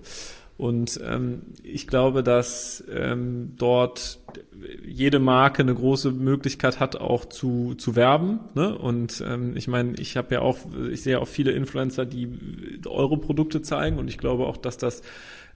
Und 0.57 1.00
ähm, 1.03 1.40
ich 1.62 1.87
glaube, 1.87 2.22
dass 2.22 2.85
ähm, 2.92 3.55
dort 3.57 4.18
jede 4.87 5.18
Marke 5.18 5.62
eine 5.62 5.74
große 5.74 6.11
Möglichkeit 6.12 6.81
hat, 6.81 6.96
auch 6.96 7.24
zu, 7.24 7.74
zu 7.76 7.96
werben. 7.96 8.40
Ne? 8.55 8.76
Und 8.76 9.24
ähm, 9.26 9.57
ich 9.57 9.68
meine, 9.68 9.94
ich 9.98 10.18
habe 10.18 10.35
ja 10.35 10.42
auch, 10.42 10.59
ich 10.90 11.03
sehe 11.03 11.18
auch 11.18 11.29
viele 11.29 11.53
Influencer, 11.53 12.05
die 12.05 12.29
eure 12.87 13.16
Produkte 13.16 13.62
zeigen 13.62 13.98
und 13.98 14.09
ich 14.09 14.18
glaube 14.18 14.46
auch, 14.46 14.59
dass 14.59 14.76
das 14.76 15.00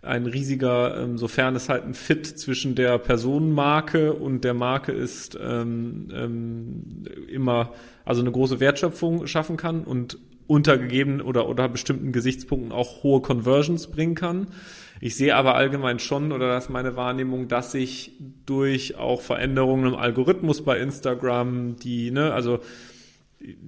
ein 0.05 0.27
riesiger, 0.27 1.01
ähm, 1.01 1.19
sofern 1.19 1.57
es 1.57 1.69
halt 1.69 1.85
ein 1.85 1.95
Fit 1.95 2.27
zwischen 2.27 2.75
der 2.75 2.99
Personenmarke 2.99 4.13
und 4.13 4.45
der 4.45 4.55
Marke 4.55 4.93
ist, 4.93 5.39
ähm, 5.41 6.09
ähm, 6.15 7.05
immer, 7.29 7.73
also 8.05 8.21
eine 8.21 8.31
große 8.31 8.61
Wertschöpfung 8.61 9.27
schaffen 9.27 9.57
kann 9.57 9.85
und 9.85 10.19
untergegeben 10.47 11.21
oder 11.21 11.49
oder 11.49 11.69
bestimmten 11.69 12.13
Gesichtspunkten 12.13 12.73
auch 12.73 13.03
hohe 13.03 13.21
Conversions 13.23 13.87
bringen 13.87 14.15
kann. 14.15 14.49
Ich 15.01 15.17
sehe 15.17 15.35
aber 15.35 15.55
allgemein 15.55 15.99
schon, 15.99 16.33
oder 16.33 16.49
das 16.49 16.65
ist 16.65 16.71
meine 16.71 16.97
Wahrnehmung, 16.97 17.49
dass 17.49 17.73
sich 17.73 18.13
durch 18.47 18.97
auch 18.97 19.21
Veränderungen 19.21 19.87
im 19.87 19.95
Algorithmus 19.97 20.65
bei 20.65 20.79
Instagram, 20.79 21.77
die, 21.77 22.11
ne, 22.11 22.33
also 22.33 22.61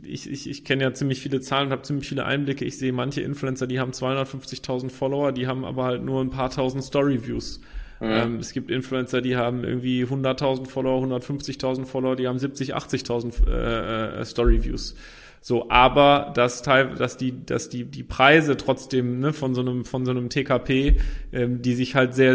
ich, 0.02 0.30
ich, 0.30 0.48
ich 0.48 0.64
kenne 0.64 0.84
ja 0.84 0.94
ziemlich 0.94 1.20
viele 1.20 1.40
Zahlen 1.40 1.66
und 1.66 1.72
habe 1.72 1.82
ziemlich 1.82 2.08
viele 2.08 2.24
Einblicke. 2.24 2.64
Ich 2.64 2.78
sehe 2.78 2.92
manche 2.92 3.20
Influencer, 3.20 3.66
die 3.66 3.80
haben 3.80 3.92
250.000 3.92 4.90
Follower, 4.90 5.32
die 5.32 5.46
haben 5.46 5.64
aber 5.64 5.84
halt 5.84 6.02
nur 6.02 6.20
ein 6.20 6.30
paar 6.30 6.50
tausend 6.50 6.84
Story-Views. 6.84 7.60
Mhm. 8.00 8.06
Ähm, 8.10 8.36
es 8.38 8.52
gibt 8.52 8.70
Influencer, 8.70 9.20
die 9.20 9.36
haben 9.36 9.64
irgendwie 9.64 10.04
100.000 10.04 10.66
Follower, 10.66 11.02
150.000 11.04 11.84
Follower, 11.84 12.16
die 12.16 12.28
haben 12.28 12.38
70, 12.38 12.74
80.000 12.74 13.48
äh, 13.48 14.20
äh, 14.20 14.24
Story-Views. 14.24 14.94
So, 15.40 15.70
aber 15.70 16.32
dass 16.34 16.62
Teil, 16.62 16.94
dass 16.96 17.16
die, 17.16 17.44
dass 17.44 17.68
die 17.68 17.84
die 17.84 18.02
Preise 18.02 18.56
trotzdem 18.56 19.20
ne, 19.20 19.32
von 19.32 19.54
so 19.54 19.60
einem 19.60 19.84
von 19.84 20.04
so 20.04 20.10
einem 20.10 20.28
TKP, 20.28 20.96
ähm, 21.32 21.62
die 21.62 21.74
sich 21.74 21.94
halt 21.94 22.14
sehr 22.14 22.34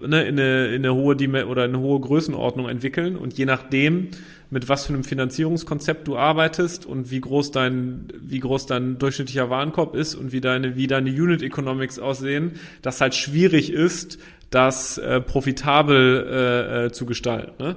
ne, 0.00 0.24
in 0.24 0.38
eine 0.38 0.66
in 0.66 0.84
eine 0.84 0.94
hohe 0.94 1.16
Dime 1.16 1.46
oder 1.46 1.62
eine 1.62 1.78
hohe 1.78 1.98
Größenordnung 1.98 2.68
entwickeln 2.68 3.16
und 3.16 3.32
je 3.38 3.46
nachdem 3.46 4.08
mit 4.50 4.68
was 4.68 4.86
für 4.86 4.94
einem 4.94 5.04
Finanzierungskonzept 5.04 6.06
du 6.06 6.16
arbeitest 6.16 6.86
und 6.86 7.10
wie 7.10 7.20
groß 7.20 7.50
dein, 7.50 8.08
wie 8.20 8.40
groß 8.40 8.66
dein 8.66 8.98
durchschnittlicher 8.98 9.50
Warenkorb 9.50 9.94
ist 9.94 10.14
und 10.14 10.32
wie 10.32 10.40
deine, 10.40 10.76
wie 10.76 10.86
deine 10.86 11.10
Unit 11.10 11.42
Economics 11.42 11.98
aussehen, 11.98 12.52
das 12.82 13.00
halt 13.00 13.14
schwierig 13.14 13.72
ist, 13.72 14.18
das 14.50 14.98
äh, 14.98 15.20
profitabel 15.20 16.26
äh, 16.28 16.84
äh, 16.86 16.92
zu 16.92 17.06
gestalten. 17.06 17.62
Ne? 17.62 17.76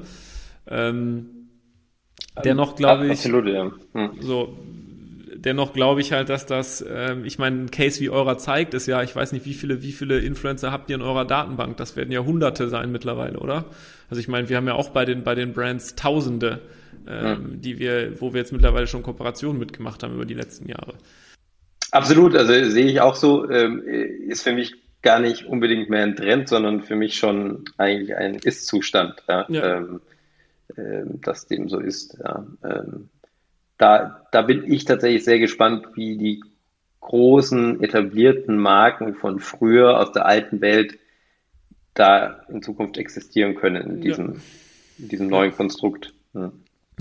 Ähm, 0.68 1.26
Dennoch 2.44 2.76
glaube 2.76 3.06
ich, 3.06 3.12
absolut, 3.12 3.48
ja. 3.48 3.72
Hm. 3.94 4.12
so, 4.22 4.58
dennoch 5.46 5.74
glaube 5.74 6.02
ich 6.02 6.12
halt, 6.12 6.30
dass 6.30 6.46
das, 6.46 6.82
äh, 6.82 7.16
ich 7.24 7.40
meine, 7.40 7.64
ein 7.64 7.72
Case 7.72 8.00
wie 8.00 8.10
eurer 8.10 8.38
zeigt 8.38 8.74
ist 8.74 8.88
ja, 8.88 9.02
ich 9.04 9.16
weiß 9.16 9.32
nicht, 9.32 9.46
wie 9.46 9.54
viele, 9.54 9.82
wie 9.82 9.92
viele 9.92 10.20
Influencer 10.20 10.72
habt 10.72 10.90
ihr 10.90 10.96
in 10.96 11.02
eurer 11.02 11.26
Datenbank? 11.26 11.78
Das 11.78 11.96
werden 11.96 12.12
ja 12.12 12.24
Hunderte 12.24 12.70
sein 12.70 12.92
mittlerweile, 12.92 13.40
oder? 13.40 13.66
Also 14.10 14.20
ich 14.20 14.28
meine, 14.28 14.50
wir 14.50 14.58
haben 14.58 14.68
ja 14.68 14.74
auch 14.74 14.90
bei 14.90 15.06
den 15.06 15.24
bei 15.24 15.36
den 15.36 15.54
Brands 15.54 15.96
Tausende, 15.96 16.62
ähm, 17.08 17.24
ja. 17.24 17.38
die 17.56 17.80
wir, 17.80 18.22
wo 18.22 18.34
wir 18.34 18.40
jetzt 18.40 18.52
mittlerweile 18.52 18.88
schon 18.88 19.04
Kooperationen 19.04 19.60
mitgemacht 19.60 20.04
haben 20.04 20.16
über 20.16 20.26
die 20.26 20.34
letzten 20.34 20.68
Jahre. 20.68 20.94
Absolut, 21.92 22.36
also 22.36 22.54
sehe 22.70 22.86
ich 22.86 23.02
auch 23.02 23.16
so, 23.16 23.50
ähm, 23.50 23.82
ist 23.82 24.44
für 24.44 24.54
mich 24.54 24.76
gar 25.02 25.20
nicht 25.20 25.46
unbedingt 25.46 25.90
mehr 25.90 26.04
ein 26.04 26.16
Trend, 26.16 26.50
sondern 26.50 26.82
für 26.82 26.96
mich 26.96 27.16
schon 27.16 27.66
eigentlich 27.78 28.16
ein 28.16 28.36
Ist-Zustand, 28.36 29.24
ja, 29.28 29.46
ja. 29.50 29.78
Ähm, 29.78 30.02
äh, 30.76 31.04
dass 31.22 31.48
dem 31.48 31.70
so 31.70 31.80
ist. 31.80 32.18
Ja. 32.22 32.46
Ähm, 32.64 33.10
da, 33.80 34.28
da 34.32 34.42
bin 34.44 34.72
ich 34.72 34.86
tatsächlich 34.86 35.24
sehr 35.24 35.40
gespannt, 35.40 35.88
wie 35.96 36.18
die 36.18 36.44
großen 37.00 37.82
etablierten 37.82 38.58
Marken 38.58 39.16
von 39.16 39.40
früher 39.40 40.00
aus 40.00 40.12
der 40.12 40.26
alten 40.26 40.62
Welt 40.62 41.00
da 41.96 42.44
in 42.50 42.62
Zukunft 42.62 42.98
existieren 42.98 43.56
können 43.56 43.90
in 43.90 44.02
diesem, 44.02 44.34
ja. 44.34 44.40
in 45.00 45.08
diesem 45.08 45.28
neuen 45.28 45.54
Konstrukt. 45.54 46.14
Ja. 46.34 46.52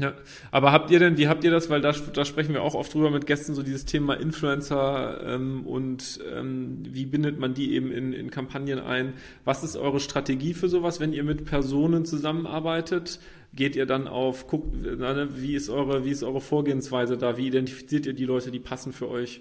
Ja, 0.00 0.14
aber 0.52 0.70
habt 0.70 0.92
ihr 0.92 1.00
denn, 1.00 1.18
wie 1.18 1.26
habt 1.26 1.42
ihr 1.42 1.50
das, 1.50 1.70
weil 1.70 1.80
da, 1.80 1.92
da 2.12 2.24
sprechen 2.24 2.54
wir 2.54 2.62
auch 2.62 2.76
oft 2.76 2.94
drüber 2.94 3.10
mit 3.10 3.26
Gästen, 3.26 3.54
so 3.54 3.64
dieses 3.64 3.84
Thema 3.84 4.14
Influencer 4.14 5.20
ähm, 5.26 5.66
und 5.66 6.20
ähm, 6.32 6.78
wie 6.88 7.04
bindet 7.04 7.40
man 7.40 7.52
die 7.52 7.74
eben 7.74 7.90
in, 7.90 8.12
in 8.12 8.30
Kampagnen 8.30 8.78
ein? 8.78 9.14
Was 9.44 9.64
ist 9.64 9.76
eure 9.76 9.98
Strategie 9.98 10.54
für 10.54 10.68
sowas, 10.68 11.00
wenn 11.00 11.12
ihr 11.12 11.24
mit 11.24 11.44
Personen 11.46 12.04
zusammenarbeitet? 12.04 13.18
Geht 13.54 13.74
ihr 13.74 13.86
dann 13.86 14.06
auf, 14.06 14.46
guckt, 14.46 14.72
ne, 14.80 15.28
wie 15.34 15.56
ist 15.56 15.68
eure, 15.68 16.04
wie 16.04 16.12
ist 16.12 16.22
eure 16.22 16.40
Vorgehensweise 16.40 17.16
da? 17.16 17.36
Wie 17.36 17.48
identifiziert 17.48 18.06
ihr 18.06 18.12
die 18.12 18.24
Leute, 18.26 18.52
die 18.52 18.60
passen 18.60 18.92
für 18.92 19.08
euch? 19.08 19.40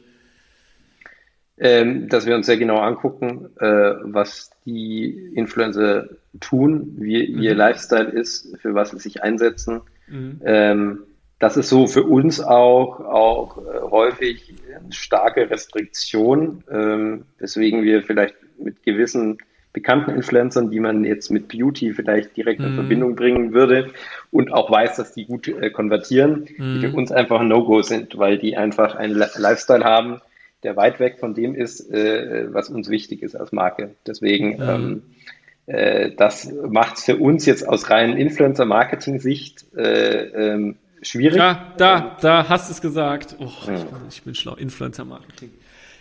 Ähm, 1.60 2.10
dass 2.10 2.26
wir 2.26 2.34
uns 2.34 2.48
sehr 2.48 2.58
genau 2.58 2.80
angucken, 2.80 3.50
äh, 3.60 3.94
was 4.02 4.50
die 4.66 5.34
Influencer 5.36 6.10
tun, 6.40 6.96
wie 6.98 7.32
mhm. 7.32 7.42
ihr 7.44 7.54
Lifestyle 7.54 8.10
ist, 8.10 8.58
für 8.60 8.74
was 8.74 8.90
sie 8.90 8.98
sich 8.98 9.22
einsetzen 9.22 9.82
Mhm. 10.08 10.42
Ähm, 10.44 11.00
das 11.40 11.56
ist 11.56 11.70
so 11.70 11.86
für 11.88 12.04
uns 12.04 12.40
auch, 12.42 13.00
auch 13.00 13.58
äh, 13.58 13.82
häufig 13.92 14.54
eine 14.76 14.92
starke 14.92 15.50
Restriktion, 15.50 16.64
ähm, 16.72 17.26
weswegen 17.38 17.84
wir 17.84 18.02
vielleicht 18.04 18.36
mit 18.60 18.84
gewissen 18.84 19.38
bekannten 19.74 20.10
Influencern, 20.10 20.72
die 20.72 20.80
man 20.80 21.04
jetzt 21.04 21.30
mit 21.30 21.50
Beauty 21.50 21.94
vielleicht 21.94 22.36
direkt 22.36 22.62
in 22.62 22.72
mhm. 22.72 22.76
Verbindung 22.76 23.16
bringen 23.16 23.54
würde 23.54 23.92
und 24.32 24.52
auch 24.52 24.72
weiß, 24.72 24.96
dass 24.96 25.14
die 25.14 25.26
gut 25.26 25.48
äh, 25.48 25.70
konvertieren, 25.70 26.48
mhm. 26.58 26.82
die 26.82 26.88
für 26.88 26.96
uns 26.96 27.12
einfach 27.12 27.44
No-Go 27.44 27.84
sind, 27.84 28.18
weil 28.18 28.40
die 28.40 28.58
einfach 28.58 28.96
einen 28.96 29.14
Lifestyle 29.14 29.84
haben, 29.84 30.22
der 30.64 30.76
weit 30.76 31.00
weg 31.00 31.18
von 31.20 31.36
dem 31.36 31.54
ist, 31.54 31.92
äh, 31.92 32.52
was 32.52 32.70
uns 32.70 32.90
wichtig 32.90 33.22
ist 33.22 33.36
als 33.36 33.52
Marke. 33.52 33.92
Deswegen 34.08 34.56
mhm. 34.56 34.62
ähm, 34.62 35.02
äh, 35.04 35.37
das 35.68 36.50
macht 36.70 36.98
es 36.98 37.04
für 37.04 37.18
uns 37.18 37.46
jetzt 37.46 37.68
aus 37.68 37.90
rein 37.90 38.16
Influencer-Marketing-Sicht 38.16 39.66
äh, 39.76 40.54
ähm, 40.54 40.78
schwierig. 41.02 41.38
Ja, 41.38 41.74
da, 41.78 42.18
da 42.22 42.48
hast 42.48 42.70
du 42.70 42.74
es 42.74 42.82
gesagt. 42.82 43.36
Oh, 43.40 43.52
ja. 43.68 43.74
ich, 43.74 43.84
bin, 43.84 43.98
ich, 44.10 44.24
bin, 44.24 44.36
schlau. 44.36 44.56
Influencer-Marketing. 44.56 45.52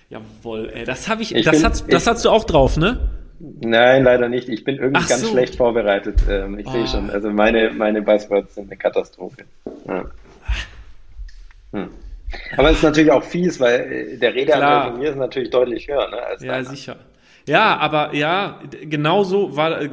Jawohl, 0.09 0.71
ey, 0.73 0.85
das 0.85 1.09
habe 1.09 1.23
ich, 1.23 1.35
ich, 1.35 1.45
das, 1.45 1.57
bin, 1.57 1.65
hast, 1.65 1.93
das 1.93 2.03
ich, 2.03 2.09
hast 2.09 2.25
du 2.25 2.31
auch 2.31 2.45
drauf, 2.45 2.77
ne? 2.77 3.11
Nein, 3.39 4.05
leider 4.05 4.29
nicht. 4.29 4.49
Ich 4.49 4.65
bin 4.65 4.77
irgendwie 4.77 5.03
Ach 5.05 5.09
ganz 5.09 5.23
so. 5.23 5.31
schlecht 5.31 5.57
vorbereitet. 5.57 6.21
Ähm, 6.31 6.59
ich 6.59 6.67
oh. 6.67 6.71
sehe 6.71 6.87
schon. 6.87 7.11
Also 7.11 7.31
meine, 7.31 7.71
meine 7.71 8.03
Buzzwords 8.03 8.55
sind 8.55 8.69
eine 8.69 8.77
Katastrophe. 8.77 9.45
Ja. 9.87 10.05
Hm. 11.73 11.91
Aber 12.57 12.71
es 12.71 12.79
ist 12.79 12.83
natürlich 12.83 13.11
auch 13.11 13.23
fies, 13.23 13.61
weil 13.61 13.81
äh, 13.93 14.17
der 14.17 14.35
Redeanteil 14.35 14.91
von 14.91 15.01
mir 15.01 15.11
ist 15.11 15.17
natürlich 15.17 15.51
deutlich 15.51 15.89
höher. 15.89 16.09
Ne, 16.09 16.17
ja, 16.41 16.53
deiner. 16.53 16.65
sicher. 16.65 16.97
Ja, 17.49 17.77
aber 17.77 18.13
ja, 18.15 18.61
genau 18.83 19.23
so 19.23 19.57
war, 19.57 19.81
äh, 19.81 19.91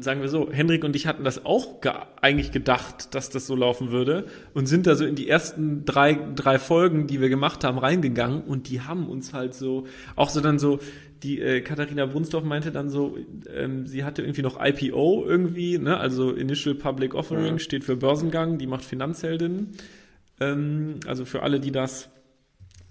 sagen 0.00 0.22
wir 0.22 0.28
so, 0.28 0.50
Henrik 0.50 0.82
und 0.82 0.96
ich 0.96 1.06
hatten 1.06 1.24
das 1.24 1.44
auch 1.44 1.82
ge 1.82 1.92
eigentlich 2.22 2.52
gedacht, 2.52 3.14
dass 3.14 3.28
das 3.28 3.46
so 3.46 3.54
laufen 3.54 3.90
würde 3.90 4.24
und 4.54 4.66
sind 4.66 4.86
da 4.86 4.94
so 4.94 5.04
in 5.04 5.14
die 5.14 5.28
ersten 5.28 5.84
drei, 5.84 6.18
drei 6.34 6.58
Folgen, 6.58 7.06
die 7.06 7.20
wir 7.20 7.28
gemacht 7.28 7.64
haben, 7.64 7.76
reingegangen 7.76 8.42
und 8.42 8.70
die 8.70 8.80
haben 8.80 9.10
uns 9.10 9.34
halt 9.34 9.52
so, 9.52 9.86
auch 10.16 10.30
so 10.30 10.40
dann 10.40 10.58
so, 10.58 10.78
die 11.22 11.40
äh, 11.40 11.60
Katharina 11.60 12.06
Brunsdorf 12.06 12.44
meinte 12.44 12.72
dann 12.72 12.88
so, 12.88 13.18
ähm, 13.54 13.86
sie 13.86 14.04
hatte 14.04 14.22
irgendwie 14.22 14.42
noch 14.42 14.58
IPO 14.58 15.26
irgendwie, 15.26 15.76
ne, 15.76 15.98
also 15.98 16.32
Initial 16.32 16.74
Public 16.74 17.14
Offering 17.14 17.54
ja. 17.54 17.58
steht 17.58 17.84
für 17.84 17.96
Börsengang, 17.96 18.56
die 18.56 18.66
macht 18.66 18.86
Finanzheldin. 18.86 19.68
Ähm, 20.40 21.00
also 21.06 21.26
für 21.26 21.42
alle, 21.42 21.60
die 21.60 21.72
das 21.72 22.08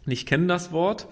nicht 0.05 0.27
kennen, 0.27 0.47
das 0.47 0.71
Wort. 0.71 1.07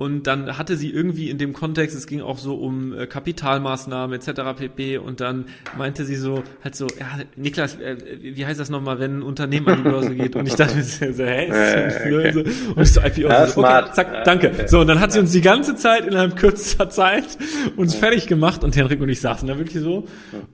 Und 0.00 0.26
dann 0.26 0.56
hatte 0.56 0.78
sie 0.78 0.88
irgendwie 0.88 1.28
in 1.28 1.36
dem 1.36 1.52
Kontext, 1.52 1.94
es 1.94 2.06
ging 2.06 2.22
auch 2.22 2.38
so 2.38 2.54
um 2.54 2.98
äh, 2.98 3.06
Kapitalmaßnahmen 3.06 4.18
etc. 4.18 4.40
pp. 4.56 4.96
Und 4.96 5.20
dann 5.20 5.44
meinte 5.76 6.06
sie 6.06 6.16
so, 6.16 6.42
halt 6.64 6.74
so, 6.74 6.86
ja, 6.98 7.06
Niklas, 7.36 7.74
äh, 7.74 7.98
wie 8.18 8.46
heißt 8.46 8.58
das 8.58 8.70
nochmal, 8.70 8.98
wenn 8.98 9.18
ein 9.18 9.22
Unternehmen 9.22 9.68
an 9.68 9.76
die 9.84 9.90
Börse 9.90 10.14
geht? 10.14 10.36
Und 10.36 10.46
ich 10.46 10.54
dachte 10.54 10.76
mir 10.76 10.84
so, 10.84 11.04
hä, 11.04 11.48
ist 11.48 11.54
äh, 11.54 12.32
so, 12.32 12.40
und 12.40 12.80
ich 12.80 12.92
so 12.94 13.02
IPO, 13.02 13.28
ja, 13.28 13.46
so, 13.46 13.62
okay, 13.62 13.90
zack, 13.92 14.24
danke. 14.24 14.52
So, 14.68 14.80
und 14.80 14.86
dann 14.86 15.00
hat 15.00 15.12
sie 15.12 15.18
uns 15.18 15.32
die 15.32 15.42
ganze 15.42 15.76
Zeit 15.76 16.06
innerhalb 16.06 16.34
kürzester 16.34 16.88
Zeit 16.88 17.36
uns 17.76 17.94
fertig 17.94 18.26
gemacht 18.26 18.64
und 18.64 18.74
Henrik 18.74 19.02
und 19.02 19.10
ich 19.10 19.20
saßen 19.20 19.46
da 19.46 19.58
wirklich 19.58 19.82
so 19.82 20.06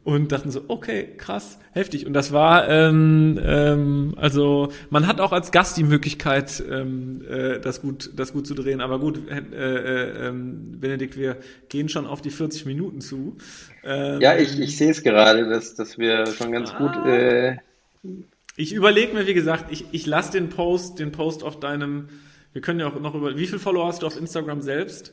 und 0.03 0.32
dachten 0.32 0.51
so, 0.51 0.62
okay, 0.66 1.11
krass, 1.16 1.61
heftig. 1.76 2.07
Und 2.07 2.14
das 2.14 2.32
war, 2.32 2.68
ähm, 2.68 3.38
ähm, 3.44 4.14
also 4.16 4.70
man 4.90 5.07
hat 5.07 5.20
auch 5.20 5.32
als 5.32 5.53
Gast 5.53 5.76
die 5.76 5.84
Möglichkeit, 5.84 6.64
ähm, 6.68 7.22
äh, 7.30 7.61
das 7.61 7.80
gut, 7.82 8.11
das 8.16 8.32
gut 8.32 8.47
zu 8.47 8.55
drehen. 8.55 8.80
Aber 8.80 8.99
gut, 8.99 9.20
äh, 9.37 9.57
äh, 9.57 10.28
ähm, 10.28 10.80
Benedikt, 10.80 11.16
wir 11.16 11.37
gehen 11.68 11.89
schon 11.89 12.07
auf 12.07 12.22
die 12.22 12.30
40 12.30 12.66
Minuten 12.66 13.01
zu. 13.01 13.37
Ähm, 13.84 14.20
ja, 14.20 14.37
ich, 14.37 14.59
ich 14.59 14.76
sehe 14.76 14.91
es 14.91 15.03
gerade, 15.03 15.49
dass, 15.49 15.74
dass 15.74 15.99
wir 15.99 16.26
schon 16.26 16.53
ganz 16.53 16.72
ah, 16.72 16.78
gut. 16.78 17.07
Äh, 17.07 17.57
ich 18.57 18.72
überlege 18.72 19.14
mir, 19.14 19.26
wie 19.26 19.34
gesagt, 19.34 19.66
ich, 19.70 19.87
ich 19.93 20.07
lasse 20.07 20.32
den 20.32 20.49
Post, 20.49 20.99
den 20.99 21.12
Post 21.12 21.45
auf 21.45 21.61
deinem. 21.61 22.09
Wir 22.53 22.62
können 22.62 22.80
ja 22.80 22.87
auch 22.87 22.99
noch 22.99 23.14
über. 23.14 23.37
Wie 23.37 23.47
viele 23.47 23.59
Follower 23.59 23.87
hast 23.87 24.03
du 24.03 24.07
auf 24.07 24.18
Instagram 24.18 24.62
selbst? 24.62 25.12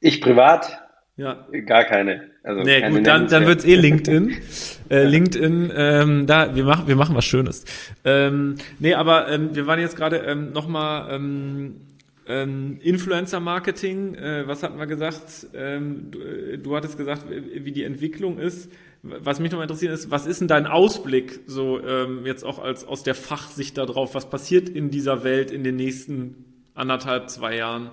Ich 0.00 0.20
privat? 0.20 0.80
Ja. 1.18 1.48
Gar 1.66 1.84
keine. 1.84 2.30
Also 2.44 2.62
nee, 2.62 2.80
keine 2.80 2.96
gut, 2.96 3.06
dann, 3.06 3.26
dann 3.26 3.44
wird's 3.44 3.64
eh 3.64 3.74
LinkedIn. 3.74 4.36
äh, 4.88 5.02
LinkedIn, 5.02 5.72
ähm, 5.74 6.26
da, 6.28 6.54
wir 6.54 6.62
machen, 6.62 6.86
wir 6.86 6.94
machen 6.94 7.16
was 7.16 7.24
Schönes. 7.24 7.64
Ähm, 8.04 8.54
nee, 8.78 8.94
aber 8.94 9.28
ähm, 9.28 9.50
wir 9.52 9.66
waren 9.66 9.80
jetzt 9.80 9.96
gerade 9.96 10.18
ähm, 10.18 10.52
nochmal 10.52 11.12
ähm, 11.12 11.80
ähm, 12.28 12.78
Influencer-Marketing, 12.82 14.14
äh, 14.14 14.46
was 14.46 14.62
hatten 14.62 14.78
wir 14.78 14.86
gesagt? 14.86 15.46
Ähm, 15.54 16.10
du, 16.10 16.20
äh, 16.20 16.58
du, 16.58 16.76
hattest 16.76 16.98
gesagt, 16.98 17.24
wie 17.30 17.72
die 17.72 17.84
Entwicklung 17.84 18.38
ist. 18.38 18.70
Was 19.02 19.40
mich 19.40 19.50
noch 19.50 19.62
interessiert 19.62 19.94
ist, 19.94 20.10
was 20.10 20.26
ist 20.26 20.40
denn 20.40 20.48
dein 20.48 20.66
Ausblick 20.66 21.40
so 21.46 21.80
ähm, 21.80 22.26
jetzt 22.26 22.44
auch 22.44 22.58
als 22.58 22.84
aus 22.84 23.02
der 23.02 23.14
Fachsicht 23.14 23.78
darauf? 23.78 24.14
Was 24.14 24.28
passiert 24.28 24.68
in 24.68 24.90
dieser 24.90 25.24
Welt 25.24 25.50
in 25.50 25.64
den 25.64 25.76
nächsten 25.76 26.66
anderthalb, 26.74 27.30
zwei 27.30 27.56
Jahren? 27.56 27.90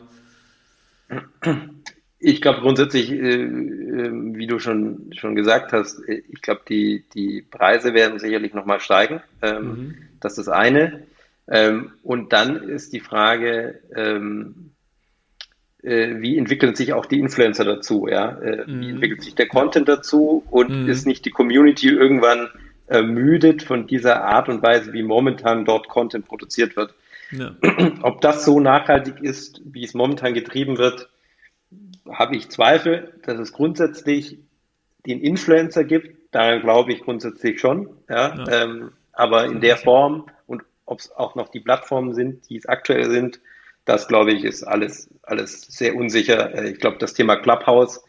Ich 2.20 2.42
glaube 2.42 2.62
grundsätzlich, 2.62 3.12
äh, 3.12 3.16
äh, 3.16 4.12
wie 4.12 4.48
du 4.48 4.60
schon, 4.60 5.14
schon 5.16 5.36
gesagt 5.36 5.72
hast, 5.72 6.00
äh, 6.10 6.24
ich 6.28 6.42
glaube, 6.42 6.62
die, 6.68 7.06
die 7.14 7.42
Preise 7.42 7.94
werden 7.94 8.20
sicherlich 8.20 8.54
nochmal 8.54 8.80
steigen. 8.82 9.22
Ähm, 9.42 9.66
mhm. 9.66 9.96
Das 10.20 10.38
ist 10.38 10.48
das 10.48 10.50
eine. 10.50 11.04
Ähm, 11.48 11.94
und 12.04 12.34
dann 12.34 12.58
ist 12.58 12.94
die 12.94 13.00
Frage, 13.00 13.82
ähm, 13.96 14.72
äh, 15.84 16.20
wie 16.20 16.38
entwickeln 16.38 16.76
sich 16.76 16.94
auch 16.94 17.06
die 17.06 17.20
Influencer 17.20 17.64
dazu? 17.64 18.08
Ja? 18.08 18.40
Äh, 18.40 18.66
mhm. 18.66 18.82
Wie 18.82 18.90
entwickelt 18.90 19.24
sich 19.24 19.36
der 19.36 19.48
Content 19.48 19.88
dazu? 19.88 20.44
Und 20.50 20.70
mhm. 20.70 20.90
ist 20.90 21.06
nicht 21.06 21.26
die 21.26 21.32
Community 21.32 21.90
irgendwann 21.90 22.50
ermüdet 22.88 23.64
von 23.64 23.88
dieser 23.88 24.24
Art 24.24 24.50
und 24.50 24.62
Weise, 24.62 24.94
wie 24.94 25.04
momentan 25.04 25.66
dort 25.66 25.88
Content 25.88 26.26
produziert 26.26 26.76
wird? 26.76 26.94
Ja. 27.32 27.56
Ob 28.02 28.22
das 28.22 28.46
so 28.46 28.60
nachhaltig 28.60 29.22
ist, 29.22 29.62
wie 29.66 29.84
es 29.84 29.94
momentan 29.94 30.34
getrieben 30.34 30.78
wird, 30.78 31.10
habe 32.10 32.36
ich 32.36 32.50
Zweifel, 32.50 33.14
dass 33.24 33.40
es 33.40 33.54
grundsätzlich 33.54 34.40
den 35.06 35.22
Influencer 35.22 35.84
gibt. 35.84 36.34
Daran 36.34 36.62
glaube 36.62 36.94
ich 36.94 37.02
grundsätzlich 37.02 37.60
schon. 37.60 37.90
Ja? 38.10 38.36
ja. 38.36 38.64
Ähm, 38.64 38.92
aber 39.14 39.46
in 39.46 39.62
der 39.62 39.78
Form 39.78 40.26
ob 40.86 41.00
es 41.00 41.12
auch 41.12 41.36
noch 41.36 41.50
die 41.50 41.60
Plattformen 41.60 42.14
sind, 42.14 42.50
die 42.50 42.58
es 42.58 42.66
aktuell 42.66 43.10
sind, 43.10 43.40
das 43.86 44.08
glaube 44.08 44.34
ich, 44.34 44.44
ist 44.44 44.64
alles, 44.64 45.10
alles 45.24 45.62
sehr 45.62 45.96
unsicher. 45.96 46.54
Äh, 46.54 46.72
ich 46.72 46.80
glaube, 46.80 46.98
das 47.00 47.14
Thema 47.14 47.36
Clubhouse 47.38 48.04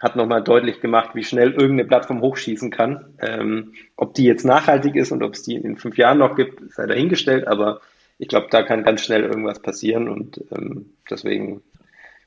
hat 0.00 0.16
nochmal 0.16 0.44
deutlich 0.44 0.80
gemacht, 0.80 1.10
wie 1.14 1.24
schnell 1.24 1.52
irgendeine 1.52 1.86
Plattform 1.86 2.20
hochschießen 2.20 2.70
kann. 2.70 3.14
Ähm, 3.20 3.72
ob 3.96 4.12
die 4.14 4.24
jetzt 4.24 4.44
nachhaltig 4.44 4.96
ist 4.96 5.12
und 5.12 5.22
ob 5.22 5.34
es 5.34 5.42
die 5.42 5.54
in 5.54 5.78
fünf 5.78 5.96
Jahren 5.96 6.18
noch 6.18 6.36
gibt, 6.36 6.74
sei 6.74 6.86
dahingestellt, 6.86 7.46
aber 7.46 7.80
ich 8.18 8.28
glaube, 8.28 8.48
da 8.50 8.62
kann 8.62 8.84
ganz 8.84 9.02
schnell 9.02 9.24
irgendwas 9.24 9.60
passieren 9.60 10.08
und 10.08 10.44
ähm, 10.52 10.92
deswegen 11.10 11.62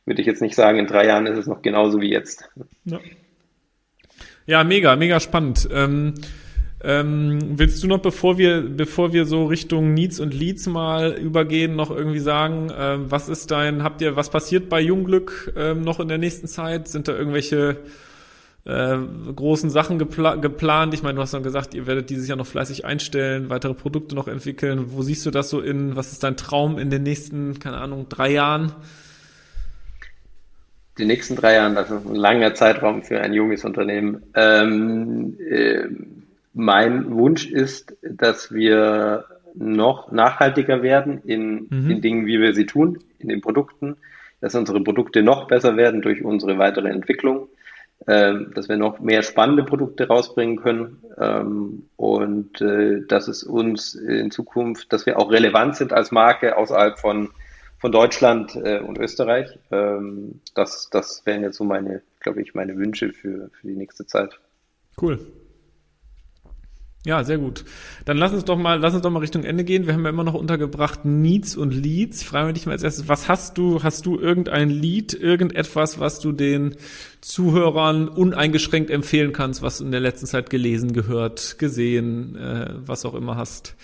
würde 0.05 0.21
ich 0.21 0.27
jetzt 0.27 0.41
nicht 0.41 0.55
sagen, 0.55 0.79
in 0.79 0.87
drei 0.87 1.05
Jahren 1.05 1.27
ist 1.27 1.37
es 1.37 1.47
noch 1.47 1.61
genauso 1.61 2.01
wie 2.01 2.09
jetzt. 2.09 2.49
Ja, 2.85 2.99
ja 4.47 4.63
mega, 4.63 4.95
mega 4.95 5.19
spannend. 5.19 5.69
Ähm 5.71 6.15
Ähm, 6.83 7.57
willst 7.57 7.81
du 7.81 7.87
noch, 7.87 7.99
bevor 7.99 8.37
wir, 8.37 8.61
bevor 8.61 9.11
wir 9.11 9.25
so 9.25 9.45
Richtung 9.45 9.95
Needs 9.95 10.19
und 10.19 10.33
Leads 10.33 10.67
mal 10.67 11.13
übergehen, 11.13 11.75
noch 11.75 11.89
irgendwie 11.89 12.19
sagen, 12.19 12.71
ähm, 12.77 13.05
was 13.09 13.29
ist 13.29 13.49
dein, 13.49 13.83
habt 13.83 14.01
ihr, 14.01 14.15
was 14.15 14.29
passiert 14.29 14.69
bei 14.69 14.79
Jungglück 14.79 15.53
ähm, 15.57 15.81
noch 15.81 15.99
in 15.99 16.07
der 16.07 16.19
nächsten 16.19 16.47
Zeit? 16.47 16.87
Sind 16.87 17.07
da 17.07 17.13
irgendwelche 17.13 17.77
äh, 18.65 18.95
großen 19.35 19.71
Sachen 19.71 19.97
gepla 19.97 20.35
geplant? 20.35 20.93
Ich 20.93 21.01
meine, 21.01 21.15
du 21.15 21.21
hast 21.23 21.33
dann 21.33 21.41
gesagt, 21.41 21.73
ihr 21.73 21.87
werdet 21.87 22.11
dieses 22.11 22.27
Jahr 22.27 22.37
noch 22.37 22.45
fleißig 22.45 22.85
einstellen, 22.85 23.49
weitere 23.49 23.73
Produkte 23.73 24.13
noch 24.13 24.27
entwickeln. 24.27 24.91
Wo 24.91 25.01
siehst 25.01 25.25
du 25.25 25.31
das 25.31 25.49
so 25.49 25.61
in, 25.61 25.95
was 25.95 26.11
ist 26.11 26.23
dein 26.23 26.37
Traum 26.37 26.77
in 26.77 26.91
den 26.91 27.01
nächsten, 27.01 27.57
keine 27.57 27.77
Ahnung, 27.77 28.05
drei 28.07 28.29
Jahren? 28.33 28.71
Die 30.99 31.05
nächsten 31.05 31.35
drei 31.35 31.55
Jahren, 31.55 31.73
das 31.73 31.89
ist 31.89 32.05
ein 32.05 32.15
langer 32.15 32.53
Zeitraum 32.53 33.01
für 33.01 33.19
ein 33.19 33.33
junges 33.33 33.63
Unternehmen. 33.65 34.21
Ähm, 34.35 35.37
äh, 35.39 35.87
mein 36.57 37.11
Wunsch 37.15 37.45
ist, 37.45 37.95
dass 38.01 38.51
wir 38.51 39.25
noch 39.53 40.11
nachhaltiger 40.11 40.81
werden 40.81 41.21
in, 41.23 41.67
mhm. 41.69 41.91
in 41.91 42.01
Dingen, 42.01 42.25
wie 42.25 42.39
wir 42.39 42.53
sie 42.53 42.65
tun, 42.65 42.99
in 43.19 43.29
den 43.29 43.41
Produkten, 43.41 43.97
dass 44.41 44.55
unsere 44.55 44.81
Produkte 44.83 45.21
noch 45.21 45.47
besser 45.47 45.77
werden 45.77 46.01
durch 46.01 46.23
unsere 46.23 46.57
weitere 46.57 46.89
Entwicklung, 46.89 47.49
ähm, 48.07 48.51
dass 48.55 48.69
wir 48.69 48.77
noch 48.77 48.99
mehr 48.99 49.21
spannende 49.21 49.63
Produkte 49.63 50.07
rausbringen 50.07 50.57
können 50.57 51.03
ähm, 51.19 51.89
und 51.95 52.59
äh, 52.61 53.01
dass 53.07 53.27
es 53.27 53.43
uns 53.43 53.93
in 53.93 54.31
Zukunft, 54.31 54.91
dass 54.91 55.05
wir 55.05 55.19
auch 55.19 55.31
relevant 55.31 55.75
sind 55.75 55.93
als 55.93 56.11
Marke 56.11 56.57
außerhalb 56.57 56.97
von, 56.99 57.29
von 57.77 57.91
Deutschland 57.91 58.55
äh, 58.55 58.79
und 58.79 58.97
Österreich. 58.97 59.59
Ähm, 59.71 60.41
das, 60.55 60.89
das 60.91 61.23
wären 61.25 61.43
jetzt 61.43 61.57
so 61.57 61.63
meine, 61.63 62.01
glaube 62.19 62.41
ich, 62.41 62.55
meine 62.55 62.77
Wünsche 62.77 63.13
für, 63.13 63.49
für 63.49 63.67
die 63.67 63.75
nächste 63.75 64.05
Zeit. 64.07 64.39
Cool. 64.99 65.19
Ja, 67.07 67.23
sehr 67.23 67.37
gut. 67.37 67.63
Dann 68.03 68.17
lass 68.17 68.33
uns 68.33 68.43
doch 68.43 68.57
mal, 68.57 68.81
lass 68.81 68.93
uns 68.93 69.01
doch 69.01 69.09
mal 69.09 69.19
Richtung 69.19 69.45
Ende 69.45 69.63
gehen. 69.63 69.87
Wir 69.87 69.93
haben 69.93 70.03
ja 70.03 70.09
immer 70.09 70.25
noch 70.25 70.33
untergebracht 70.33 71.05
Needs 71.05 71.55
und 71.55 71.71
Leads. 71.71 72.21
Fragen 72.21 72.49
wir 72.49 72.53
dich 72.53 72.65
mal 72.65 72.73
als 72.73 72.83
erstes, 72.83 73.07
was 73.07 73.29
hast 73.29 73.57
du, 73.57 73.81
hast 73.81 74.05
du 74.05 74.19
irgendein 74.19 74.69
Lied, 74.69 75.13
irgendetwas, 75.13 76.01
was 76.01 76.19
du 76.19 76.33
den 76.33 76.75
Zuhörern 77.21 78.09
uneingeschränkt 78.09 78.89
empfehlen 78.89 79.31
kannst, 79.31 79.61
was 79.61 79.77
du 79.77 79.85
in 79.85 79.91
der 79.91 80.01
letzten 80.01 80.25
Zeit 80.25 80.49
gelesen, 80.49 80.91
gehört, 80.91 81.57
gesehen, 81.59 82.35
äh, 82.35 82.73
was 82.75 83.05
auch 83.05 83.13
immer 83.13 83.37
hast, 83.37 83.77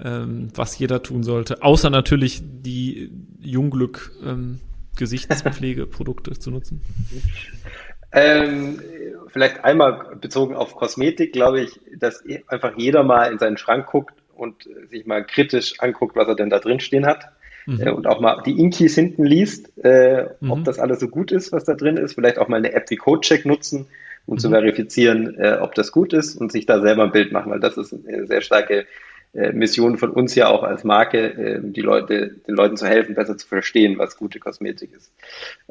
ähm, 0.00 0.50
was 0.54 0.78
jeder 0.78 1.02
tun 1.02 1.24
sollte, 1.24 1.64
außer 1.64 1.90
natürlich 1.90 2.42
die 2.44 3.10
Jungglück 3.40 4.12
ähm, 4.24 4.60
Gesichtspflegeprodukte 4.94 6.38
zu 6.38 6.52
nutzen? 6.52 6.80
Ähm, 8.16 8.80
vielleicht 9.28 9.62
einmal 9.62 10.16
bezogen 10.18 10.56
auf 10.56 10.74
Kosmetik, 10.74 11.32
glaube 11.32 11.60
ich, 11.60 11.78
dass 11.98 12.24
einfach 12.48 12.72
jeder 12.76 13.02
mal 13.02 13.30
in 13.30 13.38
seinen 13.38 13.58
Schrank 13.58 13.86
guckt 13.86 14.14
und 14.34 14.68
sich 14.88 15.06
mal 15.06 15.22
kritisch 15.24 15.78
anguckt, 15.80 16.16
was 16.16 16.26
er 16.26 16.34
denn 16.34 16.48
da 16.48 16.58
drin 16.58 16.80
stehen 16.80 17.04
hat. 17.04 17.28
Mhm. 17.66 17.80
Äh, 17.80 17.90
und 17.90 18.06
auch 18.06 18.20
mal 18.20 18.42
die 18.46 18.58
Inkis 18.58 18.94
hinten 18.94 19.24
liest, 19.24 19.70
äh, 19.84 20.30
mhm. 20.40 20.50
ob 20.50 20.64
das 20.64 20.78
alles 20.78 21.00
so 21.00 21.08
gut 21.08 21.30
ist, 21.30 21.52
was 21.52 21.64
da 21.64 21.74
drin 21.74 21.98
ist. 21.98 22.14
Vielleicht 22.14 22.38
auch 22.38 22.48
mal 22.48 22.56
eine 22.56 22.72
App 22.72 22.88
wie 22.88 22.96
CodeCheck 22.96 23.44
nutzen, 23.44 23.86
um 24.24 24.34
mhm. 24.34 24.38
zu 24.38 24.48
verifizieren, 24.48 25.36
äh, 25.38 25.58
ob 25.60 25.74
das 25.74 25.92
gut 25.92 26.14
ist 26.14 26.36
und 26.36 26.50
sich 26.50 26.64
da 26.64 26.80
selber 26.80 27.04
ein 27.04 27.12
Bild 27.12 27.32
machen, 27.32 27.52
weil 27.52 27.60
das 27.60 27.76
ist 27.76 27.92
eine 27.92 28.26
sehr 28.26 28.40
starke 28.40 28.86
Mission 29.32 29.98
von 29.98 30.10
uns 30.10 30.34
ja 30.34 30.48
auch 30.48 30.62
als 30.62 30.82
Marke, 30.82 31.18
äh, 31.18 31.60
die 31.62 31.82
Leute, 31.82 32.36
den 32.46 32.54
Leuten 32.54 32.76
zu 32.76 32.86
helfen, 32.86 33.14
besser 33.14 33.36
zu 33.36 33.46
verstehen, 33.46 33.98
was 33.98 34.16
gute 34.16 34.38
Kosmetik 34.38 34.92
ist. 34.94 35.12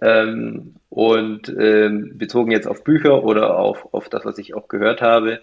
Ähm, 0.02 0.76
und 0.90 1.54
ähm, 1.60 2.18
bezogen 2.18 2.52
jetzt 2.52 2.68
auf 2.68 2.84
Bücher 2.84 3.24
oder 3.24 3.58
auf, 3.58 3.94
auf 3.94 4.10
das, 4.10 4.24
was 4.26 4.38
ich 4.38 4.54
auch 4.54 4.68
gehört 4.68 5.02
habe, 5.02 5.40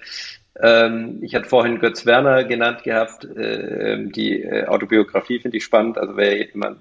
ähm, 0.61 1.19
ich 1.23 1.35
hatte 1.35 1.49
vorhin 1.49 1.79
Götz 1.79 2.05
Werner 2.05 2.45
genannt 2.45 2.83
gehabt, 2.85 3.25
äh, 3.25 4.05
die 4.05 4.43
äh, 4.43 4.67
Autobiografie 4.67 5.41
finde 5.41 5.57
ich 5.57 5.65
spannend. 5.65 5.99
Also 5.99 6.17
wer 6.17 6.47
jemand 6.47 6.79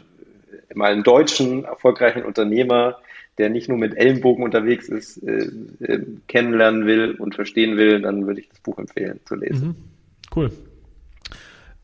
mal 0.75 0.91
einen 0.91 1.03
deutschen 1.03 1.63
erfolgreichen 1.63 2.23
Unternehmer, 2.23 2.99
der 3.37 3.49
nicht 3.49 3.69
nur 3.69 3.77
mit 3.77 3.95
Ellenbogen 3.95 4.43
unterwegs 4.43 4.89
ist, 4.89 5.17
äh, 5.23 5.49
äh, 5.79 6.05
kennenlernen 6.27 6.85
will 6.85 7.15
und 7.17 7.35
verstehen 7.35 7.77
will, 7.77 8.01
dann 8.01 8.27
würde 8.27 8.41
ich 8.41 8.49
das 8.49 8.59
Buch 8.59 8.77
empfehlen 8.77 9.19
zu 9.25 9.35
lesen. 9.35 9.67
Mhm. 9.67 9.75
Cool. 10.35 10.51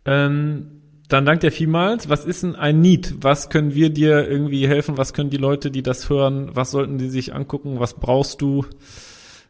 Ähm, 0.07 0.77
dann 1.09 1.25
dankt 1.25 1.43
dir 1.43 1.51
vielmals. 1.51 2.09
Was 2.09 2.25
ist 2.25 2.43
denn 2.43 2.55
ein 2.55 2.81
Need? 2.81 3.15
Was 3.21 3.49
können 3.49 3.75
wir 3.75 3.89
dir 3.89 4.27
irgendwie 4.27 4.67
helfen? 4.67 4.97
Was 4.97 5.13
können 5.13 5.29
die 5.29 5.37
Leute, 5.37 5.71
die 5.71 5.83
das 5.83 6.09
hören, 6.09 6.49
was 6.53 6.71
sollten 6.71 6.97
die 6.97 7.09
sich 7.09 7.33
angucken? 7.33 7.79
Was 7.79 7.93
brauchst 7.93 8.41
du 8.41 8.65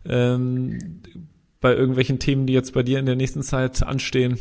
ähm, 0.08 1.01
bei 1.62 1.74
irgendwelchen 1.74 2.20
Themen, 2.20 2.45
die 2.45 2.53
jetzt 2.53 2.74
bei 2.74 2.84
dir 2.84 2.99
in 2.99 3.05
der 3.05 3.16
nächsten 3.16 3.41
Zeit 3.41 3.82
anstehen? 3.82 4.38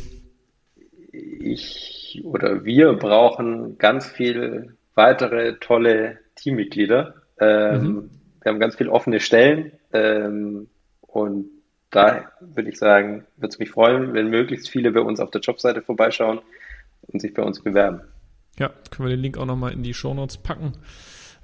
Ich 1.11 2.21
oder 2.23 2.65
wir 2.65 2.93
brauchen 2.93 3.77
ganz 3.77 4.07
viel 4.07 4.75
weitere 4.95 5.57
tolle 5.59 6.19
Teammitglieder. 6.35 7.15
Ähm, 7.39 7.81
mhm. 7.81 8.09
Wir 8.41 8.51
haben 8.51 8.59
ganz 8.59 8.75
viele 8.75 8.91
offene 8.91 9.19
Stellen 9.19 9.71
ähm, 9.93 10.67
und 11.01 11.49
da 11.91 12.31
würde 12.41 12.69
ich 12.69 12.77
sagen, 12.77 13.25
würde 13.37 13.53
es 13.53 13.59
mich 13.59 13.71
freuen, 13.71 14.13
wenn 14.13 14.29
möglichst 14.29 14.69
viele 14.69 14.91
bei 14.91 15.01
uns 15.01 15.19
auf 15.19 15.31
der 15.31 15.41
Jobseite 15.41 15.81
vorbeischauen 15.81 16.39
und 17.01 17.21
sich 17.21 17.33
bei 17.33 17.43
uns 17.43 17.61
bewerben. 17.61 18.01
Ja, 18.59 18.71
können 18.91 19.09
wir 19.09 19.15
den 19.15 19.21
Link 19.21 19.37
auch 19.37 19.45
nochmal 19.45 19.73
in 19.73 19.83
die 19.83 19.93
Show 19.93 20.13
Notes 20.13 20.37
packen. 20.37 20.73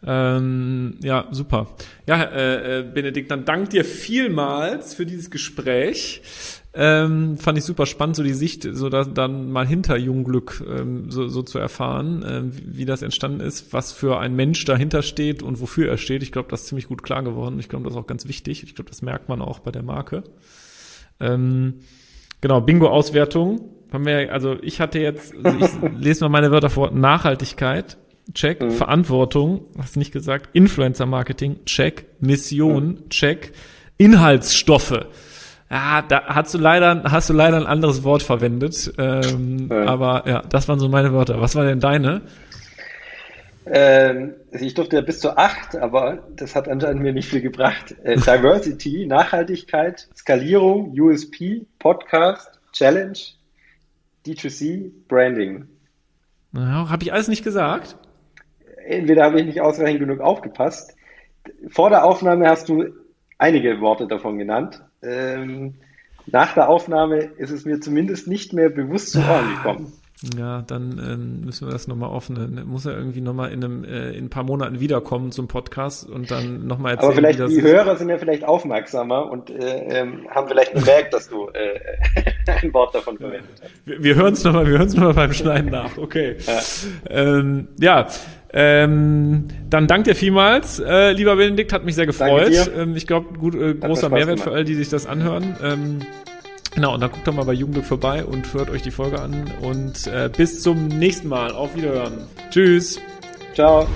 Ähm, 0.06 0.98
ja, 1.02 1.28
super. 1.32 1.68
Ja, 2.08 2.24
äh, 2.24 2.80
äh, 2.80 2.84
Benedikt, 2.84 3.32
dann 3.32 3.46
dank 3.46 3.70
dir 3.70 3.86
vielmals 3.86 4.94
für 4.96 5.06
dieses 5.06 5.32
Gespräch. 5.32 6.22
Ähm, 6.76 7.38
fand 7.38 7.56
ich 7.60 7.66
super 7.66 7.86
spannend, 7.86 8.16
so 8.16 8.24
die 8.24 8.34
Sicht, 8.34 8.68
so 8.72 8.90
da, 8.90 9.04
dann 9.04 9.52
mal 9.52 9.68
hinter 9.68 9.96
Jungglück 9.96 10.64
ähm, 10.68 11.12
so, 11.12 11.28
so 11.28 11.44
zu 11.44 11.60
erfahren, 11.60 12.26
ähm, 12.28 12.58
wie, 12.58 12.78
wie 12.80 12.86
das 12.86 13.04
entstanden 13.04 13.42
ist, 13.42 13.74
was 13.74 13.92
für 13.92 14.20
ein 14.20 14.36
Mensch 14.36 14.66
dahinter 14.66 15.04
steht 15.04 15.44
und 15.44 15.62
wofür 15.62 15.88
er 15.88 15.98
steht. 15.98 16.24
Ich 16.24 16.32
glaube, 16.32 16.50
das 16.50 16.62
ist 16.62 16.68
ziemlich 16.70 16.88
gut 16.88 17.04
klar 17.04 17.22
geworden. 17.22 17.60
Ich 17.60 17.70
glaube, 17.70 17.84
das 17.86 17.94
ist 17.94 18.00
auch 18.00 18.08
ganz 18.08 18.28
wichtig. 18.28 18.64
Ich 18.64 18.74
glaube, 18.74 18.90
das 18.90 19.04
merkt 19.04 19.30
man 19.30 19.40
auch 19.40 19.60
bei 19.60 19.70
der 19.70 19.84
Marke. 19.84 20.24
Ähm, 21.20 21.82
genau, 22.42 22.60
Bingo-Auswertung. 22.60 23.70
Haben 23.92 24.08
wir, 24.08 24.34
also 24.34 24.58
ich 24.64 24.80
hatte 24.80 24.98
jetzt, 24.98 25.36
also 25.44 25.60
ich 25.60 25.92
lese 26.00 26.24
mal 26.24 26.30
meine 26.30 26.50
Wörter 26.50 26.72
vor, 26.72 26.90
Nachhaltigkeit, 26.90 27.98
check, 28.34 28.64
mhm. 28.64 28.72
Verantwortung, 28.72 29.68
hast 29.78 29.96
du 29.96 30.00
nicht 30.00 30.12
gesagt, 30.12 30.50
Influencer-Marketing, 30.54 31.66
check, 31.66 32.08
Mission, 32.20 32.88
mhm. 32.88 33.10
check, 33.10 33.54
Inhaltsstoffe 33.98 35.06
ja, 35.74 36.04
da 36.08 36.26
hast 36.28 36.54
du 36.54 36.60
leider, 36.60 37.02
hast 37.06 37.32
du 37.32 37.34
leider 37.34 37.58
ein 37.58 37.66
anderes 37.66 38.04
Wort 38.04 38.22
verwendet. 38.22 38.94
Ähm, 39.00 39.70
ja. 39.72 39.86
Aber 39.86 40.24
ja, 40.28 40.44
das 40.48 40.68
waren 40.68 40.78
so 40.78 40.88
meine 40.88 41.12
Wörter. 41.14 41.42
Was 41.42 41.56
war 41.56 41.66
denn 41.66 41.80
deine? 41.80 42.22
Ähm, 43.66 44.36
also 44.52 44.64
ich 44.64 44.76
durfte 44.76 44.98
ja 44.98 45.02
bis 45.02 45.20
zu 45.20 45.36
acht, 45.36 45.76
aber 45.76 46.20
das 46.36 46.56
hat 46.56 46.68
anscheinend 46.68 47.02
mir 47.02 47.12
nicht 47.12 47.28
viel 47.28 47.42
gebracht. 47.42 47.96
Äh, 48.04 48.16
Diversity, 48.18 49.08
Nachhaltigkeit, 49.08 50.08
Skalierung, 50.16 50.94
USP, 50.96 51.66
Podcast, 51.80 52.60
Challenge, 52.72 53.18
D2C, 54.28 54.92
Branding. 55.08 55.68
Ja, 56.52 56.88
habe 56.88 57.04
ich 57.04 57.12
alles 57.12 57.30
nicht 57.30 57.44
gesagt? 57.44 57.96
Entweder 58.86 59.24
habe 59.24 59.40
ich 59.40 59.48
nicht 59.48 59.62
ausreichend 59.62 60.02
genug 60.02 60.20
aufgepasst. 60.20 60.96
Vor 61.70 61.90
der 61.90 62.04
Aufnahme 62.04 62.48
hast 62.48 62.70
du 62.70 62.94
einige 63.40 63.82
Worte 63.82 64.06
davon 64.06 64.38
genannt. 64.38 64.84
Ähm, 65.04 65.76
nach 66.28 66.54
der 66.54 66.70
Aufnahme 66.70 67.18
ist 67.38 67.52
es 67.52 67.66
mir 67.66 67.80
zumindest 67.82 68.28
nicht 68.28 68.54
mehr 68.54 68.70
bewusst 68.70 69.12
zu 69.12 69.20
Ohren 69.20 69.56
gekommen. 69.56 69.94
Ja, 70.38 70.62
dann 70.62 71.02
ähm, 71.04 71.42
müssen 71.46 71.68
wir 71.68 71.74
das 71.74 71.88
nochmal 71.88 72.10
offen. 72.10 72.64
Muss 72.66 72.86
er 72.86 72.96
irgendwie 72.96 73.20
nochmal 73.20 73.52
in, 73.52 73.64
einem, 73.64 73.84
äh, 73.84 74.12
in 74.12 74.26
ein 74.26 74.30
paar 74.30 74.44
Monaten 74.44 74.80
wiederkommen 74.80 75.34
zum 75.34 75.50
Podcast 75.50 76.10
und 76.10 76.32
dann 76.32 76.66
nochmal 76.66 76.94
erzählen. 76.94 77.12
Aber 77.12 77.16
vielleicht 77.18 77.40
die 77.40 77.62
Hörer 77.62 77.98
sind 77.98 78.10
ja 78.10 78.18
vielleicht 78.18 78.46
aufmerksamer 78.46 79.30
und 79.30 79.50
äh, 79.50 80.00
ähm, 80.02 80.26
haben 80.30 80.48
vielleicht 80.48 80.74
bemerkt, 80.74 81.14
dass 81.14 81.28
du 81.28 81.50
äh, 81.50 81.80
ein 82.62 82.74
Wort 82.74 82.96
davon 82.96 83.18
verwendet 83.18 83.50
hast. 83.62 83.72
Wir, 83.86 84.02
wir 84.02 84.16
hören 84.16 84.34
es 84.34 84.44
nochmal, 84.46 84.66
wir 84.66 84.80
nochmal 84.80 85.14
beim 85.14 85.34
Schneiden 85.34 85.72
nach. 85.72 85.98
Okay. 85.98 86.38
Ja. 86.46 86.60
Ähm, 87.10 87.68
ja. 87.80 88.08
Ähm, 88.54 89.46
dann 89.70 89.88
danke 89.88 90.12
dir 90.12 90.16
vielmals, 90.16 90.80
äh, 90.80 91.12
lieber 91.12 91.36
Benedikt, 91.36 91.74
hat 91.74 91.86
mich 91.86 91.96
sehr 91.96 92.06
gefreut. 92.06 92.72
Ähm, 92.78 92.96
ich 92.96 93.08
glaube, 93.08 93.38
gut, 93.38 93.56
äh, 93.56 93.74
großer 93.74 94.10
Mehrwert 94.10 94.38
gemacht. 94.38 94.44
für 94.44 94.52
all 94.52 94.64
die 94.64 94.76
sich 94.76 94.90
das 94.90 95.08
anhören. 95.08 95.56
Ähm, 95.64 96.00
genau, 96.76 96.94
und 96.94 97.02
dann 97.02 97.12
guckt 97.12 97.28
doch 97.28 97.34
mal 97.34 97.46
bei 97.46 97.54
Jugendglück 97.54 97.86
vorbei 97.86 98.24
und 98.24 98.54
hört 98.54 98.70
euch 98.70 98.84
die 98.84 98.92
Folge 98.92 99.20
an. 99.20 99.46
Und 99.62 100.06
äh, 100.08 100.30
bis 100.36 100.62
zum 100.62 100.88
nächsten 100.88 101.28
Mal. 101.28 101.52
Auf 101.52 101.76
Wiederhören. 101.76 102.14
Tschüss. 102.52 103.00
Ciao. 103.56 103.88